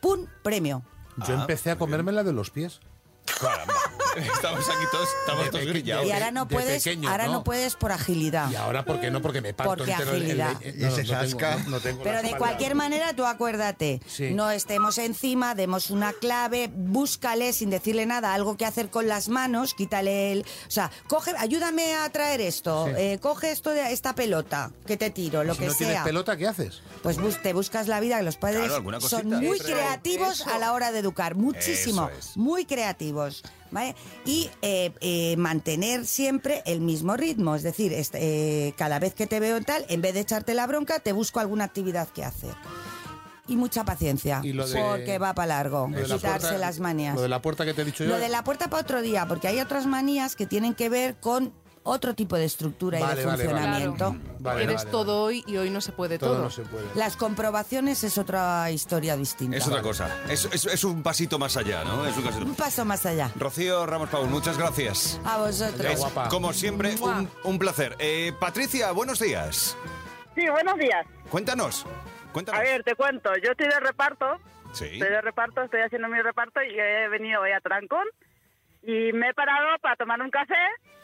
¡pum! 0.00 0.26
Premio. 0.42 0.82
Yo 1.26 1.34
empecé 1.34 1.70
a 1.70 1.78
comerme 1.78 2.12
la 2.12 2.22
de 2.24 2.32
los 2.32 2.50
pies. 2.50 2.80
Caramba. 3.40 3.74
Estamos 4.34 4.68
aquí 4.68 4.84
todos, 4.90 5.08
estamos 5.20 5.50
todos 5.50 5.64
grillados. 5.66 6.06
Y 6.06 6.12
ahora 6.12 6.30
no 6.30 6.44
de 6.46 6.54
puedes, 6.54 6.82
pequeño, 6.84 7.08
ahora 7.10 7.26
¿no? 7.26 7.32
no 7.34 7.44
puedes 7.44 7.74
por 7.74 7.92
agilidad. 7.92 8.50
Y 8.50 8.56
ahora, 8.56 8.84
¿por 8.84 9.00
qué 9.00 9.10
no? 9.10 9.20
Porque 9.22 9.40
me 9.40 9.54
parto 9.54 9.76
Porque 9.76 9.92
entero 9.92 10.12
el- 10.12 10.22
el- 10.30 10.40
agilidad. 10.40 10.62
el- 10.62 10.78
no, 10.80 10.88
no, 10.90 10.96
no 10.96 11.02
tengo- 11.26 11.40
no- 11.40 11.70
no 11.70 11.80
tengo 11.80 12.02
Pero 12.02 12.16
de 12.18 12.24
espalda. 12.26 12.38
cualquier 12.38 12.74
manera, 12.74 13.14
tú 13.14 13.24
acuérdate, 13.24 14.00
Sí. 14.06 14.30
no 14.32 14.50
estemos 14.50 14.98
encima, 14.98 15.54
demos 15.54 15.90
una 15.90 16.12
clave, 16.12 16.70
búscale 16.74 17.52
sin 17.52 17.70
decirle 17.70 18.06
nada, 18.06 18.34
algo 18.34 18.56
que 18.56 18.64
hacer 18.66 18.90
con 18.90 19.08
las 19.08 19.28
manos, 19.28 19.74
quítale 19.74 20.32
el... 20.32 20.40
O 20.66 20.70
sea, 20.70 20.90
coge, 21.08 21.32
ayúdame 21.38 21.94
a 21.94 22.08
traer 22.10 22.40
esto, 22.40 22.86
Sí. 22.88 22.92
eh, 22.96 23.18
coge 23.20 23.50
esto 23.50 23.70
de 23.70 23.92
esta 23.92 24.14
pelota 24.14 24.70
que 24.86 24.96
te 24.96 25.10
tiro, 25.10 25.44
lo 25.44 25.54
Si 25.54 25.60
que 25.60 25.66
no 25.66 25.74
tienes 25.74 25.94
sea. 25.96 26.04
pelota, 26.04 26.36
¿qué 26.36 26.46
haces? 26.46 26.80
Pues 27.02 27.18
bus- 27.18 27.40
te 27.42 27.52
buscas 27.52 27.88
la 27.88 28.00
vida, 28.00 28.18
que 28.18 28.22
los 28.24 28.36
padres 28.36 28.66
Claro, 28.68 29.00
son 29.00 29.28
muy 29.28 29.56
Eso, 29.58 29.64
creativos 29.64 30.40
eso. 30.40 30.50
a 30.50 30.58
la 30.58 30.72
hora 30.72 30.92
de 30.92 31.00
educar, 31.00 31.34
muchísimo, 31.34 32.10
es. 32.18 32.36
muy 32.36 32.64
creativos. 32.64 33.42
¿Vale? 33.74 33.94
Y 34.24 34.48
eh, 34.62 34.92
eh, 35.02 35.36
mantener 35.36 36.06
siempre 36.06 36.62
el 36.64 36.80
mismo 36.80 37.14
ritmo. 37.18 37.54
Es 37.54 37.62
decir, 37.62 37.92
este, 37.92 38.68
eh, 38.68 38.74
cada 38.78 38.98
vez 38.98 39.12
que 39.14 39.26
te 39.26 39.38
veo 39.40 39.60
tal, 39.60 39.84
en 39.90 40.00
vez 40.00 40.14
de 40.14 40.20
echarte 40.20 40.54
la 40.54 40.66
bronca, 40.66 41.00
te 41.00 41.12
busco 41.12 41.40
alguna 41.40 41.64
actividad 41.64 42.08
que 42.08 42.24
hacer. 42.24 42.54
Y 43.46 43.56
mucha 43.56 43.84
paciencia, 43.84 44.40
Y 44.42 44.54
lo 44.54 44.66
de- 44.66 44.80
porque 44.80 45.18
va 45.18 45.34
para 45.34 45.48
largo. 45.48 45.86
La 45.92 46.02
Quitarse 46.04 46.20
puerta- 46.48 46.58
las 46.58 46.80
manías. 46.80 47.14
Lo 47.14 47.20
de 47.20 47.28
la 47.28 47.42
puerta 47.42 47.66
que 47.66 47.74
te 47.74 47.82
he 47.82 47.84
dicho 47.84 48.02
yo. 48.04 48.08
Lo 48.08 48.16
de 48.16 48.30
la 48.30 48.42
puerta 48.42 48.70
para 48.70 48.80
otro 48.82 49.02
día, 49.02 49.26
porque 49.28 49.48
hay 49.48 49.60
otras 49.60 49.84
manías 49.84 50.34
que 50.34 50.46
tienen 50.46 50.72
que 50.74 50.88
ver 50.88 51.16
con 51.16 51.52
otro 51.84 52.14
tipo 52.14 52.36
de 52.36 52.44
estructura 52.46 52.98
y 52.98 53.02
Vale, 53.02 53.20
de 53.20 53.26
vale, 53.26 53.44
vale. 53.46 53.56
funcionamiento. 53.58 54.16
Vale, 54.40 54.62
Eres 54.64 54.76
vale, 54.76 54.90
todo 54.90 55.22
hoy 55.22 55.44
y 55.46 55.56
hoy 55.58 55.70
no 55.70 55.80
se 55.80 55.92
puede 55.92 56.18
Todo 56.18 56.32
todo. 56.34 56.42
no 56.44 56.50
se 56.50 56.62
puede. 56.62 56.86
Las 56.94 57.16
comprobaciones 57.16 58.02
es 58.04 58.18
otra 58.18 58.70
historia 58.70 59.16
distinta. 59.16 59.56
Es 59.56 59.66
otra 59.68 59.82
cosa. 59.82 60.08
Es, 60.28 60.46
es- 60.52 60.66
es 60.66 60.84
un 60.84 61.02
pasito 61.02 61.38
más 61.38 61.56
allá, 61.56 61.84
¿no? 61.84 62.04
Es 62.06 62.16
un 62.16 62.24
pasito- 62.24 62.44
Un 62.46 62.54
paso 62.54 62.84
más 62.84 63.06
allá. 63.06 63.30
Rocío 63.36 63.86
Ramos 63.86 64.08
Paul, 64.08 64.28
muchas 64.28 64.58
gracias. 64.58 65.20
A 65.24 65.38
vosotros. 65.38 65.86
Es, 65.86 66.04
como 66.30 66.52
siempre, 66.52 66.94
un, 67.00 67.30
un 67.44 67.58
placer. 67.58 67.96
Eh, 67.98 68.32
Patricia, 68.40 68.90
buenos 68.92 69.20
días. 69.20 69.76
Sí, 70.34 70.48
buenos 70.50 70.76
días. 70.78 71.06
Cuéntanos. 71.30 71.86
Cuéntanos. 72.32 72.60
A 72.60 72.64
ver, 72.64 72.82
te 72.82 72.96
cuento. 72.96 73.30
Yo 73.44 73.52
estoy 73.52 73.68
de 73.68 73.78
reparto. 73.80 74.26
Sí. 74.72 74.86
Estoy 74.86 75.08
de 75.10 75.20
reparto, 75.20 75.62
estoy 75.62 75.82
haciendo 75.82 76.08
mi 76.08 76.20
reparto 76.20 76.60
y 76.60 76.76
he 76.76 77.08
venido 77.08 77.40
hoy 77.42 77.52
a 77.52 77.60
Trancón. 77.60 78.04
Y 78.86 79.12
me 79.12 79.30
he 79.30 79.34
parado 79.34 79.78
para 79.80 79.96
tomar 79.96 80.20
un 80.20 80.30
café. 80.30 80.54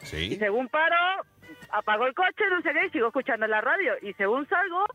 Y 0.01 0.05
Sí. 0.05 0.35
según 0.37 0.67
paro, 0.69 0.95
apago 1.71 2.05
el 2.07 2.13
coche, 2.13 2.43
no 2.49 2.61
sé 2.61 2.71
qué, 2.73 2.85
y 2.87 2.89
sigo 2.91 3.07
escuchando 3.07 3.47
la 3.47 3.61
radio. 3.61 3.93
Y 4.01 4.13
según 4.13 4.47
salgo, 4.47 4.85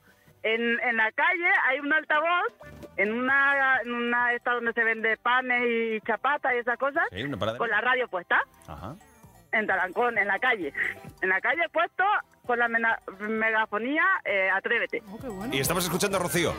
en, 0.42 0.79
en 0.81 0.96
la 0.96 1.11
calle 1.12 1.51
hay 1.68 1.81
un 1.81 1.92
altavoz, 1.92 2.53
en 2.96 3.12
una, 3.12 3.81
en 3.83 3.92
una 3.92 4.33
esta 4.35 4.53
donde 4.53 4.72
se 4.72 4.85
vende 4.85 5.16
panes 5.18 5.62
y 5.66 6.01
chapatas 6.07 6.55
y 6.55 6.59
esas 6.59 6.79
cosas, 6.79 7.05
Sí, 7.11 7.22
una 7.22 7.37
parada. 7.37 7.59
con 7.59 7.68
la 7.70 7.81
radio 7.81 8.09
puesta. 8.09 8.40
Ajá. 8.68 8.94
En 9.53 9.66
Tarancón, 9.66 10.18
en 10.18 10.27
la 10.29 10.38
calle. 10.38 10.72
En 11.22 11.29
la 11.29 11.40
calle 11.40 11.62
puesto 11.72 12.05
con 12.46 12.59
la 12.59 12.68
mena- 12.68 12.99
megafonía 13.20 14.05
eh, 14.25 14.51
Atrévete. 14.51 15.03
Y 15.53 15.61
estamos 15.61 15.85
escuchando 15.85 16.18
a 16.18 16.20
Rocío. 16.20 16.53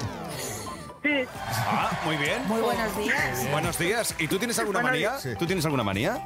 Sí. 1.03 1.25
Ah, 1.39 1.91
muy 2.05 2.17
bien. 2.17 2.45
Muy 2.47 2.61
buenos 2.61 2.97
días. 2.97 3.51
Buenos 3.51 3.77
días. 3.79 4.15
¿Y 4.19 4.27
tú 4.27 4.37
tienes 4.37 4.57
alguna 4.59 4.81
manía? 4.81 5.17
¿Tú 5.37 5.45
tienes 5.45 5.63
alguna 5.65 5.83
manía? 5.83 6.17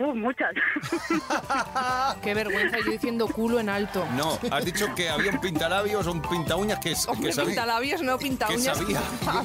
Uh, 0.00 0.14
muchas. 0.14 0.52
Qué 2.22 2.32
vergüenza, 2.32 2.78
yo 2.78 2.92
diciendo 2.92 3.26
culo 3.26 3.58
en 3.58 3.68
alto. 3.68 4.06
No, 4.12 4.38
has 4.52 4.64
dicho 4.64 4.94
que 4.94 5.08
había 5.10 5.32
un 5.32 5.40
pintalabios 5.40 6.06
o 6.06 6.12
un 6.12 6.22
pintaúñas 6.22 6.78
que, 6.78 6.90
que 6.90 7.10
Hombre, 7.10 7.32
sabía. 7.32 7.48
pintalabios, 7.48 8.02
no 8.02 8.16
pinta 8.16 8.46
que 8.48 8.58
sabía, 8.58 9.00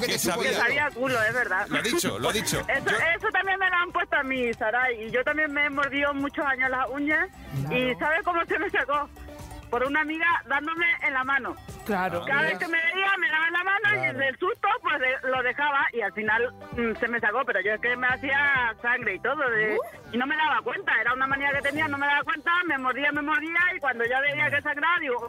que 0.06 0.16
sabía. 0.16 0.50
Que 0.50 0.56
sabía 0.56 0.90
culo, 0.94 1.20
es 1.22 1.34
verdad. 1.34 1.66
Lo 1.68 1.78
ha 1.78 1.82
dicho, 1.82 2.18
lo 2.20 2.28
ha 2.28 2.32
dicho. 2.32 2.60
Eso, 2.68 2.90
eso 3.16 3.28
también 3.32 3.58
me 3.58 3.68
lo 3.68 3.74
han 3.76 3.90
puesto 3.90 4.14
a 4.14 4.22
mí, 4.22 4.54
Saray. 4.54 5.08
Y 5.08 5.10
yo 5.10 5.24
también 5.24 5.52
me 5.52 5.66
he 5.66 5.70
mordido 5.70 6.14
muchos 6.14 6.44
años 6.46 6.70
las 6.70 6.88
uñas. 6.88 7.28
¿Y 7.72 7.92
sabes 7.96 8.22
cómo 8.24 8.44
se 8.46 8.56
me 8.56 8.70
sacó? 8.70 9.08
Por 9.70 9.84
una 9.84 10.00
amiga 10.02 10.26
dándome 10.46 10.86
en 11.02 11.14
la 11.14 11.24
mano. 11.24 11.54
Claro. 11.84 12.24
Cada 12.26 12.42
vez 12.42 12.58
que 12.58 12.66
me 12.68 12.78
veía 12.80 13.12
me 13.18 13.28
daba 13.28 13.46
en 13.48 13.52
la 13.52 13.64
mano 13.64 14.14
y 14.14 14.16
del 14.18 14.38
susto 14.38 14.68
pues 14.82 14.98
de- 15.00 15.28
lo 15.28 15.42
dejaba 15.42 15.80
y 15.92 16.00
al 16.00 16.12
final 16.12 16.54
mm, 16.72 16.98
se 16.98 17.08
me 17.08 17.20
sacó, 17.20 17.42
pero 17.44 17.60
yo 17.60 17.72
es 17.72 17.80
que 17.80 17.94
me 17.96 18.06
hacía 18.06 18.74
sangre 18.80 19.14
y 19.16 19.18
todo 19.20 19.36
de- 19.50 19.76
y 20.12 20.16
no 20.16 20.26
me 20.26 20.36
daba 20.36 20.62
cuenta, 20.62 20.92
era 21.00 21.12
una 21.12 21.26
manía 21.26 21.50
que 21.52 21.60
tenía, 21.62 21.86
no 21.88 21.98
me 21.98 22.06
daba 22.06 22.22
cuenta, 22.22 22.50
me 22.66 22.78
mordía, 22.78 23.10
me 23.12 23.20
mordía 23.22 23.58
y 23.76 23.80
cuando 23.80 24.04
ya 24.04 24.20
veía 24.20 24.48
que 24.50 24.62
sangraba 24.62 24.94
digo, 25.00 25.28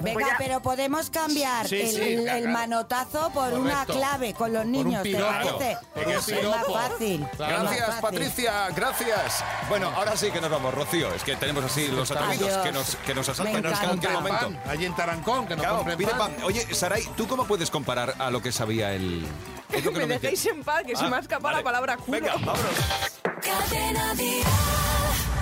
Venga, 0.00 0.14
pues 0.14 0.26
ya- 0.26 0.34
pero 0.38 0.60
podemos 0.60 1.08
cambiar 1.10 1.66
Sí, 1.66 1.80
el, 1.80 1.86
sí, 1.88 2.14
el 2.14 2.22
claro. 2.24 2.48
manotazo 2.50 3.30
por 3.32 3.54
una 3.54 3.86
clave 3.86 4.34
con 4.34 4.52
los 4.52 4.66
niños, 4.66 5.02
¿te 5.02 5.14
parece? 5.16 5.78
Por 5.94 6.06
un 6.06 6.12
Es 6.12 6.44
más 6.44 6.66
fácil. 6.66 7.22
es 7.22 7.38
más 7.38 7.48
Gracias, 7.48 7.86
fácil. 7.86 8.02
Patricia, 8.02 8.52
gracias. 8.74 9.44
Bueno, 9.68 9.88
ahora 9.94 10.16
sí 10.16 10.30
que 10.30 10.40
nos 10.40 10.50
vamos, 10.50 10.74
Rocío. 10.74 11.12
Es 11.14 11.22
que 11.24 11.36
tenemos 11.36 11.64
así 11.64 11.88
los 11.88 12.10
atrevidos 12.10 12.48
Adiós. 12.50 12.62
que 12.66 12.72
nos, 12.72 12.96
que 12.96 13.14
nos 13.14 13.28
asaltan 13.28 13.62
Momento. 14.12 14.52
Allí 14.68 14.84
en 14.86 14.94
Tarancón, 14.96 15.46
que 15.46 15.56
no 15.56 15.62
Claro, 15.62 15.76
compren 15.78 15.98
pide 15.98 16.10
pan. 16.10 16.18
pan. 16.34 16.44
Oye, 16.44 16.74
Saray, 16.74 17.04
¿tú 17.16 17.26
cómo 17.26 17.44
puedes 17.46 17.70
comparar 17.70 18.14
a 18.18 18.30
lo 18.30 18.40
que 18.42 18.52
sabía 18.52 18.92
el...? 18.92 19.26
Es 19.72 19.84
lo 19.84 19.92
que 19.92 20.00
me 20.00 20.06
no 20.06 20.14
dejéis 20.20 20.46
en 20.46 20.62
paz, 20.62 20.82
que 20.86 20.94
se 20.96 21.04
Ah, 21.04 21.08
me 21.10 21.16
ha 21.16 21.20
escapado 21.20 21.42
vale. 21.54 21.56
la 21.58 21.64
palabra 21.64 21.96
culo. 21.96 22.20
Venga, 22.20 22.34
vámonos. 22.34 22.60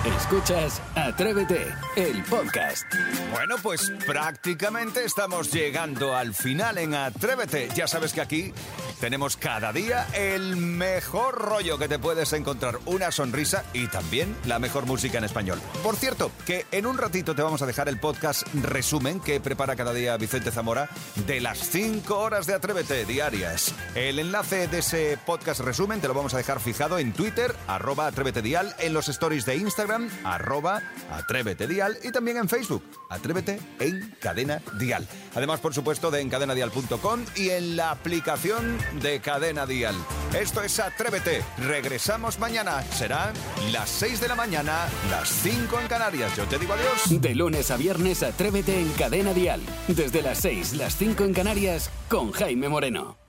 Escuchas 0.05 0.83
Atrévete, 0.93 1.65
el 1.95 2.23
podcast. 2.25 2.85
Bueno, 3.31 3.55
pues 3.63 3.91
prácticamente 4.05 5.03
estamos 5.03 5.51
llegando 5.51 6.15
al 6.15 6.35
final 6.35 6.77
en 6.77 6.93
Atrévete. 6.93 7.69
Ya 7.73 7.87
sabes 7.87 8.13
que 8.13 8.21
aquí 8.21 8.53
tenemos 8.99 9.35
cada 9.35 9.73
día 9.73 10.07
el 10.13 10.57
mejor 10.57 11.35
rollo 11.35 11.79
que 11.79 11.87
te 11.87 11.97
puedes 11.97 12.33
encontrar, 12.33 12.77
una 12.85 13.11
sonrisa 13.11 13.65
y 13.73 13.87
también 13.87 14.35
la 14.45 14.59
mejor 14.59 14.85
música 14.85 15.17
en 15.17 15.23
español. 15.23 15.59
Por 15.83 15.95
cierto, 15.95 16.31
que 16.45 16.67
en 16.71 16.85
un 16.85 16.99
ratito 16.99 17.33
te 17.33 17.41
vamos 17.41 17.63
a 17.63 17.65
dejar 17.65 17.89
el 17.89 17.99
podcast 17.99 18.47
resumen 18.53 19.19
que 19.19 19.39
prepara 19.39 19.75
cada 19.75 19.93
día 19.93 20.17
Vicente 20.17 20.51
Zamora 20.51 20.87
de 21.25 21.41
las 21.41 21.57
5 21.69 22.15
horas 22.17 22.45
de 22.45 22.53
Atrévete 22.53 23.05
diarias. 23.05 23.73
El 23.95 24.19
enlace 24.19 24.67
de 24.67 24.79
ese 24.79 25.17
podcast 25.25 25.61
resumen 25.61 25.99
te 25.99 26.07
lo 26.07 26.13
vamos 26.13 26.35
a 26.35 26.37
dejar 26.37 26.59
fijado 26.59 26.99
en 26.99 27.11
Twitter, 27.11 27.55
arroba 27.67 28.05
Atrévete 28.05 28.43
Dial, 28.43 28.75
en 28.79 28.93
los 28.93 29.09
stories 29.09 29.45
de 29.45 29.55
Instagram, 29.55 29.94
arroba 30.23 30.81
Atrévete 31.11 31.67
Dial 31.67 31.97
y 32.03 32.11
también 32.11 32.37
en 32.37 32.49
Facebook, 32.49 32.83
Atrévete 33.09 33.59
en 33.79 34.15
Cadena 34.19 34.61
Dial. 34.79 35.07
Además, 35.35 35.59
por 35.59 35.73
supuesto, 35.73 36.11
de 36.11 36.21
encadenadial.com 36.21 37.25
y 37.35 37.49
en 37.49 37.75
la 37.75 37.91
aplicación 37.91 38.77
de 39.01 39.19
Cadena 39.19 39.65
Dial. 39.65 39.95
Esto 40.39 40.61
es 40.61 40.79
Atrévete. 40.79 41.43
Regresamos 41.57 42.39
mañana. 42.39 42.81
Serán 42.83 43.33
las 43.71 43.89
6 43.89 44.21
de 44.21 44.27
la 44.27 44.35
mañana, 44.35 44.87
las 45.09 45.29
5 45.29 45.79
en 45.79 45.87
Canarias. 45.87 46.35
Yo 46.35 46.45
te 46.45 46.57
digo 46.57 46.73
adiós. 46.73 47.21
De 47.21 47.35
lunes 47.35 47.71
a 47.71 47.77
viernes, 47.77 48.23
Atrévete 48.23 48.79
en 48.79 48.91
Cadena 48.93 49.33
Dial. 49.33 49.61
Desde 49.87 50.21
las 50.21 50.39
6, 50.39 50.73
las 50.73 50.95
5 50.97 51.23
en 51.23 51.33
Canarias, 51.33 51.89
con 52.09 52.31
Jaime 52.31 52.69
Moreno. 52.69 53.24